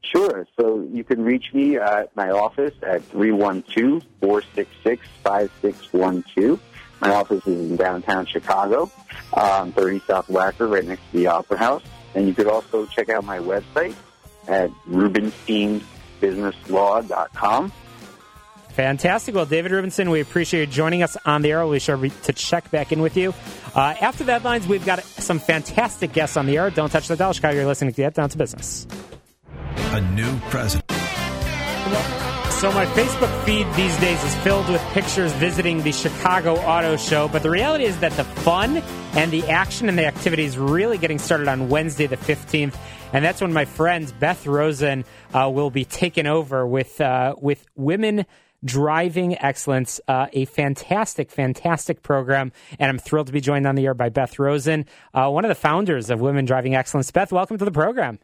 Sure. 0.02 0.46
So 0.58 0.86
you 0.92 1.04
can 1.04 1.24
reach 1.24 1.52
me 1.52 1.76
at 1.76 2.14
my 2.16 2.30
office 2.30 2.74
at 2.82 3.04
312 3.04 4.02
466 4.20 5.06
5612. 5.22 6.60
My 7.00 7.14
office 7.14 7.46
is 7.46 7.70
in 7.70 7.76
downtown 7.76 8.26
Chicago, 8.26 8.90
um, 9.34 9.72
30 9.72 10.02
South 10.06 10.26
Wacker, 10.28 10.70
right 10.70 10.84
next 10.84 11.02
to 11.12 11.18
the 11.18 11.28
Opera 11.28 11.58
House. 11.58 11.82
And 12.14 12.26
you 12.26 12.34
could 12.34 12.48
also 12.48 12.84
check 12.86 13.08
out 13.08 13.24
my 13.24 13.38
website 13.38 13.94
at 14.48 14.70
rubensteinbusinesslaw.com. 14.88 17.72
Fantastic. 18.70 19.34
Well, 19.34 19.44
David 19.44 19.72
Rubenstein, 19.72 20.08
we 20.08 20.20
appreciate 20.20 20.60
you 20.60 20.66
joining 20.66 21.02
us 21.02 21.16
on 21.26 21.42
the 21.42 21.50
air. 21.50 21.64
We'll 21.64 21.72
be 21.72 21.80
sure 21.80 21.96
to 21.96 22.32
check 22.32 22.70
back 22.70 22.92
in 22.92 23.02
with 23.02 23.16
you. 23.16 23.34
Uh, 23.74 23.94
after 24.00 24.22
the 24.22 24.30
headlines, 24.32 24.68
we've 24.68 24.86
got 24.86 25.02
some 25.02 25.40
fantastic 25.40 26.12
guests 26.12 26.36
on 26.36 26.46
the 26.46 26.58
air. 26.58 26.70
Don't 26.70 26.88
touch 26.88 27.08
the 27.08 27.16
dial. 27.16 27.32
Chicago, 27.32 27.56
you're 27.56 27.66
listening 27.66 27.92
to 27.92 27.96
Get 27.96 28.14
Down 28.14 28.28
to 28.28 28.38
Business. 28.38 28.86
A 29.76 30.00
new 30.00 30.38
president. 30.50 30.84
So 32.58 32.72
my 32.72 32.86
Facebook 32.86 33.44
feed 33.44 33.72
these 33.74 33.96
days 33.98 34.20
is 34.24 34.34
filled 34.38 34.68
with 34.68 34.82
pictures 34.92 35.32
visiting 35.34 35.80
the 35.84 35.92
Chicago 35.92 36.56
Auto 36.56 36.96
Show, 36.96 37.28
but 37.28 37.44
the 37.44 37.50
reality 37.50 37.84
is 37.84 37.96
that 38.00 38.10
the 38.14 38.24
fun 38.24 38.78
and 39.12 39.30
the 39.30 39.44
action 39.48 39.88
and 39.88 39.96
the 39.96 40.06
activity 40.06 40.42
is 40.42 40.58
really 40.58 40.98
getting 40.98 41.20
started 41.20 41.46
on 41.46 41.68
Wednesday 41.68 42.08
the 42.08 42.16
15th, 42.16 42.74
and 43.12 43.24
that's 43.24 43.40
when 43.40 43.52
my 43.52 43.64
friends 43.64 44.10
Beth 44.10 44.44
Rosen 44.44 45.04
uh, 45.32 45.48
will 45.54 45.70
be 45.70 45.84
taking 45.84 46.26
over 46.26 46.66
with 46.66 47.00
uh, 47.00 47.36
with 47.40 47.64
women 47.76 48.26
driving 48.64 49.38
excellence, 49.40 50.00
uh, 50.08 50.26
a 50.32 50.44
fantastic, 50.46 51.30
fantastic 51.30 52.02
program, 52.02 52.50
and 52.80 52.90
I'm 52.90 52.98
thrilled 52.98 53.28
to 53.28 53.32
be 53.32 53.40
joined 53.40 53.68
on 53.68 53.76
the 53.76 53.86
air 53.86 53.94
by 53.94 54.08
Beth 54.08 54.36
Rosen, 54.36 54.86
uh, 55.14 55.30
one 55.30 55.44
of 55.44 55.48
the 55.48 55.54
founders 55.54 56.10
of 56.10 56.20
Women 56.20 56.44
Driving 56.44 56.74
Excellence. 56.74 57.08
Beth, 57.12 57.30
welcome 57.30 57.56
to 57.56 57.64
the 57.64 57.70
program. 57.70 58.18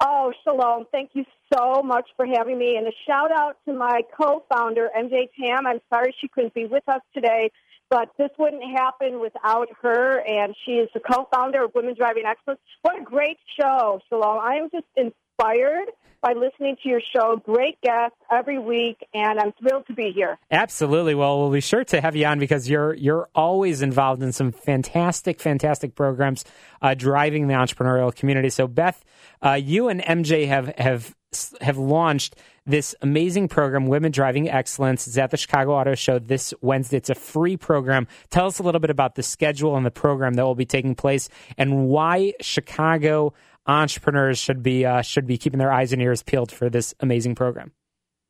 Oh, 0.00 0.32
shalom. 0.44 0.84
Thank 0.92 1.10
you 1.14 1.24
so 1.52 1.82
much 1.82 2.08
for 2.16 2.26
having 2.26 2.58
me. 2.58 2.76
And 2.76 2.86
a 2.86 2.92
shout 3.06 3.30
out 3.32 3.56
to 3.66 3.72
my 3.72 4.02
co 4.20 4.44
founder, 4.52 4.90
MJ 4.96 5.28
Tam. 5.40 5.66
I'm 5.66 5.80
sorry 5.92 6.14
she 6.20 6.28
couldn't 6.28 6.52
be 6.52 6.66
with 6.66 6.86
us 6.86 7.00
today, 7.14 7.50
but 7.88 8.10
this 8.18 8.28
wouldn't 8.38 8.62
happen 8.76 9.20
without 9.20 9.68
her. 9.80 10.20
And 10.20 10.54
she 10.64 10.72
is 10.72 10.90
the 10.92 11.00
co 11.00 11.26
founder 11.32 11.64
of 11.64 11.74
Women 11.74 11.94
Driving 11.96 12.24
Excellence. 12.26 12.60
What 12.82 13.00
a 13.00 13.04
great 13.04 13.38
show, 13.58 14.00
Shalom. 14.10 14.38
I 14.38 14.56
am 14.56 14.68
just 14.70 14.86
inspired 14.96 15.88
by 16.26 16.32
listening 16.32 16.76
to 16.82 16.88
your 16.88 17.00
show. 17.14 17.40
Great 17.44 17.80
guests 17.82 18.16
every 18.32 18.58
week, 18.58 18.98
and 19.14 19.38
I'm 19.38 19.52
thrilled 19.60 19.86
to 19.86 19.94
be 19.94 20.10
here. 20.12 20.38
Absolutely. 20.50 21.14
Well, 21.14 21.38
we'll 21.38 21.52
be 21.52 21.60
sure 21.60 21.84
to 21.84 22.00
have 22.00 22.16
you 22.16 22.26
on 22.26 22.40
because 22.40 22.68
you're 22.68 22.94
you're 22.94 23.28
always 23.32 23.80
involved 23.80 24.24
in 24.24 24.32
some 24.32 24.50
fantastic, 24.50 25.40
fantastic 25.40 25.94
programs 25.94 26.44
uh, 26.82 26.94
driving 26.94 27.46
the 27.46 27.54
entrepreneurial 27.54 28.12
community. 28.12 28.50
So, 28.50 28.66
Beth, 28.66 29.04
uh, 29.40 29.52
you 29.52 29.88
and 29.88 30.02
MJ 30.02 30.48
have 30.48 30.74
have 30.78 31.14
have 31.60 31.78
launched 31.78 32.34
this 32.66 32.96
amazing 33.02 33.46
program, 33.46 33.86
Women 33.86 34.10
Driving 34.10 34.48
Excellence. 34.48 35.06
It's 35.06 35.18
at 35.18 35.30
the 35.30 35.36
Chicago 35.36 35.74
Auto 35.74 35.94
Show 35.94 36.18
this 36.18 36.52
Wednesday. 36.60 36.96
It's 36.96 37.10
a 37.10 37.14
free 37.14 37.56
program. 37.56 38.08
Tell 38.30 38.46
us 38.46 38.58
a 38.58 38.64
little 38.64 38.80
bit 38.80 38.90
about 38.90 39.14
the 39.14 39.22
schedule 39.22 39.76
and 39.76 39.86
the 39.86 39.92
program 39.92 40.34
that 40.34 40.44
will 40.44 40.56
be 40.56 40.66
taking 40.66 40.96
place 40.96 41.28
and 41.56 41.86
why 41.86 42.32
Chicago 42.40 43.32
entrepreneurs 43.66 44.38
should 44.38 44.62
be 44.62 44.84
uh, 44.84 45.02
should 45.02 45.26
be 45.26 45.38
keeping 45.38 45.58
their 45.58 45.72
eyes 45.72 45.92
and 45.92 46.00
ears 46.02 46.22
peeled 46.22 46.52
for 46.52 46.70
this 46.70 46.94
amazing 47.00 47.34
program. 47.34 47.72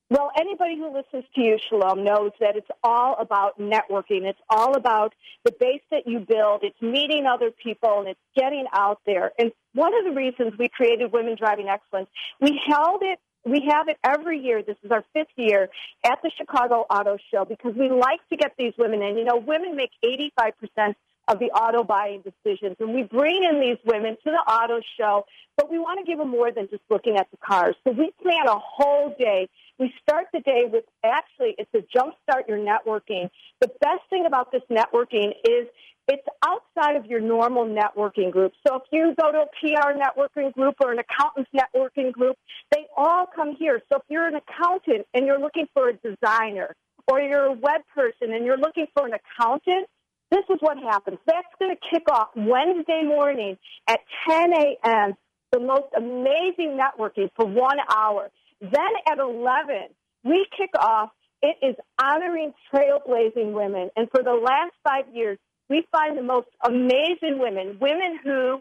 Well, 0.09 0.31
anybody 0.39 0.77
who 0.77 0.95
listens 0.95 1.25
to 1.35 1.41
you, 1.41 1.59
Shalom, 1.69 2.05
knows 2.05 2.31
that 2.39 2.55
it's 2.55 2.69
all 2.85 3.17
about 3.19 3.59
networking. 3.59 4.23
It's 4.23 4.39
all 4.49 4.77
about 4.77 5.15
the 5.45 5.51
base 5.59 5.83
that 5.91 6.07
you 6.07 6.21
build. 6.21 6.63
It's 6.63 6.81
meeting 6.81 7.27
other 7.27 7.51
people 7.51 7.99
and 7.99 8.09
it's 8.09 8.21
getting 8.37 8.67
out 8.73 9.01
there. 9.05 9.33
And 9.37 9.51
one 9.75 9.93
of 9.99 10.05
the 10.05 10.13
reasons 10.13 10.53
we 10.61 10.69
created 10.69 11.13
Women 11.13 11.35
Driving 11.37 11.69
Excellence, 11.69 12.09
we 12.41 12.61
held 12.69 13.03
it 13.03 13.19
we 13.47 13.63
have 13.71 13.89
it 13.89 13.97
every 14.03 14.41
year. 14.41 14.63
This 14.63 14.77
is 14.83 14.91
our 14.91 15.05
fifth 15.13 15.29
year 15.37 15.69
at 16.05 16.19
the 16.23 16.31
Chicago 16.37 16.85
Auto 16.91 17.17
Show 17.33 17.45
because 17.45 17.75
we 17.79 17.89
like 17.89 18.19
to 18.31 18.37
get 18.37 18.53
these 18.59 18.73
women 18.77 19.03
in. 19.03 19.17
You 19.17 19.25
know, 19.25 19.37
women 19.37 19.77
make 19.77 19.91
85% 20.05 20.97
of 21.29 21.39
the 21.39 21.47
auto 21.47 21.83
buying 21.83 22.23
decisions. 22.23 22.77
And 22.81 22.95
we 22.95 23.03
bring 23.03 23.43
in 23.51 23.61
these 23.61 23.79
women 23.85 24.17
to 24.25 24.31
the 24.31 24.53
auto 24.53 24.81
show, 24.99 25.27
but 25.57 25.71
we 25.71 25.79
want 25.79 25.99
to 26.01 26.05
give 26.05 26.19
them 26.19 26.31
more 26.31 26.53
than 26.53 26.69
just 26.69 26.83
looking 26.91 27.17
at 27.17 27.31
the 27.31 27.37
cars. 27.39 27.75
So 27.85 27.93
we 27.93 28.13
plan 28.23 28.47
a 28.47 28.59
whole 28.59 29.15
day. 29.19 29.49
We 29.79 29.93
start 30.03 30.27
the 30.33 30.41
day 30.41 30.65
with 30.71 30.85
actually, 31.05 31.55
it's 31.59 31.71
a 31.75 31.85
jumpstart 31.97 32.49
your 32.49 32.59
networking. 32.59 33.29
The 33.61 33.69
best 33.81 34.03
thing 34.09 34.25
about 34.27 34.53
this 34.53 34.63
networking 34.71 35.33
is 35.45 35.67
it's 36.09 36.27
outside 36.47 36.97
of 36.97 37.07
your 37.07 37.21
normal 37.21 37.67
networking 37.67 38.31
group. 38.31 38.53
So 38.67 38.77
if 38.77 38.83
you 38.93 39.15
go 39.21 39.33
to 39.33 39.39
a 39.39 39.47
PR 39.61 39.99
networking 39.99 40.53
group 40.53 40.77
or 40.81 40.93
an 40.93 41.01
accountant's 41.01 41.51
networking 41.53 42.13
group, 42.13 42.37
they 42.71 42.87
all 42.97 43.27
come 43.27 43.57
here. 43.59 43.83
So 43.93 43.99
if 43.99 44.05
you're 44.09 44.29
an 44.29 44.37
accountant 44.37 45.07
and 45.13 45.27
you're 45.27 45.41
looking 45.41 45.67
for 45.75 45.89
a 45.89 45.95
designer, 45.95 46.75
or 47.09 47.21
you're 47.21 47.47
a 47.47 47.53
web 47.53 47.83
person 47.95 48.33
and 48.33 48.45
you're 48.45 48.59
looking 48.59 48.87
for 48.95 49.07
an 49.07 49.13
accountant, 49.15 49.87
this 50.31 50.45
is 50.51 50.59
what 50.61 50.79
happens. 50.79 51.19
That's 51.27 51.47
going 51.59 51.75
to 51.75 51.81
kick 51.91 52.11
off 52.11 52.29
Wednesday 52.35 53.03
morning 53.05 53.57
at 53.89 54.01
10 54.29 54.53
a.m. 54.53 55.15
The 55.53 55.61
most 55.61 55.87
amazing 55.97 56.79
networking 56.79 57.31
for 57.37 57.47
one 57.47 57.79
hour. 57.95 58.31
Then 58.61 58.93
at 59.11 59.19
11, 59.19 59.89
we 60.25 60.47
kick 60.57 60.71
off. 60.79 61.11
It 61.43 61.57
is 61.63 61.77
honoring 62.01 62.55
trailblazing 62.73 63.53
women. 63.53 63.91
And 63.95 64.09
for 64.11 64.23
the 64.23 64.33
last 64.33 64.73
five 64.83 65.05
years, 65.15 65.39
we 65.69 65.87
find 65.93 66.17
the 66.19 66.23
most 66.23 66.49
amazing 66.65 67.39
women, 67.39 67.79
women 67.81 68.19
who 68.23 68.61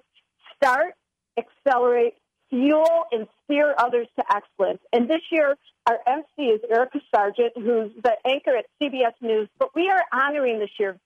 start, 0.55 0.93
accelerate, 1.37 2.13
fuel, 2.49 3.05
and 3.11 3.27
steer 3.43 3.73
others 3.77 4.07
to 4.17 4.25
excellence. 4.29 4.81
And 4.93 5.09
this 5.09 5.21
year, 5.31 5.55
our 5.87 5.99
MC 6.07 6.49
is 6.49 6.61
Irika 6.71 7.01
Sargent, 7.13 7.53
who's 7.55 7.91
the 8.03 8.13
anchor 8.25 8.55
at 8.55 8.65
CBS 8.81 9.13
News. 9.21 9.47
But 9.57 9.69
we 9.75 9.89
are 9.89 10.03
honoring 10.13 10.59
this 10.59 10.69
year 10.79 10.97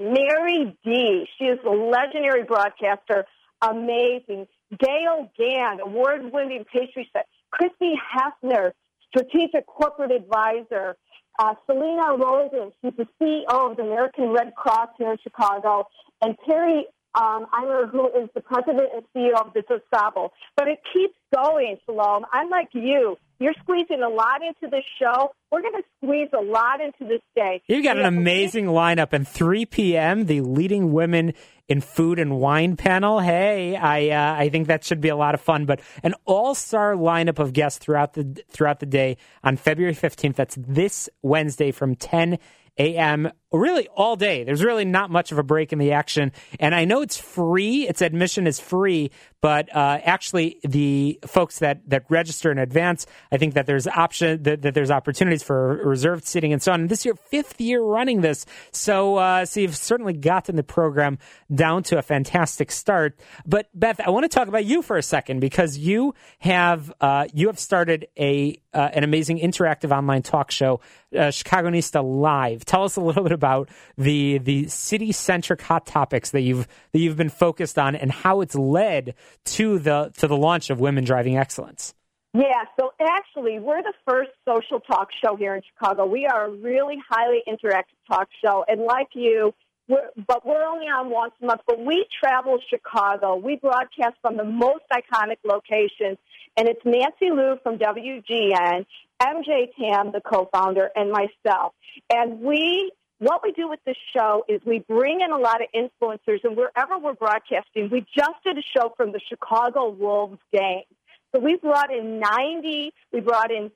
Mary 0.00 0.76
D. 0.82 1.26
She 1.38 1.44
is 1.44 1.58
a 1.64 1.68
legendary 1.68 2.44
broadcaster, 2.44 3.26
amazing. 3.60 4.48
Gale 4.78 5.30
Gand, 5.38 5.80
award-winning 5.82 6.64
pastry 6.72 7.08
chef. 7.12 7.26
Christie 7.50 7.94
Hefner, 8.14 8.72
strategic 9.08 9.66
corporate 9.66 10.10
advisor. 10.10 10.96
Uh, 11.38 11.54
Selena 11.66 12.16
Rosen, 12.16 12.72
she's 12.80 12.92
the 12.96 13.06
CEO 13.20 13.70
of 13.70 13.76
the 13.76 13.82
American 13.82 14.30
Red 14.30 14.54
Cross 14.54 14.88
here 14.98 15.12
in 15.12 15.18
Chicago. 15.22 15.86
And 16.22 16.34
Terry 16.48 16.86
um, 17.14 17.46
Irmer, 17.52 17.90
who 17.90 18.08
is 18.08 18.28
the 18.34 18.40
president 18.40 18.88
and 18.94 19.04
CEO 19.14 19.34
of 19.34 19.52
the 19.52 19.62
DuSable. 19.62 20.30
But 20.56 20.68
it 20.68 20.78
keeps 20.92 21.14
going, 21.34 21.76
Shalom. 21.84 22.24
I'm 22.32 22.48
like 22.48 22.68
you. 22.72 23.16
You're 23.40 23.54
squeezing 23.62 24.02
a 24.02 24.08
lot 24.08 24.42
into 24.46 24.70
the 24.70 24.82
show. 24.98 25.32
We're 25.50 25.62
going 25.62 25.74
to 25.74 25.82
squeeze 25.96 26.28
a 26.38 26.42
lot 26.42 26.82
into 26.82 27.10
this 27.10 27.22
day. 27.34 27.62
You've 27.68 27.82
got 27.82 27.96
an 27.96 28.04
amazing 28.04 28.66
lineup. 28.66 29.14
And 29.14 29.26
3 29.26 29.64
p.m., 29.64 30.26
the 30.26 30.42
leading 30.42 30.92
women 30.92 31.32
in 31.66 31.80
food 31.80 32.18
and 32.18 32.38
wine 32.38 32.76
panel. 32.76 33.20
Hey, 33.20 33.76
I 33.76 34.10
uh, 34.10 34.34
I 34.38 34.50
think 34.50 34.66
that 34.66 34.84
should 34.84 35.00
be 35.00 35.08
a 35.08 35.16
lot 35.16 35.34
of 35.34 35.40
fun. 35.40 35.64
But 35.64 35.80
an 36.02 36.14
all 36.26 36.54
star 36.54 36.94
lineup 36.94 37.38
of 37.38 37.54
guests 37.54 37.78
throughout 37.78 38.12
the 38.12 38.42
throughout 38.50 38.80
the 38.80 38.86
day 38.86 39.16
on 39.42 39.56
February 39.56 39.94
fifteenth. 39.94 40.36
That's 40.36 40.56
this 40.58 41.08
Wednesday 41.22 41.70
from 41.70 41.94
ten 41.94 42.38
a.m. 42.78 43.30
really 43.52 43.88
all 43.88 44.16
day. 44.16 44.42
There's 44.42 44.64
really 44.64 44.84
not 44.84 45.10
much 45.10 45.32
of 45.32 45.38
a 45.38 45.42
break 45.42 45.72
in 45.72 45.78
the 45.78 45.92
action. 45.92 46.32
And 46.58 46.74
I 46.74 46.84
know 46.84 47.02
it's 47.02 47.18
free, 47.18 47.86
its 47.86 48.00
admission 48.00 48.46
is 48.46 48.58
free, 48.58 49.10
but 49.40 49.74
uh, 49.74 49.98
actually 50.02 50.58
the 50.62 51.18
folks 51.26 51.60
that, 51.60 51.88
that 51.88 52.04
register 52.08 52.50
in 52.50 52.58
advance, 52.58 53.06
I 53.32 53.38
think 53.38 53.54
that 53.54 53.66
there's 53.66 53.86
option 53.86 54.42
that, 54.42 54.62
that, 54.62 54.74
there's 54.74 54.90
opportunities 54.90 55.42
for 55.42 55.76
reserved 55.84 56.24
seating 56.24 56.52
and 56.52 56.62
so 56.62 56.72
on. 56.72 56.88
This 56.88 57.04
year, 57.04 57.14
fifth 57.14 57.60
year 57.60 57.82
running 57.82 58.20
this. 58.20 58.44
So, 58.70 59.16
uh, 59.16 59.44
so 59.46 59.60
you've 59.60 59.76
certainly 59.76 60.12
gotten 60.12 60.56
the 60.56 60.62
program 60.62 61.18
down 61.54 61.82
to 61.84 61.98
a 61.98 62.02
fantastic 62.02 62.70
start. 62.70 63.18
But 63.46 63.68
Beth, 63.74 64.00
I 64.00 64.10
want 64.10 64.24
to 64.24 64.28
talk 64.28 64.48
about 64.48 64.64
you 64.64 64.82
for 64.82 64.96
a 64.96 65.02
second 65.02 65.40
because 65.40 65.78
you 65.78 66.14
have, 66.38 66.92
uh, 67.00 67.26
you 67.32 67.46
have 67.46 67.58
started 67.58 68.08
a, 68.18 68.60
uh, 68.72 68.90
an 68.92 69.04
amazing 69.04 69.38
interactive 69.38 69.90
online 69.90 70.22
talk 70.22 70.50
show, 70.50 70.80
uh, 71.14 71.28
Chicagonista 71.28 72.02
Live. 72.04 72.64
Tell 72.64 72.84
us 72.84 72.96
a 72.96 73.00
little 73.00 73.22
bit 73.22 73.32
about 73.32 73.68
the 73.98 74.38
the 74.38 74.68
city 74.68 75.12
centric 75.12 75.60
hot 75.62 75.86
topics 75.86 76.30
that 76.30 76.42
you've 76.42 76.68
that 76.92 76.98
you've 76.98 77.16
been 77.16 77.30
focused 77.30 77.78
on 77.78 77.96
and 77.96 78.12
how 78.12 78.40
it's 78.40 78.54
led 78.54 79.14
to 79.44 79.78
the 79.78 80.12
to 80.18 80.26
the 80.26 80.36
launch 80.36 80.70
of 80.70 80.80
Women 80.80 81.04
Driving 81.04 81.36
Excellence. 81.36 81.94
Yeah, 82.32 82.62
so 82.78 82.92
actually, 83.00 83.58
we're 83.58 83.82
the 83.82 83.92
first 84.08 84.30
social 84.48 84.78
talk 84.78 85.08
show 85.22 85.34
here 85.34 85.56
in 85.56 85.62
Chicago. 85.72 86.06
We 86.06 86.26
are 86.26 86.46
a 86.46 86.50
really 86.50 86.96
highly 87.08 87.42
interactive 87.48 87.98
talk 88.08 88.28
show, 88.44 88.64
and 88.68 88.82
like 88.82 89.08
you, 89.14 89.52
we're, 89.88 90.10
but 90.28 90.46
we're 90.46 90.64
only 90.64 90.86
on 90.86 91.10
once 91.10 91.32
a 91.42 91.46
month. 91.46 91.62
But 91.66 91.84
we 91.84 92.06
travel 92.22 92.58
Chicago. 92.70 93.34
We 93.34 93.56
broadcast 93.56 94.14
from 94.22 94.36
the 94.36 94.44
most 94.44 94.84
iconic 94.92 95.38
locations, 95.44 96.18
and 96.56 96.68
it's 96.68 96.80
Nancy 96.84 97.30
Loo 97.34 97.56
from 97.64 97.78
WGN, 97.78 98.86
MJ 99.20 99.68
Tam, 99.76 100.12
the 100.12 100.20
co-founder, 100.24 100.90
and 100.94 101.10
myself. 101.10 101.72
And 102.08 102.40
we, 102.40 102.92
what 103.20 103.42
we 103.42 103.52
do 103.52 103.68
with 103.68 103.80
this 103.84 103.98
show 104.16 104.44
is 104.48 104.60
we 104.64 104.80
bring 104.88 105.20
in 105.20 105.30
a 105.30 105.36
lot 105.36 105.60
of 105.60 105.68
influencers, 105.74 106.42
and 106.42 106.56
wherever 106.56 106.98
we're 106.98 107.12
broadcasting, 107.12 107.90
we 107.90 108.00
just 108.16 108.42
did 108.44 108.56
a 108.56 108.62
show 108.74 108.92
from 108.96 109.12
the 109.12 109.20
Chicago 109.28 109.90
Wolves 109.90 110.38
game. 110.52 110.84
So 111.32 111.40
we 111.40 111.56
brought 111.56 111.92
in 111.92 112.18
90, 112.18 112.92
we 113.12 113.20
brought 113.20 113.52
in 113.52 113.70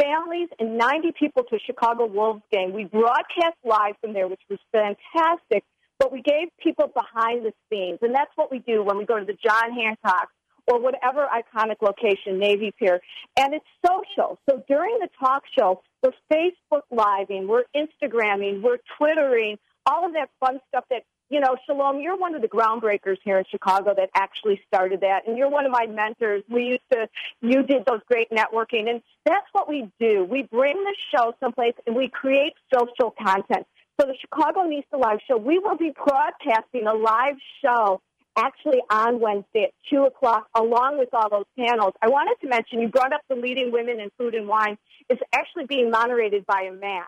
families 0.00 0.48
and 0.58 0.76
90 0.76 1.12
people 1.18 1.44
to 1.44 1.58
Chicago 1.64 2.06
Wolves 2.06 2.42
game. 2.50 2.72
We 2.72 2.84
broadcast 2.84 3.56
live 3.64 3.94
from 4.00 4.14
there, 4.14 4.26
which 4.26 4.42
was 4.50 4.58
fantastic. 4.72 5.64
But 6.00 6.12
we 6.12 6.20
gave 6.20 6.48
people 6.62 6.92
behind 6.94 7.44
the 7.44 7.52
scenes, 7.70 7.98
and 8.02 8.14
that's 8.14 8.30
what 8.34 8.50
we 8.50 8.58
do 8.60 8.84
when 8.84 8.98
we 8.98 9.04
go 9.04 9.18
to 9.18 9.24
the 9.24 9.32
John 9.32 9.72
Hancock 9.72 10.28
or 10.68 10.80
whatever 10.80 11.26
iconic 11.26 11.76
location, 11.80 12.38
Navy 12.38 12.72
Pier. 12.78 13.00
And 13.38 13.54
it's 13.54 13.64
social. 13.84 14.38
So 14.48 14.62
during 14.68 14.98
the 15.00 15.08
talk 15.18 15.44
show, 15.58 15.82
we're 16.02 16.12
Facebook 16.30 16.82
Living, 16.90 17.48
we're 17.48 17.64
Instagramming, 17.74 18.62
we're 18.62 18.78
Twittering, 18.98 19.58
all 19.86 20.06
of 20.06 20.12
that 20.12 20.28
fun 20.38 20.60
stuff 20.68 20.84
that, 20.90 21.04
you 21.30 21.40
know, 21.40 21.56
Shalom, 21.66 22.00
you're 22.00 22.16
one 22.16 22.34
of 22.34 22.42
the 22.42 22.48
groundbreakers 22.48 23.16
here 23.24 23.38
in 23.38 23.44
Chicago 23.50 23.94
that 23.96 24.10
actually 24.14 24.60
started 24.66 25.00
that. 25.00 25.26
And 25.26 25.36
you're 25.36 25.50
one 25.50 25.64
of 25.66 25.72
my 25.72 25.86
mentors. 25.86 26.42
We 26.48 26.64
used 26.64 26.88
to, 26.92 27.08
you 27.40 27.62
did 27.62 27.84
those 27.86 28.00
great 28.06 28.30
networking. 28.30 28.88
And 28.88 29.02
that's 29.24 29.46
what 29.52 29.68
we 29.68 29.90
do. 29.98 30.24
We 30.24 30.42
bring 30.42 30.76
the 30.76 30.94
show 31.14 31.34
someplace 31.40 31.74
and 31.86 31.96
we 31.96 32.08
create 32.08 32.54
social 32.72 33.14
content. 33.22 33.66
So 34.00 34.06
the 34.06 34.14
Chicagonista 34.14 34.98
Live 34.98 35.18
Show, 35.26 35.36
we 35.36 35.58
will 35.58 35.76
be 35.76 35.90
broadcasting 35.90 36.86
a 36.86 36.94
live 36.94 37.36
show 37.62 38.00
actually 38.38 38.80
on 38.88 39.20
Wednesday 39.20 39.64
at 39.64 39.72
2 39.90 40.04
o'clock, 40.04 40.46
along 40.54 40.98
with 40.98 41.08
all 41.12 41.28
those 41.28 41.44
panels. 41.58 41.92
I 42.00 42.08
wanted 42.08 42.36
to 42.42 42.48
mention 42.48 42.80
you 42.80 42.88
brought 42.88 43.12
up 43.12 43.22
the 43.28 43.34
leading 43.34 43.72
women 43.72 44.00
in 44.00 44.10
food 44.16 44.34
and 44.34 44.46
wine. 44.46 44.78
It's 45.10 45.20
actually 45.34 45.66
being 45.66 45.90
moderated 45.90 46.46
by 46.46 46.62
a 46.62 46.72
man. 46.72 47.04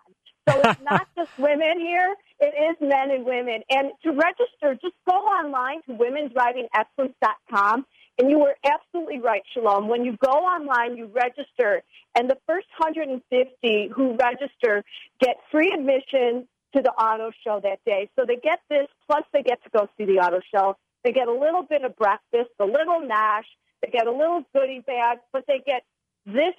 So 0.48 0.60
it's 0.64 0.80
not 0.90 1.06
just 1.16 1.30
women 1.38 1.78
here, 1.78 2.14
it 2.40 2.54
is 2.70 2.76
men 2.80 3.10
and 3.10 3.24
women. 3.24 3.62
And 3.70 3.92
to 4.02 4.10
register, 4.10 4.74
just 4.82 4.96
go 5.08 5.14
online 5.14 5.82
to 5.86 5.92
womendrivingexcellence.com. 5.92 7.86
And 8.18 8.30
you 8.30 8.38
were 8.38 8.54
absolutely 8.66 9.18
right, 9.18 9.42
Shalom. 9.54 9.88
When 9.88 10.04
you 10.04 10.18
go 10.22 10.30
online, 10.30 10.96
you 10.96 11.06
register, 11.06 11.82
and 12.14 12.28
the 12.28 12.36
first 12.46 12.66
150 12.76 13.90
who 13.94 14.16
register 14.16 14.84
get 15.20 15.36
free 15.50 15.72
admission 15.72 16.46
to 16.74 16.82
the 16.82 16.90
auto 16.90 17.30
show 17.44 17.60
that 17.62 17.78
day. 17.86 18.10
So 18.16 18.24
they 18.26 18.36
get 18.36 18.60
this, 18.68 18.88
plus 19.06 19.24
they 19.32 19.42
get 19.42 19.62
to 19.64 19.70
go 19.70 19.88
see 19.96 20.04
the 20.04 20.18
auto 20.18 20.40
show. 20.54 20.76
They 21.04 21.12
get 21.12 21.28
a 21.28 21.32
little 21.32 21.62
bit 21.62 21.84
of 21.84 21.96
breakfast, 21.96 22.50
a 22.58 22.64
little 22.64 23.00
mash. 23.00 23.46
They 23.82 23.90
get 23.90 24.06
a 24.06 24.12
little 24.12 24.44
goodie 24.54 24.80
bag, 24.86 25.18
but 25.32 25.44
they 25.46 25.62
get 25.64 25.82
this 26.26 26.54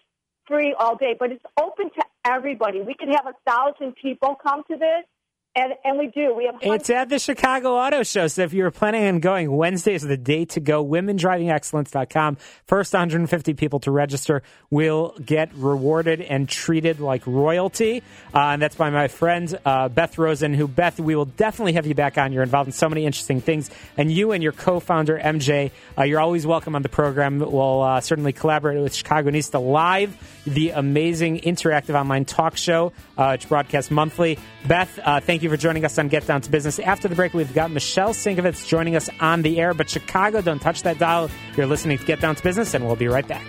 free 0.47 0.73
all 0.77 0.95
day. 0.95 1.15
But 1.17 1.31
it's 1.31 1.45
open 1.59 1.89
to 1.91 2.03
everybody. 2.25 2.81
We 2.81 2.95
could 2.95 3.09
have 3.09 3.27
a 3.27 3.35
thousand 3.49 3.95
people 4.01 4.35
come 4.41 4.63
to 4.71 4.77
this. 4.77 5.05
And 5.53 5.73
and 5.83 5.99
we 5.99 6.07
do. 6.07 6.33
We 6.33 6.45
have. 6.45 6.55
It's 6.61 6.89
at 6.89 7.09
the 7.09 7.19
Chicago 7.19 7.75
Auto 7.75 8.03
Show. 8.03 8.27
So 8.27 8.43
if 8.43 8.53
you're 8.53 8.71
planning 8.71 9.05
on 9.07 9.19
going, 9.19 9.51
Wednesday 9.51 9.93
is 9.93 10.01
the 10.01 10.15
day 10.15 10.45
to 10.45 10.61
go. 10.61 10.85
WomenDrivingExcellence.com. 10.85 12.37
First 12.63 12.93
150 12.93 13.53
people 13.55 13.81
to 13.81 13.91
register 13.91 14.43
will 14.69 15.13
get 15.25 15.53
rewarded 15.53 16.21
and 16.21 16.47
treated 16.47 17.01
like 17.01 17.27
royalty. 17.27 18.01
Uh, 18.33 18.39
and 18.39 18.61
that's 18.61 18.75
by 18.75 18.91
my 18.91 19.09
friend 19.09 19.59
uh, 19.65 19.89
Beth 19.89 20.17
Rosen. 20.17 20.53
Who 20.53 20.69
Beth, 20.69 21.01
we 21.01 21.17
will 21.17 21.25
definitely 21.25 21.73
have 21.73 21.85
you 21.85 21.95
back 21.95 22.17
on. 22.17 22.31
You're 22.31 22.43
involved 22.43 22.69
in 22.69 22.73
so 22.73 22.87
many 22.87 23.05
interesting 23.05 23.41
things, 23.41 23.69
and 23.97 24.09
you 24.09 24.31
and 24.31 24.41
your 24.41 24.53
co-founder 24.53 25.19
MJ, 25.19 25.71
uh, 25.97 26.03
you're 26.03 26.21
always 26.21 26.47
welcome 26.47 26.77
on 26.77 26.81
the 26.81 26.87
program. 26.87 27.39
We'll 27.39 27.81
uh, 27.81 27.99
certainly 27.99 28.31
collaborate 28.31 28.81
with 28.81 28.93
Chicagonista 28.93 29.61
Live, 29.61 30.15
the 30.45 30.69
amazing 30.69 31.41
interactive 31.41 31.99
online 31.99 32.23
talk 32.23 32.55
show, 32.55 32.93
uh, 33.17 33.31
which 33.31 33.49
broadcasts 33.49 33.91
monthly. 33.91 34.39
Beth, 34.65 34.97
uh, 35.03 35.19
thank 35.19 35.40
Thank 35.41 35.49
you 35.51 35.57
for 35.57 35.59
joining 35.59 35.85
us 35.85 35.97
on 35.97 36.07
Get 36.07 36.27
Down 36.27 36.41
to 36.41 36.51
Business. 36.51 36.77
After 36.77 37.07
the 37.07 37.15
break, 37.15 37.33
we've 37.33 37.51
got 37.51 37.71
Michelle 37.71 38.13
Sinkovitz 38.13 38.67
joining 38.67 38.95
us 38.95 39.09
on 39.19 39.41
the 39.41 39.59
air. 39.59 39.73
But 39.73 39.89
Chicago, 39.89 40.39
don't 40.39 40.59
touch 40.59 40.83
that 40.83 40.99
dial. 40.99 41.31
You're 41.57 41.65
listening 41.65 41.97
to 41.97 42.05
Get 42.05 42.21
Down 42.21 42.35
to 42.35 42.43
Business, 42.43 42.75
and 42.75 42.85
we'll 42.85 42.95
be 42.95 43.07
right 43.07 43.27
back. 43.27 43.43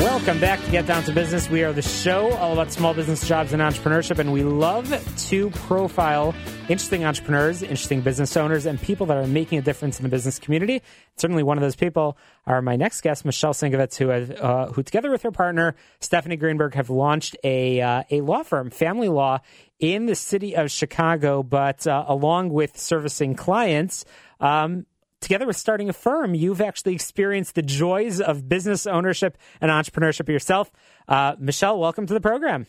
Welcome 0.00 0.40
back 0.40 0.64
to 0.64 0.70
Get 0.70 0.86
Down 0.86 1.02
to 1.02 1.12
Business. 1.12 1.50
We 1.50 1.62
are 1.62 1.74
the 1.74 1.82
show 1.82 2.32
all 2.32 2.54
about 2.54 2.72
small 2.72 2.94
business 2.94 3.28
jobs 3.28 3.52
and 3.52 3.60
entrepreneurship, 3.60 4.18
and 4.18 4.32
we 4.32 4.42
love 4.42 4.88
to 5.28 5.50
profile 5.50 6.34
interesting 6.70 7.04
entrepreneurs, 7.04 7.62
interesting 7.62 8.00
business 8.00 8.34
owners, 8.34 8.64
and 8.64 8.80
people 8.80 9.04
that 9.06 9.18
are 9.18 9.26
making 9.26 9.58
a 9.58 9.62
difference 9.62 9.98
in 9.98 10.02
the 10.04 10.08
business 10.08 10.38
community. 10.38 10.80
Certainly, 11.18 11.42
one 11.42 11.58
of 11.58 11.62
those 11.62 11.76
people 11.76 12.16
are 12.46 12.62
my 12.62 12.76
next 12.76 13.02
guest, 13.02 13.26
Michelle 13.26 13.52
Sinkovitz, 13.52 13.96
who, 13.98 14.10
uh, 14.10 14.72
who 14.72 14.82
together 14.82 15.10
with 15.10 15.20
her 15.20 15.30
partner 15.30 15.74
Stephanie 16.00 16.36
Greenberg, 16.36 16.72
have 16.76 16.88
launched 16.88 17.36
a 17.44 17.82
uh, 17.82 18.04
a 18.10 18.22
law 18.22 18.42
firm, 18.42 18.70
family 18.70 19.10
law, 19.10 19.40
in 19.80 20.06
the 20.06 20.14
city 20.14 20.56
of 20.56 20.70
Chicago. 20.70 21.42
But 21.42 21.86
uh, 21.86 22.06
along 22.08 22.48
with 22.48 22.78
servicing 22.78 23.34
clients. 23.34 24.06
Um, 24.40 24.86
together 25.20 25.46
with 25.46 25.56
starting 25.56 25.88
a 25.88 25.92
firm, 25.92 26.34
you've 26.34 26.60
actually 26.60 26.94
experienced 26.94 27.54
the 27.54 27.62
joys 27.62 28.20
of 28.20 28.48
business 28.48 28.86
ownership 28.86 29.38
and 29.60 29.70
entrepreneurship 29.70 30.28
yourself. 30.28 30.70
Uh, 31.08 31.36
Michelle, 31.38 31.78
welcome 31.78 32.06
to 32.06 32.14
the 32.14 32.20
program. 32.20 32.66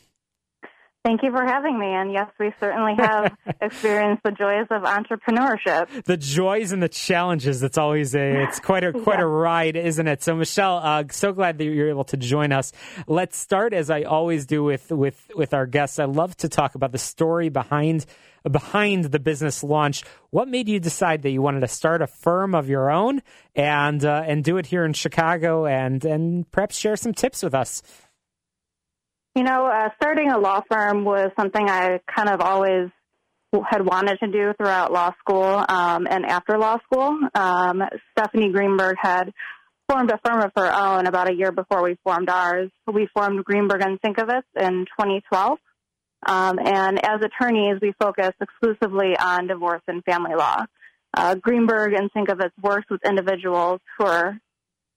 Thank 1.04 1.24
you 1.24 1.32
for 1.32 1.44
having 1.44 1.80
me. 1.80 1.88
And 1.88 2.14
yes, 2.14 2.30
we 2.40 2.54
certainly 2.60 2.94
have 2.98 3.36
experienced 3.62 4.22
the 4.22 4.32
joys 4.32 4.68
of 4.70 4.84
entrepreneurship. 4.84 6.04
The 6.04 6.16
joys 6.18 6.72
and 6.72 6.84
the 6.84 6.90
challenges. 6.90 7.64
It's 7.64 7.80
always 7.80 8.14
a, 8.14 8.44
it's 8.44 8.60
quite 8.60 8.84
a, 8.84 8.94
quite 9.04 9.18
yeah. 9.18 9.26
a 9.26 9.28
ride, 9.28 9.76
isn't 9.76 10.08
it? 10.08 10.22
So 10.22 10.36
Michelle, 10.36 10.78
uh, 10.78 11.06
so 11.10 11.34
glad 11.34 11.58
that 11.58 11.64
you're 11.64 11.90
able 11.90 12.04
to 12.06 12.18
join 12.18 12.52
us. 12.52 12.72
Let's 13.08 13.36
start 13.36 13.74
as 13.74 13.90
I 13.90 14.04
always 14.04 14.46
do 14.46 14.64
with, 14.64 14.92
with, 14.92 15.32
with 15.36 15.56
our 15.56 15.66
guests. 15.66 15.98
I 15.98 16.06
love 16.06 16.38
to 16.38 16.50
talk 16.50 16.76
about 16.76 16.92
the 16.92 17.00
story 17.00 17.50
behind 17.50 18.06
behind 18.50 19.06
the 19.06 19.20
business 19.20 19.64
launch. 19.64 20.04
What 20.32 20.48
made 20.48 20.68
you 20.68 20.80
decide 20.80 21.22
that 21.24 21.30
you 21.30 21.42
wanted 21.42 21.60
to 21.60 21.68
start 21.68 22.02
a 22.02 22.08
firm 22.08 22.56
of 22.56 22.70
your 22.70 22.90
own 22.90 23.22
and 23.56 24.04
uh, 24.04 24.24
and 24.26 24.44
do 24.44 24.58
it 24.58 24.66
here 24.66 24.84
in 24.84 24.94
Chicago 24.94 25.66
and 25.66 26.04
and 26.04 26.50
perhaps 26.52 26.78
share 26.78 26.96
some 26.96 27.14
tips 27.14 27.44
with 27.44 27.54
us? 27.54 27.84
You 29.36 29.44
know, 29.44 29.66
uh, 29.66 29.90
starting 29.96 30.30
a 30.30 30.38
law 30.38 30.62
firm 30.70 31.06
was 31.06 31.32
something 31.40 31.70
I 31.70 32.00
kind 32.14 32.28
of 32.28 32.42
always 32.42 32.90
had 33.70 33.86
wanted 33.86 34.18
to 34.20 34.28
do 34.28 34.54
throughout 34.58 34.92
law 34.92 35.12
school 35.20 35.64
um, 35.68 36.08
and 36.10 36.26
after 36.26 36.58
law 36.58 36.78
school. 36.84 37.18
Um, 37.34 37.82
Stephanie 38.12 38.52
Greenberg 38.52 38.98
had 39.02 39.32
formed 39.90 40.12
a 40.12 40.20
firm 40.26 40.42
of 40.42 40.52
her 40.56 40.74
own 40.74 41.08
about 41.08 41.30
a 41.30 41.34
year 41.34 41.52
before 41.52 41.82
we 41.82 41.98
formed 42.04 42.30
ours. 42.30 42.70
We 42.92 43.08
formed 43.14 43.44
Greenberg 43.46 43.82
and 43.82 44.02
Sinkovitz 44.02 44.44
in 44.60 44.86
2012. 45.00 45.58
Um, 46.26 46.60
and 46.60 47.04
as 47.04 47.22
attorneys, 47.22 47.80
we 47.82 47.94
focus 48.00 48.32
exclusively 48.42 49.18
on 49.18 49.48
divorce 49.48 49.82
and 49.88 50.04
family 50.04 50.36
law. 50.36 50.66
Uh, 51.14 51.36
Greenberg 51.36 51.94
and 51.94 52.12
Sinkovitz 52.12 52.52
works 52.62 52.88
with 52.90 53.02
individuals 53.06 53.80
who 53.98 54.06
are 54.06 54.38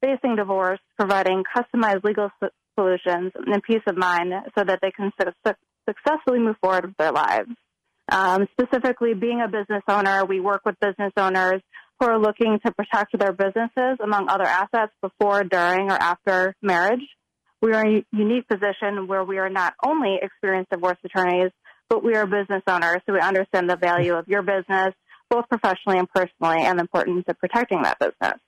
facing 0.01 0.37
divorce, 0.37 0.81
providing 0.99 1.45
customized 1.57 2.05
legal 2.05 2.31
solutions 2.79 3.33
and 3.35 3.63
peace 3.63 3.83
of 3.87 3.97
mind 3.97 4.33
so 4.57 4.65
that 4.65 4.81
they 4.83 4.91
can 4.91 5.13
su- 5.21 5.53
successfully 5.89 6.39
move 6.39 6.57
forward 6.61 6.87
with 6.87 6.97
their 6.97 7.13
lives. 7.13 7.51
Um, 8.11 8.47
specifically, 8.53 9.15
being 9.15 9.41
a 9.41 9.49
business 9.49 9.83
owner, 9.89 10.25
we 10.25 10.41
work 10.41 10.63
with 10.65 10.79
business 10.81 11.13
owners 11.17 11.63
who 11.99 12.07
are 12.07 12.19
looking 12.19 12.59
to 12.65 12.73
protect 12.73 13.19
their 13.19 13.33
businesses, 13.33 13.99
among 14.03 14.29
other 14.29 14.45
assets, 14.45 14.93
before, 15.01 15.45
during, 15.45 15.91
or 15.91 15.95
after 15.95 16.55
marriage. 16.61 17.01
We 17.63 17.73
are 17.73 17.85
in 17.85 17.97
a 17.97 18.17
unique 18.17 18.47
position 18.49 19.07
where 19.07 19.25
we 19.25 19.39
are 19.39 19.49
not 19.49 19.75
only 19.83 20.19
experienced 20.21 20.71
divorce 20.71 20.99
attorneys, 21.05 21.51
but 21.89 22.05
we 22.05 22.15
are 22.15 22.27
business 22.27 22.63
owners, 22.67 23.01
so 23.07 23.15
we 23.15 23.21
understand 23.21 23.71
the 23.71 23.77
value 23.77 24.15
of 24.15 24.29
your 24.29 24.43
business, 24.43 24.95
both 25.31 25.49
professionally 25.49 25.99
and 25.99 26.09
personally, 26.11 26.63
and 26.63 26.79
the 26.79 26.83
importance 26.83 27.25
of 27.29 27.39
protecting 27.39 27.83
that 27.83 27.99
business. 27.99 28.39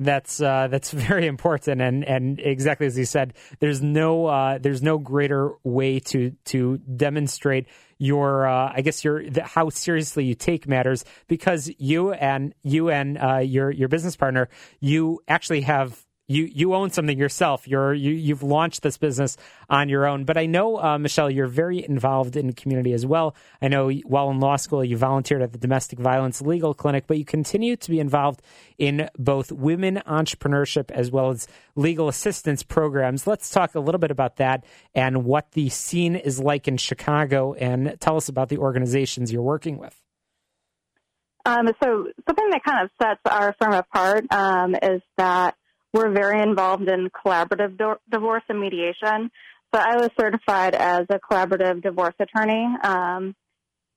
That's 0.00 0.40
uh, 0.40 0.68
that's 0.70 0.90
very 0.90 1.26
important, 1.26 1.80
and 1.80 2.04
and 2.04 2.40
exactly 2.40 2.86
as 2.86 2.98
you 2.98 3.04
said, 3.04 3.34
there's 3.60 3.82
no 3.82 4.26
uh, 4.26 4.58
there's 4.58 4.82
no 4.82 4.98
greater 4.98 5.52
way 5.62 6.00
to 6.00 6.32
to 6.46 6.78
demonstrate 6.78 7.66
your 7.98 8.48
uh, 8.48 8.72
I 8.74 8.80
guess 8.80 9.04
your 9.04 9.28
the, 9.28 9.44
how 9.44 9.68
seriously 9.68 10.24
you 10.24 10.34
take 10.34 10.66
matters 10.66 11.04
because 11.28 11.70
you 11.78 12.12
and 12.12 12.54
you 12.62 12.88
and 12.90 13.18
uh, 13.18 13.38
your 13.38 13.70
your 13.70 13.88
business 13.88 14.16
partner 14.16 14.48
you 14.80 15.20
actually 15.28 15.60
have 15.60 16.02
you 16.30 16.44
you 16.44 16.74
own 16.74 16.90
something 16.90 17.18
yourself. 17.18 17.66
You're 17.66 17.92
you 17.92 18.12
you've 18.12 18.44
launched 18.44 18.82
this 18.82 18.96
business 18.96 19.36
on 19.68 19.88
your 19.88 20.06
own. 20.06 20.24
But 20.24 20.38
I 20.38 20.46
know 20.46 20.80
uh, 20.80 20.96
Michelle, 20.96 21.28
you're 21.28 21.48
very 21.48 21.84
involved 21.84 22.36
in 22.36 22.52
community 22.52 22.92
as 22.92 23.04
well. 23.04 23.34
I 23.60 23.66
know 23.66 23.90
while 23.90 24.30
in 24.30 24.38
law 24.38 24.54
school 24.56 24.84
you 24.84 24.96
volunteered 24.96 25.42
at 25.42 25.50
the 25.50 25.58
domestic 25.58 25.98
violence 25.98 26.40
legal 26.40 26.72
clinic, 26.72 27.04
but 27.08 27.18
you 27.18 27.24
continue 27.24 27.74
to 27.76 27.90
be 27.90 27.98
involved 27.98 28.42
in 28.78 29.10
both 29.18 29.50
women 29.50 30.00
entrepreneurship 30.06 30.90
as 30.92 31.10
well 31.10 31.30
as 31.30 31.48
legal 31.74 32.08
assistance 32.08 32.62
programs. 32.62 33.26
Let's 33.26 33.50
talk 33.50 33.74
a 33.74 33.80
little 33.80 33.98
bit 33.98 34.12
about 34.12 34.36
that 34.36 34.64
and 34.94 35.24
what 35.24 35.50
the 35.52 35.68
scene 35.68 36.14
is 36.14 36.38
like 36.38 36.68
in 36.68 36.76
Chicago, 36.76 37.54
and 37.54 37.96
tell 37.98 38.16
us 38.16 38.28
about 38.28 38.48
the 38.50 38.58
organizations 38.58 39.32
you're 39.32 39.42
working 39.42 39.78
with. 39.78 40.00
Um, 41.44 41.68
so 41.82 42.06
something 42.26 42.50
that 42.50 42.62
kind 42.64 42.84
of 42.84 42.90
sets 43.02 43.20
our 43.24 43.54
firm 43.60 43.72
apart 43.72 44.30
um, 44.30 44.74
is 44.74 45.00
that 45.16 45.56
we're 45.92 46.10
very 46.10 46.42
involved 46.42 46.88
in 46.88 47.10
collaborative 47.10 47.76
do- 47.76 48.00
divorce 48.10 48.42
and 48.48 48.60
mediation. 48.60 49.30
So 49.74 49.80
I 49.80 49.96
was 49.96 50.10
certified 50.18 50.74
as 50.74 51.06
a 51.10 51.18
collaborative 51.18 51.82
divorce 51.82 52.14
attorney, 52.18 52.66
um, 52.82 53.34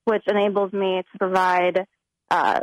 which 0.06 0.24
enables 0.28 0.72
me 0.74 1.02
to 1.12 1.18
provide 1.18 1.86
uh, 2.30 2.62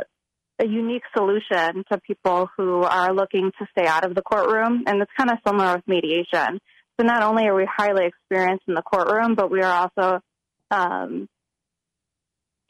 a 0.59 0.65
unique 0.65 1.03
solution 1.15 1.83
to 1.91 1.99
people 2.05 2.49
who 2.55 2.83
are 2.83 3.13
looking 3.13 3.51
to 3.59 3.67
stay 3.71 3.87
out 3.87 4.05
of 4.05 4.15
the 4.15 4.21
courtroom. 4.21 4.83
And 4.85 5.01
it's 5.01 5.11
kind 5.17 5.31
of 5.31 5.37
similar 5.45 5.75
with 5.75 5.87
mediation. 5.87 6.59
So 6.99 7.05
not 7.05 7.23
only 7.23 7.47
are 7.47 7.55
we 7.55 7.65
highly 7.65 8.05
experienced 8.05 8.65
in 8.67 8.75
the 8.75 8.81
courtroom, 8.81 9.35
but 9.35 9.49
we 9.49 9.61
are 9.61 9.89
also 9.89 10.19
um, 10.69 11.27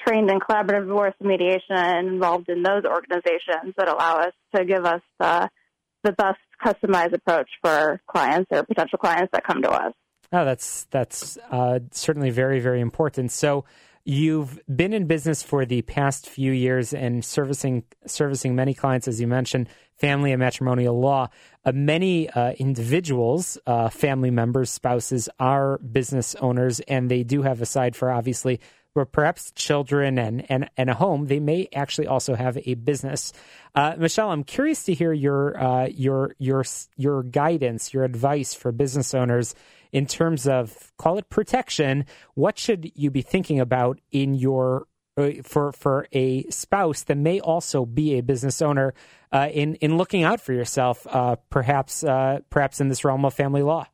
trained 0.08 0.30
in 0.30 0.39
collaborative 0.39 0.88
divorce 0.88 1.13
and 1.19 1.30
mediation 1.30 1.76
and 1.76 2.08
involved 2.08 2.50
in 2.50 2.63
those 2.63 2.84
organizations 2.86 3.76
that 3.78 3.89
allow 3.89 4.19
us 4.19 4.34
to 4.56 4.65
give 4.65 4.86
us 4.86 5.02
the 5.19 6.12
best 6.13 6.39
customized 6.63 7.13
approach 7.13 7.50
for 7.63 8.02
clients 8.08 8.47
or 8.52 8.63
potential 8.63 9.00
clients 9.00 9.32
that 9.34 9.43
come 9.43 9.62
to 9.62 9.69
us. 9.69 9.93
Oh, 10.34 10.45
that's 10.45 10.86
that's 10.91 11.38
uh, 11.50 11.80
certainly 11.91 12.30
very 12.30 12.60
very 12.60 12.80
important. 12.80 13.32
So 13.32 13.65
you've 14.04 14.60
been 14.74 14.93
in 14.93 15.06
business 15.06 15.43
for 15.43 15.65
the 15.65 15.82
past 15.84 16.28
few 16.28 16.52
years 16.52 16.93
and 16.93 17.24
servicing 17.24 17.84
servicing 18.06 18.56
many 18.56 18.74
clients, 18.74 19.08
as 19.08 19.19
you 19.19 19.28
mentioned, 19.28 19.67
family 19.97 20.32
and 20.32 20.39
matrimonial 20.39 21.00
law. 21.00 21.30
Uh, 21.63 21.71
many 21.74 22.30
uh, 22.30 22.54
individuals, 22.54 23.58
uh, 23.67 23.89
family 23.89 24.32
members, 24.32 24.71
spouses 24.71 25.30
are 25.39 25.78
business 25.80 26.34
owners, 26.36 26.80
and 26.82 27.12
they 27.12 27.24
do 27.24 27.43
have, 27.43 27.62
a 27.62 27.65
side 27.65 27.95
for 27.95 28.10
obviously 28.10 28.60
or 28.95 29.06
perhaps 29.06 29.51
children 29.51 30.17
and, 30.17 30.49
and, 30.49 30.69
and 30.77 30.89
a 30.89 30.93
home, 30.93 31.27
they 31.27 31.39
may 31.39 31.69
actually 31.73 32.08
also 32.08 32.36
have 32.36 32.58
a 32.65 32.73
business. 32.75 33.32
Uh, 33.73 33.95
Michelle, 33.97 34.32
I'm 34.32 34.43
curious 34.43 34.84
to 34.84 34.93
hear 34.93 35.13
your 35.13 35.62
uh, 35.62 35.88
your 35.88 36.36
your 36.39 36.65
your 36.97 37.23
guidance, 37.23 37.93
your 37.93 38.04
advice 38.04 38.54
for 38.54 38.71
business 38.71 39.13
owners 39.13 39.56
in 39.91 40.06
terms 40.06 40.47
of 40.47 40.91
call 40.97 41.17
it 41.17 41.30
protection. 41.30 42.06
What 42.34 42.58
should 42.58 42.91
you 42.95 43.12
be 43.12 43.21
thinking 43.21 43.60
about 43.60 43.99
in 44.12 44.36
your 44.36 44.88
uh, 45.17 45.32
for 45.43 45.71
for 45.71 46.08
a 46.12 46.43
spouse 46.49 47.04
that 47.04 47.17
may 47.17 47.39
also 47.39 47.86
be 47.86 48.17
a 48.17 48.21
business 48.21 48.62
owner 48.62 48.93
uh, 49.32 49.49
in 49.51 49.75
in 49.75 49.97
looking 49.97 50.23
out 50.23 50.41
for 50.41 50.51
yourself, 50.54 51.08
uh, 51.10 51.38
perhaps 51.49 52.04
uh, 52.04 52.39
perhaps 52.49 52.82
in 52.82 52.89
this 52.89 53.06
realm 53.06 53.23
of 53.23 53.34
family 53.34 53.62
law. 53.62 53.88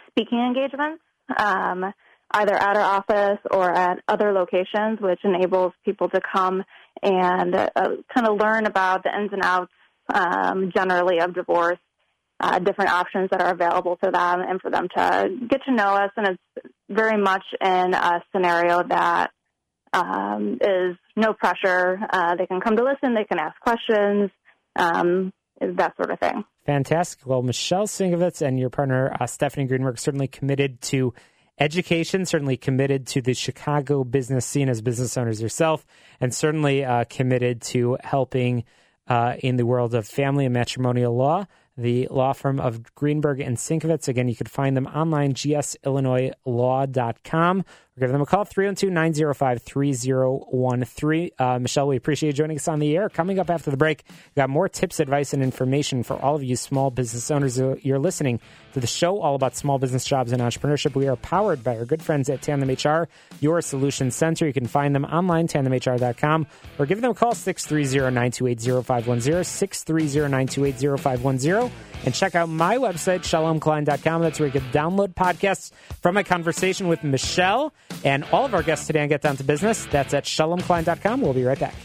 speaking 0.10 0.40
engagements, 0.40 1.02
um, 1.38 1.94
either 2.32 2.54
at 2.54 2.78
our 2.78 2.82
office 2.82 3.40
or 3.52 3.72
at 3.72 4.00
other 4.08 4.32
locations, 4.32 5.00
which 5.02 5.20
enables 5.24 5.74
people 5.84 6.10
to 6.10 6.22
come 6.34 6.64
and 7.02 7.56
uh, 7.56 7.70
kind 8.14 8.28
of 8.28 8.40
learn 8.40 8.66
about 8.66 9.04
the 9.04 9.10
ins 9.10 9.34
and 9.34 9.44
outs 9.44 9.72
um, 10.14 10.72
generally 10.76 11.20
of 11.20 11.34
divorce, 11.34 11.80
uh, 12.40 12.60
different 12.60 12.92
options 12.92 13.30
that 13.32 13.42
are 13.42 13.52
available 13.52 13.98
to 14.04 14.12
them, 14.12 14.42
and 14.42 14.62
for 14.62 14.70
them 14.70 14.88
to 14.96 15.30
get 15.50 15.62
to 15.66 15.74
know 15.74 15.96
us. 15.96 16.12
And 16.16 16.28
it's 16.28 16.68
very 16.90 17.22
much 17.22 17.44
in 17.60 17.94
a 17.94 18.22
scenario 18.32 18.84
that 18.88 19.32
um, 19.94 20.58
is 20.62 20.98
no 21.16 21.34
pressure. 21.34 22.00
Uh, 22.12 22.36
they 22.36 22.46
can 22.46 22.60
come 22.60 22.76
to 22.76 22.84
listen, 22.84 23.16
they 23.16 23.26
can 23.26 23.40
ask 23.40 23.60
questions, 23.62 24.30
um, 24.76 25.32
that 25.62 25.96
sort 25.96 26.12
of 26.12 26.20
thing. 26.20 26.44
Fantastic. 26.66 27.26
Well, 27.26 27.42
Michelle 27.42 27.88
Sienkiewicz 27.88 28.42
and 28.42 28.60
your 28.60 28.70
partner, 28.70 29.16
uh, 29.20 29.28
Stephanie 29.28 29.66
Greenberg, 29.66 30.00
certainly 30.00 30.28
committed 30.28 30.82
to 30.84 31.14
education, 31.60 32.26
certainly 32.26 32.58
committed 32.58 33.06
to 33.08 33.22
the 33.22 33.34
Chicago 33.34 34.04
business 34.04 34.46
scene 34.46 34.70
as 34.70 34.82
business 34.82 35.18
owners 35.18 35.42
yourself, 35.42 35.86
and 36.20 36.34
certainly 36.34 36.84
uh, 36.84 37.06
committed 37.10 37.62
to 37.62 37.98
helping 38.04 38.64
uh, 39.08 39.36
in 39.40 39.58
the 39.58 39.66
world 39.66 39.94
of 39.94 40.08
family 40.08 40.46
and 40.46 40.54
matrimonial 40.54 41.16
law. 41.16 41.46
The 41.76 42.08
law 42.12 42.34
firm 42.34 42.60
of 42.60 42.94
Greenberg 42.94 43.40
and 43.40 43.58
Sienkiewicz. 43.58 44.08
Again, 44.08 44.28
you 44.28 44.36
could 44.36 44.52
find 44.52 44.78
them 44.78 44.86
online, 44.86 45.34
gsillinoislaw.com, 45.34 47.66
or 47.96 48.00
give 48.00 48.12
them 48.12 48.22
a 48.22 48.26
call 48.26 48.44
312-905-3013. 48.46 51.30
Uh, 51.38 51.60
Michelle, 51.60 51.88
we 51.88 51.96
appreciate 51.96 52.30
you 52.30 52.34
joining 52.34 52.58
us 52.58 52.68
on 52.68 52.80
the 52.80 52.98
air. 52.98 53.08
Coming 53.08 53.38
up 53.38 53.52
after 53.52 53.70
the 53.70 53.78
break, 53.78 54.04
got 54.36 54.50
more 54.50 54.68
tips, 54.68 55.00
advice, 55.00 55.32
and 55.34 55.44
information 55.44 56.02
for 56.02 56.20
all 56.20 56.34
of 56.36 56.44
you 56.44 56.56
small 56.56 56.90
business 56.90 57.30
owners. 57.30 57.56
You're 57.58 58.00
listening 58.00 58.40
to 58.74 58.80
the 58.80 58.88
show 58.88 59.22
all 59.22 59.36
about 59.36 59.56
small 59.56 59.78
business 59.78 60.06
jobs 60.06 60.32
and 60.32 60.42
entrepreneurship. 60.42 60.96
We 60.96 61.08
are 61.08 61.16
powered 61.16 61.64
by 61.64 61.78
our 61.78 61.86
good 61.86 62.02
friends 62.02 62.30
at 62.30 62.42
Tandem 62.42 62.70
HR, 62.70 63.08
your 63.40 63.62
solution 63.62 64.10
center. 64.10 64.48
You 64.48 64.54
can 64.54 64.66
find 64.66 64.96
them 64.96 65.06
online, 65.06 65.48
tandemhr.com, 65.48 66.48
or 66.80 66.88
give 66.88 67.02
them 67.02 67.12
a 67.12 67.14
call, 67.14 67.34
630-928-0510, 67.34 69.44
630-928-0510, 70.74 71.72
and 72.06 72.14
check 72.14 72.36
out 72.36 72.50
my 72.50 72.78
website, 72.78 73.20
shalomklein.com. 73.20 74.22
That's 74.22 74.40
where 74.40 74.48
you 74.48 74.60
can 74.60 74.70
download 74.72 75.14
podcasts 75.14 75.72
from 76.02 76.16
my 76.16 76.24
conversation 76.24 76.88
with 76.88 77.04
Michelle 77.04 77.74
and 78.04 78.24
all 78.32 78.46
of 78.46 78.54
our 78.54 78.64
guests 78.64 78.88
today 78.88 79.02
on 79.02 79.08
Get 79.08 79.22
Down 79.22 79.38
to 79.38 79.44
Business. 79.44 79.86
That's 79.86 80.14
at 80.14 80.26
shalomklein.com. 80.26 81.22
We'll 81.22 81.34
be 81.34 81.44
right 81.44 81.60
back. 81.60 81.76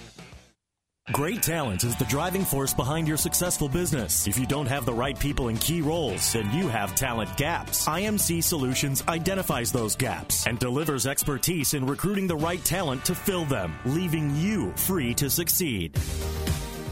Great 1.12 1.42
talent 1.42 1.84
is 1.84 1.96
the 1.96 2.04
driving 2.04 2.44
force 2.44 2.74
behind 2.74 3.08
your 3.08 3.16
successful 3.16 3.66
business. 3.66 4.26
If 4.26 4.36
you 4.36 4.44
don't 4.44 4.66
have 4.66 4.84
the 4.84 4.92
right 4.92 5.18
people 5.18 5.48
in 5.48 5.56
key 5.56 5.80
roles, 5.80 6.34
then 6.34 6.52
you 6.52 6.68
have 6.68 6.94
talent 6.94 7.34
gaps. 7.38 7.86
IMC 7.88 8.44
Solutions 8.44 9.02
identifies 9.08 9.72
those 9.72 9.96
gaps 9.96 10.46
and 10.46 10.58
delivers 10.58 11.06
expertise 11.06 11.72
in 11.72 11.86
recruiting 11.86 12.26
the 12.26 12.36
right 12.36 12.62
talent 12.62 13.06
to 13.06 13.14
fill 13.14 13.46
them, 13.46 13.72
leaving 13.86 14.36
you 14.36 14.70
free 14.72 15.14
to 15.14 15.30
succeed. 15.30 15.98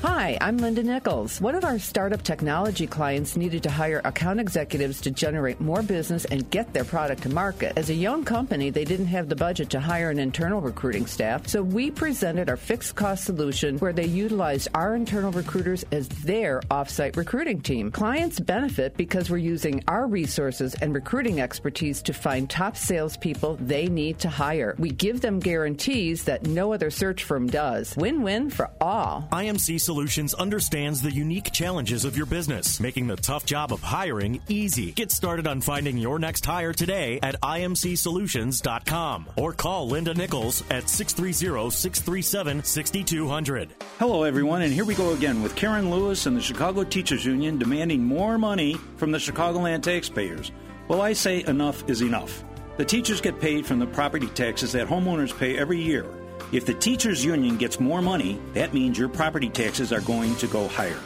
Hi, 0.02 0.36
I'm 0.42 0.58
Linda 0.58 0.82
Nichols. 0.82 1.40
One 1.40 1.54
of 1.54 1.64
our 1.64 1.78
startup 1.78 2.22
technology 2.22 2.86
clients 2.86 3.34
needed 3.34 3.62
to 3.62 3.70
hire 3.70 4.02
account 4.04 4.40
executives 4.40 5.00
to 5.02 5.10
generate 5.10 5.58
more 5.58 5.82
business 5.82 6.26
and 6.26 6.50
get 6.50 6.74
their 6.74 6.84
product 6.84 7.22
to 7.22 7.30
market. 7.30 7.72
As 7.76 7.88
a 7.88 7.94
young 7.94 8.22
company, 8.22 8.68
they 8.68 8.84
didn't 8.84 9.06
have 9.06 9.30
the 9.30 9.36
budget 9.36 9.70
to 9.70 9.80
hire 9.80 10.10
an 10.10 10.18
internal 10.18 10.60
recruiting 10.60 11.06
staff, 11.06 11.48
so 11.48 11.62
we 11.62 11.90
presented 11.90 12.50
our 12.50 12.58
fixed 12.58 12.94
cost 12.94 13.24
solution 13.24 13.78
where 13.78 13.94
they 13.94 14.04
utilized 14.04 14.68
our 14.74 14.94
internal 14.94 15.32
recruiters 15.32 15.82
as 15.92 16.08
their 16.24 16.60
offsite 16.70 17.16
recruiting 17.16 17.62
team. 17.62 17.90
Clients 17.90 18.38
benefit 18.38 18.98
because 18.98 19.30
we're 19.30 19.38
using 19.38 19.82
our 19.88 20.06
resources 20.06 20.74
and 20.74 20.94
recruiting 20.94 21.40
expertise 21.40 22.02
to 22.02 22.12
find 22.12 22.50
top 22.50 22.76
salespeople 22.76 23.56
they 23.62 23.86
need 23.86 24.18
to 24.18 24.28
hire. 24.28 24.74
We 24.78 24.90
give 24.90 25.22
them 25.22 25.40
guarantees 25.40 26.24
that 26.24 26.46
no 26.46 26.74
other 26.74 26.90
search 26.90 27.24
firm 27.24 27.46
does. 27.46 27.96
Win 27.96 28.22
win 28.22 28.50
for 28.50 28.70
all. 28.78 29.26
IMC 29.32 29.85
Solutions 29.86 30.34
understands 30.34 31.00
the 31.00 31.12
unique 31.12 31.52
challenges 31.52 32.04
of 32.04 32.16
your 32.16 32.26
business, 32.26 32.80
making 32.80 33.06
the 33.06 33.14
tough 33.14 33.46
job 33.46 33.72
of 33.72 33.82
hiring 33.82 34.42
easy. 34.48 34.90
Get 34.90 35.12
started 35.12 35.46
on 35.46 35.60
finding 35.60 35.96
your 35.96 36.18
next 36.18 36.44
hire 36.44 36.72
today 36.72 37.20
at 37.22 37.40
imcsolutions.com 37.40 39.26
or 39.36 39.52
call 39.52 39.88
Linda 39.88 40.12
Nichols 40.12 40.64
at 40.72 40.88
630 40.88 41.70
637 41.70 42.64
6200. 42.64 43.68
Hello, 44.00 44.24
everyone, 44.24 44.62
and 44.62 44.72
here 44.72 44.84
we 44.84 44.96
go 44.96 45.12
again 45.12 45.40
with 45.40 45.54
Karen 45.54 45.88
Lewis 45.88 46.26
and 46.26 46.36
the 46.36 46.42
Chicago 46.42 46.82
Teachers 46.82 47.24
Union 47.24 47.56
demanding 47.56 48.02
more 48.02 48.38
money 48.38 48.74
from 48.96 49.12
the 49.12 49.18
Chicagoland 49.18 49.84
taxpayers. 49.84 50.50
Well, 50.88 51.00
I 51.00 51.12
say 51.12 51.44
enough 51.44 51.88
is 51.88 52.02
enough. 52.02 52.42
The 52.76 52.84
teachers 52.84 53.20
get 53.20 53.40
paid 53.40 53.64
from 53.64 53.78
the 53.78 53.86
property 53.86 54.26
taxes 54.26 54.72
that 54.72 54.88
homeowners 54.88 55.38
pay 55.38 55.56
every 55.56 55.80
year. 55.80 56.04
If 56.52 56.64
the 56.64 56.74
teachers 56.74 57.24
union 57.24 57.56
gets 57.56 57.80
more 57.80 58.00
money, 58.00 58.40
that 58.54 58.72
means 58.72 58.96
your 58.96 59.08
property 59.08 59.48
taxes 59.48 59.92
are 59.92 60.00
going 60.00 60.36
to 60.36 60.46
go 60.46 60.68
higher. 60.68 61.00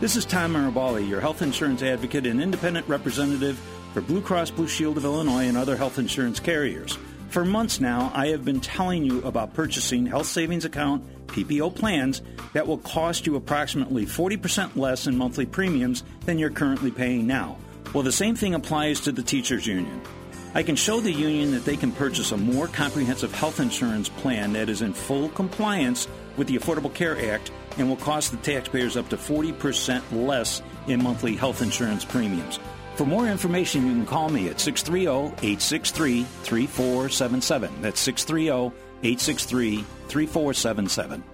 This 0.00 0.16
is 0.16 0.26
Tom 0.26 0.52
Marabali, 0.52 1.08
your 1.08 1.20
health 1.20 1.40
insurance 1.40 1.82
advocate 1.82 2.26
and 2.26 2.42
independent 2.42 2.86
representative 2.88 3.58
for 3.94 4.02
Blue 4.02 4.20
Cross 4.20 4.50
Blue 4.50 4.68
Shield 4.68 4.98
of 4.98 5.04
Illinois 5.06 5.48
and 5.48 5.56
other 5.56 5.76
health 5.76 5.98
insurance 5.98 6.40
carriers. 6.40 6.98
For 7.30 7.42
months 7.42 7.80
now, 7.80 8.12
I 8.14 8.28
have 8.28 8.44
been 8.44 8.60
telling 8.60 9.02
you 9.02 9.22
about 9.22 9.54
purchasing 9.54 10.04
health 10.04 10.26
savings 10.26 10.66
account 10.66 11.02
PPO 11.28 11.74
plans 11.74 12.20
that 12.52 12.66
will 12.66 12.76
cost 12.76 13.26
you 13.26 13.36
approximately 13.36 14.04
40% 14.04 14.76
less 14.76 15.06
in 15.06 15.16
monthly 15.16 15.46
premiums 15.46 16.04
than 16.26 16.38
you're 16.38 16.50
currently 16.50 16.90
paying 16.90 17.26
now. 17.26 17.56
Well, 17.94 18.02
the 18.02 18.12
same 18.12 18.36
thing 18.36 18.52
applies 18.52 19.00
to 19.00 19.12
the 19.12 19.22
teachers 19.22 19.66
union. 19.66 20.02
I 20.54 20.62
can 20.62 20.76
show 20.76 21.00
the 21.00 21.10
union 21.10 21.52
that 21.52 21.64
they 21.64 21.78
can 21.78 21.92
purchase 21.92 22.30
a 22.30 22.36
more 22.36 22.66
comprehensive 22.66 23.32
health 23.32 23.58
insurance 23.58 24.10
plan 24.10 24.52
that 24.52 24.68
is 24.68 24.82
in 24.82 24.92
full 24.92 25.30
compliance 25.30 26.06
with 26.36 26.46
the 26.46 26.58
Affordable 26.58 26.92
Care 26.92 27.32
Act 27.32 27.50
and 27.78 27.88
will 27.88 27.96
cost 27.96 28.32
the 28.32 28.36
taxpayers 28.36 28.98
up 28.98 29.08
to 29.08 29.16
40% 29.16 30.02
less 30.12 30.60
in 30.88 31.02
monthly 31.02 31.36
health 31.36 31.62
insurance 31.62 32.04
premiums. 32.04 32.60
For 32.96 33.06
more 33.06 33.26
information, 33.28 33.86
you 33.86 33.92
can 33.94 34.04
call 34.04 34.28
me 34.28 34.50
at 34.50 34.60
630 34.60 35.28
863 35.38 36.24
3477. 36.24 37.80
That's 37.80 38.00
630 38.00 38.76
863 39.02 39.84
3477. 40.08 41.24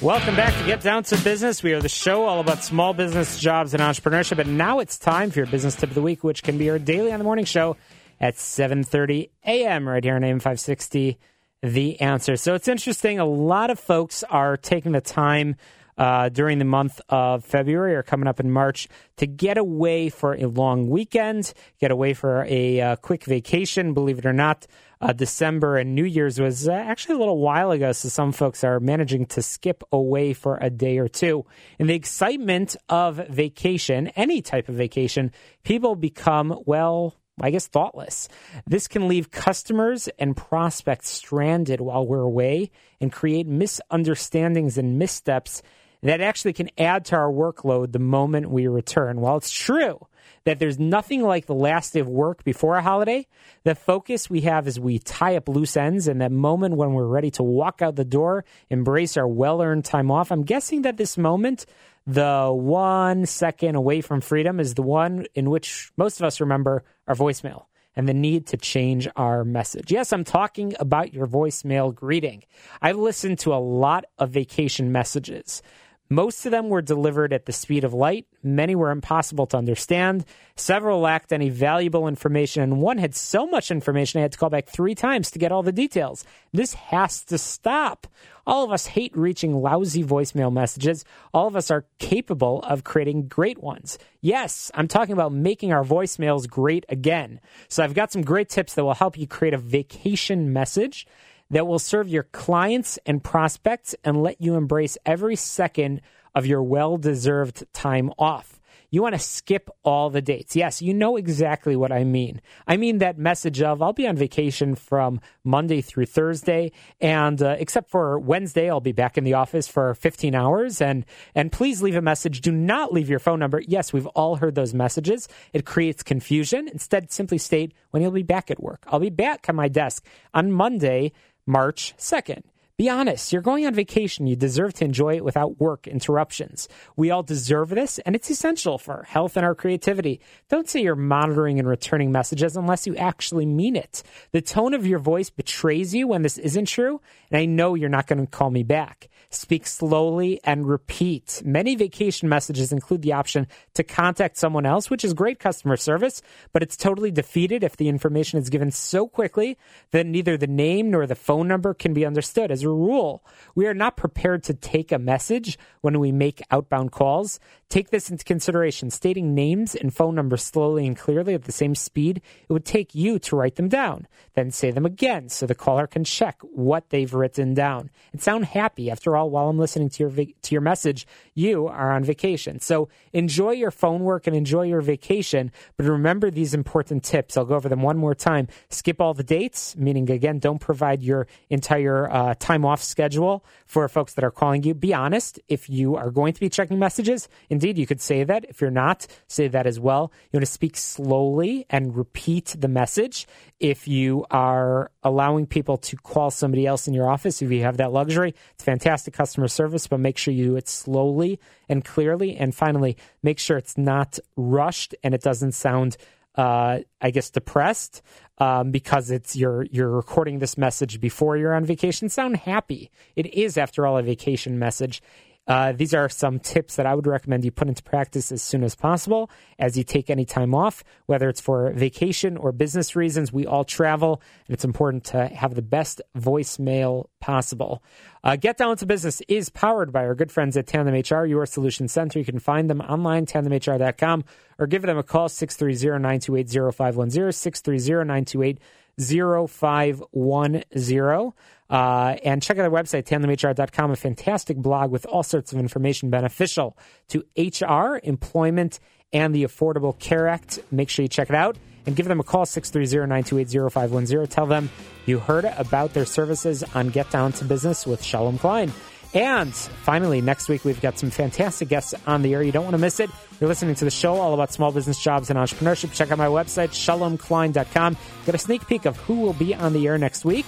Welcome 0.00 0.34
back 0.34 0.58
to 0.58 0.66
Get 0.66 0.80
Down 0.80 1.02
to 1.04 1.16
Business. 1.18 1.62
We 1.62 1.74
are 1.74 1.80
the 1.80 1.90
show 1.90 2.24
all 2.24 2.40
about 2.40 2.64
small 2.64 2.94
business, 2.94 3.38
jobs, 3.38 3.74
and 3.74 3.82
entrepreneurship. 3.82 4.38
And 4.38 4.56
now 4.56 4.78
it's 4.78 4.98
time 4.98 5.30
for 5.30 5.40
your 5.40 5.46
business 5.46 5.76
tip 5.76 5.90
of 5.90 5.94
the 5.94 6.02
week, 6.02 6.24
which 6.24 6.42
can 6.42 6.56
be 6.56 6.64
your 6.64 6.78
daily 6.78 7.12
on 7.12 7.18
the 7.18 7.24
morning 7.24 7.44
show 7.44 7.76
at 8.20 8.34
7:30 8.36 9.30
a.m. 9.46 9.88
right 9.88 10.02
here 10.02 10.16
on 10.16 10.24
AM 10.24 10.38
560. 10.38 11.18
The 11.62 11.98
answer. 12.00 12.36
So 12.36 12.54
it's 12.54 12.68
interesting. 12.68 13.18
A 13.18 13.24
lot 13.24 13.70
of 13.70 13.78
folks 13.78 14.22
are 14.24 14.58
taking 14.58 14.92
the 14.92 15.00
time 15.00 15.56
uh, 15.96 16.28
during 16.28 16.58
the 16.58 16.64
month 16.64 17.00
of 17.08 17.44
February 17.44 17.94
or 17.94 18.02
coming 18.02 18.26
up 18.26 18.40
in 18.40 18.50
March 18.50 18.88
to 19.16 19.26
get 19.26 19.58
away 19.58 20.08
for 20.08 20.34
a 20.34 20.46
long 20.46 20.88
weekend, 20.90 21.52
get 21.80 21.90
away 21.90 22.14
for 22.14 22.44
a 22.48 22.80
uh, 22.80 22.96
quick 22.96 23.24
vacation. 23.24 23.94
Believe 23.94 24.18
it 24.18 24.26
or 24.26 24.32
not, 24.32 24.66
uh, 25.00 25.12
December 25.12 25.76
and 25.76 25.94
New 25.94 26.04
Year's 26.04 26.40
was 26.40 26.68
uh, 26.68 26.72
actually 26.72 27.16
a 27.16 27.18
little 27.18 27.38
while 27.38 27.70
ago, 27.70 27.92
so 27.92 28.08
some 28.08 28.32
folks 28.32 28.64
are 28.64 28.80
managing 28.80 29.26
to 29.26 29.42
skip 29.42 29.84
away 29.92 30.32
for 30.32 30.58
a 30.60 30.70
day 30.70 30.98
or 30.98 31.08
two. 31.08 31.44
In 31.78 31.86
the 31.86 31.94
excitement 31.94 32.76
of 32.88 33.16
vacation, 33.28 34.08
any 34.08 34.42
type 34.42 34.68
of 34.68 34.74
vacation, 34.74 35.30
people 35.62 35.94
become, 35.94 36.58
well, 36.66 37.14
I 37.40 37.50
guess, 37.50 37.66
thoughtless. 37.66 38.28
This 38.66 38.86
can 38.86 39.08
leave 39.08 39.30
customers 39.30 40.08
and 40.18 40.36
prospects 40.36 41.10
stranded 41.10 41.80
while 41.80 42.06
we're 42.06 42.20
away 42.20 42.70
and 43.00 43.10
create 43.10 43.46
misunderstandings 43.46 44.78
and 44.78 44.98
missteps 44.98 45.62
that 46.02 46.20
actually 46.20 46.52
can 46.52 46.70
add 46.76 47.06
to 47.06 47.16
our 47.16 47.32
workload 47.32 47.92
the 47.92 47.98
moment 47.98 48.50
we 48.50 48.68
return. 48.68 49.20
While 49.20 49.38
it's 49.38 49.50
true 49.50 50.06
that 50.44 50.58
there's 50.58 50.78
nothing 50.78 51.22
like 51.22 51.46
the 51.46 51.54
last 51.54 51.94
day 51.94 52.00
of 52.00 52.08
work 52.08 52.44
before 52.44 52.76
a 52.76 52.82
holiday, 52.82 53.26
the 53.64 53.74
focus 53.74 54.28
we 54.28 54.42
have 54.42 54.68
is 54.68 54.78
we 54.78 54.98
tie 54.98 55.36
up 55.36 55.48
loose 55.48 55.76
ends 55.76 56.06
and 56.06 56.20
that 56.20 56.30
moment 56.30 56.76
when 56.76 56.92
we're 56.92 57.06
ready 57.06 57.30
to 57.32 57.42
walk 57.42 57.80
out 57.80 57.96
the 57.96 58.04
door, 58.04 58.44
embrace 58.68 59.16
our 59.16 59.26
well 59.26 59.62
earned 59.62 59.86
time 59.86 60.10
off. 60.10 60.30
I'm 60.30 60.44
guessing 60.44 60.82
that 60.82 60.98
this 60.98 61.16
moment 61.16 61.64
the 62.06 62.52
one 62.52 63.24
second 63.24 63.74
away 63.74 64.02
from 64.02 64.20
freedom 64.20 64.60
is 64.60 64.74
the 64.74 64.82
one 64.82 65.24
in 65.34 65.48
which 65.48 65.90
most 65.96 66.20
of 66.20 66.26
us 66.26 66.38
remember 66.38 66.84
our 67.06 67.14
voicemail 67.14 67.66
and 67.96 68.08
the 68.08 68.14
need 68.14 68.46
to 68.48 68.56
change 68.56 69.08
our 69.16 69.44
message. 69.44 69.92
Yes, 69.92 70.12
I'm 70.12 70.24
talking 70.24 70.74
about 70.80 71.14
your 71.14 71.26
voicemail 71.26 71.94
greeting. 71.94 72.44
I've 72.82 72.96
listened 72.96 73.38
to 73.40 73.54
a 73.54 73.56
lot 73.56 74.04
of 74.18 74.30
vacation 74.30 74.90
messages. 74.92 75.62
Most 76.10 76.44
of 76.44 76.52
them 76.52 76.68
were 76.68 76.82
delivered 76.82 77.32
at 77.32 77.46
the 77.46 77.52
speed 77.52 77.82
of 77.82 77.94
light. 77.94 78.26
Many 78.42 78.74
were 78.74 78.90
impossible 78.90 79.46
to 79.46 79.56
understand. 79.56 80.26
Several 80.54 81.00
lacked 81.00 81.32
any 81.32 81.48
valuable 81.48 82.06
information, 82.06 82.62
and 82.62 82.80
one 82.80 82.98
had 82.98 83.14
so 83.14 83.46
much 83.46 83.70
information 83.70 84.18
I 84.18 84.22
had 84.22 84.32
to 84.32 84.38
call 84.38 84.50
back 84.50 84.66
three 84.68 84.94
times 84.94 85.30
to 85.30 85.38
get 85.38 85.50
all 85.50 85.62
the 85.62 85.72
details. 85.72 86.24
This 86.52 86.74
has 86.74 87.24
to 87.24 87.38
stop. 87.38 88.06
All 88.46 88.64
of 88.64 88.70
us 88.70 88.86
hate 88.86 89.16
reaching 89.16 89.62
lousy 89.62 90.04
voicemail 90.04 90.52
messages. 90.52 91.06
All 91.32 91.46
of 91.46 91.56
us 91.56 91.70
are 91.70 91.86
capable 91.98 92.60
of 92.64 92.84
creating 92.84 93.28
great 93.28 93.62
ones. 93.62 93.98
Yes, 94.20 94.70
I'm 94.74 94.88
talking 94.88 95.14
about 95.14 95.32
making 95.32 95.72
our 95.72 95.84
voicemails 95.84 96.48
great 96.48 96.84
again. 96.90 97.40
So 97.68 97.82
I've 97.82 97.94
got 97.94 98.12
some 98.12 98.22
great 98.22 98.50
tips 98.50 98.74
that 98.74 98.84
will 98.84 98.94
help 98.94 99.16
you 99.16 99.26
create 99.26 99.54
a 99.54 99.58
vacation 99.58 100.52
message 100.52 101.06
that 101.54 101.68
will 101.68 101.78
serve 101.78 102.08
your 102.08 102.24
clients 102.24 102.98
and 103.06 103.22
prospects 103.22 103.94
and 104.02 104.20
let 104.20 104.40
you 104.40 104.56
embrace 104.56 104.98
every 105.06 105.36
second 105.36 106.00
of 106.34 106.46
your 106.46 106.64
well 106.64 106.96
deserved 106.96 107.64
time 107.72 108.10
off. 108.18 108.60
You 108.90 109.02
want 109.02 109.14
to 109.14 109.20
skip 109.20 109.70
all 109.84 110.10
the 110.10 110.22
dates. 110.22 110.54
Yes, 110.54 110.82
you 110.82 110.94
know 110.94 111.16
exactly 111.16 111.74
what 111.76 111.92
I 111.92 112.04
mean. 112.04 112.40
I 112.66 112.76
mean 112.76 112.98
that 112.98 113.18
message 113.18 113.62
of 113.62 113.82
I'll 113.82 113.92
be 113.92 114.06
on 114.06 114.16
vacation 114.16 114.74
from 114.74 115.20
Monday 115.44 115.80
through 115.80 116.06
Thursday, 116.06 116.72
and 117.00 117.40
uh, 117.40 117.56
except 117.58 117.88
for 117.88 118.18
Wednesday, 118.18 118.68
I'll 118.68 118.80
be 118.80 118.92
back 118.92 119.16
in 119.16 119.22
the 119.22 119.34
office 119.34 119.68
for 119.68 119.94
15 119.94 120.34
hours. 120.34 120.80
And 120.80 121.04
and 121.36 121.52
please 121.52 121.82
leave 121.82 121.96
a 121.96 122.02
message. 122.02 122.40
Do 122.40 122.50
not 122.52 122.92
leave 122.92 123.08
your 123.08 123.20
phone 123.20 123.38
number. 123.38 123.62
Yes, 123.66 123.92
we've 123.92 124.06
all 124.08 124.36
heard 124.36 124.56
those 124.56 124.74
messages. 124.74 125.28
It 125.52 125.64
creates 125.64 126.02
confusion. 126.02 126.68
Instead, 126.68 127.12
simply 127.12 127.38
state 127.38 127.74
when 127.90 128.02
you'll 128.02 128.12
be 128.12 128.24
back 128.24 128.50
at 128.50 128.60
work. 128.60 128.84
I'll 128.88 129.00
be 129.00 129.10
back 129.10 129.48
at 129.48 129.54
my 129.54 129.68
desk 129.68 130.04
on 130.32 130.50
Monday 130.50 131.12
March 131.46 131.94
2nd. 131.98 132.42
Be 132.76 132.88
honest. 132.88 133.32
You're 133.32 133.40
going 133.40 133.66
on 133.66 133.74
vacation. 133.74 134.26
You 134.26 134.34
deserve 134.34 134.74
to 134.74 134.84
enjoy 134.84 135.14
it 135.14 135.24
without 135.24 135.60
work 135.60 135.86
interruptions. 135.86 136.68
We 136.96 137.12
all 137.12 137.22
deserve 137.22 137.68
this, 137.68 138.00
and 138.00 138.16
it's 138.16 138.30
essential 138.30 138.78
for 138.78 139.04
health 139.04 139.36
and 139.36 139.46
our 139.46 139.54
creativity. 139.54 140.20
Don't 140.48 140.68
say 140.68 140.82
you're 140.82 140.96
monitoring 140.96 141.60
and 141.60 141.68
returning 141.68 142.10
messages 142.10 142.56
unless 142.56 142.84
you 142.84 142.96
actually 142.96 143.46
mean 143.46 143.76
it. 143.76 144.02
The 144.32 144.40
tone 144.40 144.74
of 144.74 144.88
your 144.88 144.98
voice 144.98 145.30
betrays 145.30 145.94
you 145.94 146.08
when 146.08 146.22
this 146.22 146.36
isn't 146.36 146.64
true, 146.64 147.00
and 147.30 147.38
I 147.38 147.44
know 147.44 147.74
you're 147.74 147.88
not 147.88 148.08
going 148.08 148.24
to 148.24 148.26
call 148.26 148.50
me 148.50 148.64
back. 148.64 149.08
Speak 149.34 149.66
slowly 149.66 150.40
and 150.44 150.66
repeat. 150.68 151.42
Many 151.44 151.74
vacation 151.74 152.28
messages 152.28 152.72
include 152.72 153.02
the 153.02 153.12
option 153.12 153.46
to 153.74 153.82
contact 153.82 154.36
someone 154.36 154.64
else, 154.64 154.90
which 154.90 155.04
is 155.04 155.12
great 155.12 155.38
customer 155.38 155.76
service, 155.76 156.22
but 156.52 156.62
it's 156.62 156.76
totally 156.76 157.10
defeated 157.10 157.64
if 157.64 157.76
the 157.76 157.88
information 157.88 158.38
is 158.38 158.48
given 158.48 158.70
so 158.70 159.08
quickly 159.08 159.58
that 159.90 160.06
neither 160.06 160.36
the 160.36 160.46
name 160.46 160.90
nor 160.90 161.06
the 161.06 161.14
phone 161.14 161.48
number 161.48 161.74
can 161.74 161.92
be 161.92 162.06
understood. 162.06 162.50
As 162.50 162.62
a 162.62 162.68
rule, 162.68 163.24
we 163.54 163.66
are 163.66 163.74
not 163.74 163.96
prepared 163.96 164.44
to 164.44 164.54
take 164.54 164.92
a 164.92 164.98
message 164.98 165.58
when 165.80 165.98
we 165.98 166.12
make 166.12 166.42
outbound 166.50 166.92
calls. 166.92 167.40
Take 167.68 167.90
this 167.90 168.10
into 168.10 168.24
consideration. 168.24 168.90
Stating 168.90 169.34
names 169.34 169.74
and 169.74 169.92
phone 169.92 170.14
numbers 170.14 170.44
slowly 170.44 170.86
and 170.86 170.96
clearly 170.96 171.34
at 171.34 171.44
the 171.44 171.52
same 171.52 171.74
speed 171.74 172.22
it 172.48 172.52
would 172.52 172.64
take 172.64 172.94
you 172.94 173.18
to 173.18 173.36
write 173.36 173.56
them 173.56 173.68
down. 173.68 174.06
Then 174.34 174.50
say 174.50 174.70
them 174.70 174.86
again 174.86 175.28
so 175.28 175.46
the 175.46 175.54
caller 175.54 175.86
can 175.86 176.04
check 176.04 176.40
what 176.42 176.90
they've 176.90 177.12
written 177.12 177.52
down 177.54 177.90
and 178.12 178.22
sound 178.22 178.44
happy. 178.44 178.90
After 178.90 179.16
all, 179.16 179.23
while 179.26 179.48
I'm 179.48 179.58
listening 179.58 179.88
to 179.90 180.02
your 180.04 180.10
to 180.10 180.54
your 180.54 180.60
message, 180.60 181.06
you 181.34 181.66
are 181.66 181.92
on 181.92 182.04
vacation. 182.04 182.60
So 182.60 182.88
enjoy 183.12 183.52
your 183.52 183.70
phone 183.70 184.00
work 184.00 184.26
and 184.26 184.36
enjoy 184.36 184.62
your 184.62 184.80
vacation, 184.80 185.50
but 185.76 185.86
remember 185.86 186.30
these 186.30 186.54
important 186.54 187.04
tips. 187.04 187.36
I'll 187.36 187.44
go 187.44 187.54
over 187.54 187.68
them 187.68 187.82
one 187.82 187.96
more 187.98 188.14
time. 188.14 188.48
Skip 188.70 189.00
all 189.00 189.14
the 189.14 189.22
dates, 189.22 189.76
meaning 189.76 190.10
again, 190.10 190.38
don't 190.38 190.60
provide 190.60 191.02
your 191.02 191.26
entire 191.50 192.10
uh, 192.10 192.34
time 192.38 192.64
off 192.64 192.82
schedule 192.82 193.44
for 193.66 193.88
folks 193.88 194.14
that 194.14 194.24
are 194.24 194.30
calling 194.30 194.62
you. 194.62 194.74
Be 194.74 194.94
honest 194.94 195.40
if 195.48 195.68
you 195.68 195.96
are 195.96 196.10
going 196.10 196.32
to 196.34 196.40
be 196.40 196.48
checking 196.48 196.78
messages. 196.78 197.28
Indeed, 197.50 197.78
you 197.78 197.86
could 197.86 198.00
say 198.00 198.24
that. 198.24 198.44
If 198.48 198.60
you're 198.60 198.70
not, 198.70 199.06
say 199.26 199.48
that 199.48 199.66
as 199.66 199.80
well. 199.80 200.12
You 200.30 200.38
want 200.38 200.46
to 200.46 200.52
speak 200.52 200.76
slowly 200.76 201.66
and 201.70 201.96
repeat 201.96 202.54
the 202.58 202.68
message. 202.68 203.26
If 203.60 203.88
you 203.88 204.26
are 204.30 204.90
allowing 205.02 205.46
people 205.46 205.76
to 205.78 205.96
call 205.96 206.30
somebody 206.30 206.66
else 206.66 206.86
in 206.88 206.94
your 206.94 207.08
office, 207.08 207.40
if 207.40 207.50
you 207.50 207.62
have 207.62 207.78
that 207.78 207.92
luxury, 207.92 208.34
it's 208.54 208.64
fantastic 208.64 209.13
customer 209.14 209.48
service, 209.48 209.86
but 209.86 210.00
make 210.00 210.18
sure 210.18 210.34
you 210.34 210.44
do 210.44 210.56
it 210.56 210.68
slowly 210.68 211.40
and 211.68 211.84
clearly. 211.84 212.36
And 212.36 212.54
finally, 212.54 212.96
make 213.22 213.38
sure 213.38 213.56
it's 213.56 213.78
not 213.78 214.18
rushed 214.36 214.94
and 215.02 215.14
it 215.14 215.22
doesn't 215.22 215.52
sound 215.52 215.96
uh, 216.36 216.80
I 217.00 217.10
guess 217.10 217.30
depressed 217.30 218.02
um, 218.38 218.70
because 218.70 219.10
it's 219.10 219.36
you're 219.36 219.64
you're 219.70 219.88
recording 219.90 220.40
this 220.40 220.58
message 220.58 221.00
before 221.00 221.36
you're 221.36 221.54
on 221.54 221.64
vacation. 221.64 222.08
Sound 222.08 222.36
happy. 222.38 222.90
It 223.14 223.32
is, 223.32 223.56
after 223.56 223.86
all, 223.86 223.96
a 223.98 224.02
vacation 224.02 224.58
message. 224.58 225.00
Uh, 225.46 225.72
these 225.72 225.92
are 225.92 226.08
some 226.08 226.38
tips 226.38 226.76
that 226.76 226.86
I 226.86 226.94
would 226.94 227.06
recommend 227.06 227.44
you 227.44 227.50
put 227.50 227.68
into 227.68 227.82
practice 227.82 228.32
as 228.32 228.42
soon 228.42 228.64
as 228.64 228.74
possible 228.74 229.30
as 229.58 229.76
you 229.76 229.84
take 229.84 230.08
any 230.08 230.24
time 230.24 230.54
off, 230.54 230.82
whether 231.06 231.28
it's 231.28 231.40
for 231.40 231.70
vacation 231.72 232.36
or 232.36 232.50
business 232.52 232.96
reasons. 232.96 233.32
We 233.32 233.46
all 233.46 233.64
travel, 233.64 234.22
and 234.46 234.54
it's 234.54 234.64
important 234.64 235.04
to 235.04 235.26
have 235.26 235.54
the 235.54 235.62
best 235.62 236.00
voicemail 236.16 237.06
possible. 237.20 237.82
Uh, 238.22 238.36
Get 238.36 238.56
Down 238.56 238.76
to 238.78 238.86
Business 238.86 239.20
is 239.28 239.50
powered 239.50 239.92
by 239.92 240.06
our 240.06 240.14
good 240.14 240.32
friends 240.32 240.56
at 240.56 240.66
Tandem 240.66 240.94
HR, 240.94 241.26
your 241.26 241.44
solution 241.44 241.88
center. 241.88 242.18
You 242.18 242.24
can 242.24 242.38
find 242.38 242.70
them 242.70 242.80
online, 242.80 243.26
tandemhr.com, 243.26 244.24
or 244.58 244.66
give 244.66 244.82
them 244.82 244.96
a 244.96 245.02
call, 245.02 245.28
630 245.28 246.00
928 246.00 246.48
0510, 246.74 247.32
630 247.32 247.98
928 248.06 248.58
0510. 248.98 251.32
Uh, 251.70 252.16
and 252.24 252.42
check 252.42 252.58
out 252.58 252.62
their 252.62 252.70
website, 252.70 253.04
tandemhr.com, 253.04 253.90
a 253.90 253.96
fantastic 253.96 254.56
blog 254.56 254.90
with 254.90 255.06
all 255.06 255.22
sorts 255.22 255.52
of 255.52 255.58
information 255.58 256.10
beneficial 256.10 256.76
to 257.08 257.24
HR, 257.36 258.00
employment, 258.04 258.80
and 259.12 259.34
the 259.34 259.44
Affordable 259.44 259.98
Care 259.98 260.28
Act. 260.28 260.58
Make 260.70 260.90
sure 260.90 261.02
you 261.02 261.08
check 261.08 261.30
it 261.30 261.36
out 261.36 261.56
and 261.86 261.96
give 261.96 262.06
them 262.06 262.20
a 262.20 262.22
call, 262.22 262.44
630-928-0510. 262.44 264.28
Tell 264.28 264.46
them 264.46 264.70
you 265.06 265.18
heard 265.18 265.44
about 265.44 265.94
their 265.94 266.04
services 266.04 266.62
on 266.74 266.90
Get 266.90 267.10
Down 267.10 267.32
to 267.32 267.44
Business 267.44 267.86
with 267.86 268.02
Shalom 268.02 268.38
Klein. 268.38 268.72
And 269.14 269.54
finally, 269.54 270.20
next 270.20 270.48
week, 270.48 270.64
we've 270.64 270.80
got 270.80 270.98
some 270.98 271.10
fantastic 271.10 271.68
guests 271.68 271.94
on 272.04 272.22
the 272.22 272.34
air. 272.34 272.42
You 272.42 272.50
don't 272.50 272.64
want 272.64 272.74
to 272.74 272.78
miss 272.78 272.98
it. 272.98 273.10
You're 273.40 273.48
listening 273.48 273.76
to 273.76 273.84
the 273.84 273.90
show 273.90 274.16
all 274.16 274.34
about 274.34 274.52
small 274.52 274.72
business 274.72 275.00
jobs 275.00 275.30
and 275.30 275.38
entrepreneurship. 275.38 275.92
Check 275.92 276.10
out 276.10 276.18
my 276.18 276.26
website, 276.26 276.70
shalomklein.com. 276.70 277.96
Get 278.26 278.34
a 278.34 278.38
sneak 278.38 278.66
peek 278.66 278.86
of 278.86 278.96
who 278.96 279.20
will 279.20 279.32
be 279.32 279.54
on 279.54 279.72
the 279.72 279.86
air 279.86 279.98
next 279.98 280.24
week. 280.24 280.46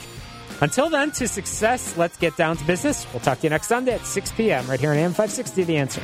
Until 0.60 0.90
then, 0.90 1.12
to 1.12 1.28
success, 1.28 1.96
let's 1.96 2.16
get 2.16 2.36
down 2.36 2.56
to 2.56 2.64
business. 2.64 3.06
We'll 3.12 3.20
talk 3.20 3.38
to 3.38 3.44
you 3.44 3.50
next 3.50 3.68
Sunday 3.68 3.94
at 3.94 4.04
6 4.04 4.32
p.m. 4.32 4.66
right 4.66 4.80
here 4.80 4.90
on 4.90 4.96
AM 4.96 5.10
560, 5.10 5.64
The 5.64 5.76
Answer. 5.76 6.02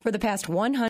For 0.00 0.10
the 0.10 0.18
past 0.18 0.48
100 0.48 0.74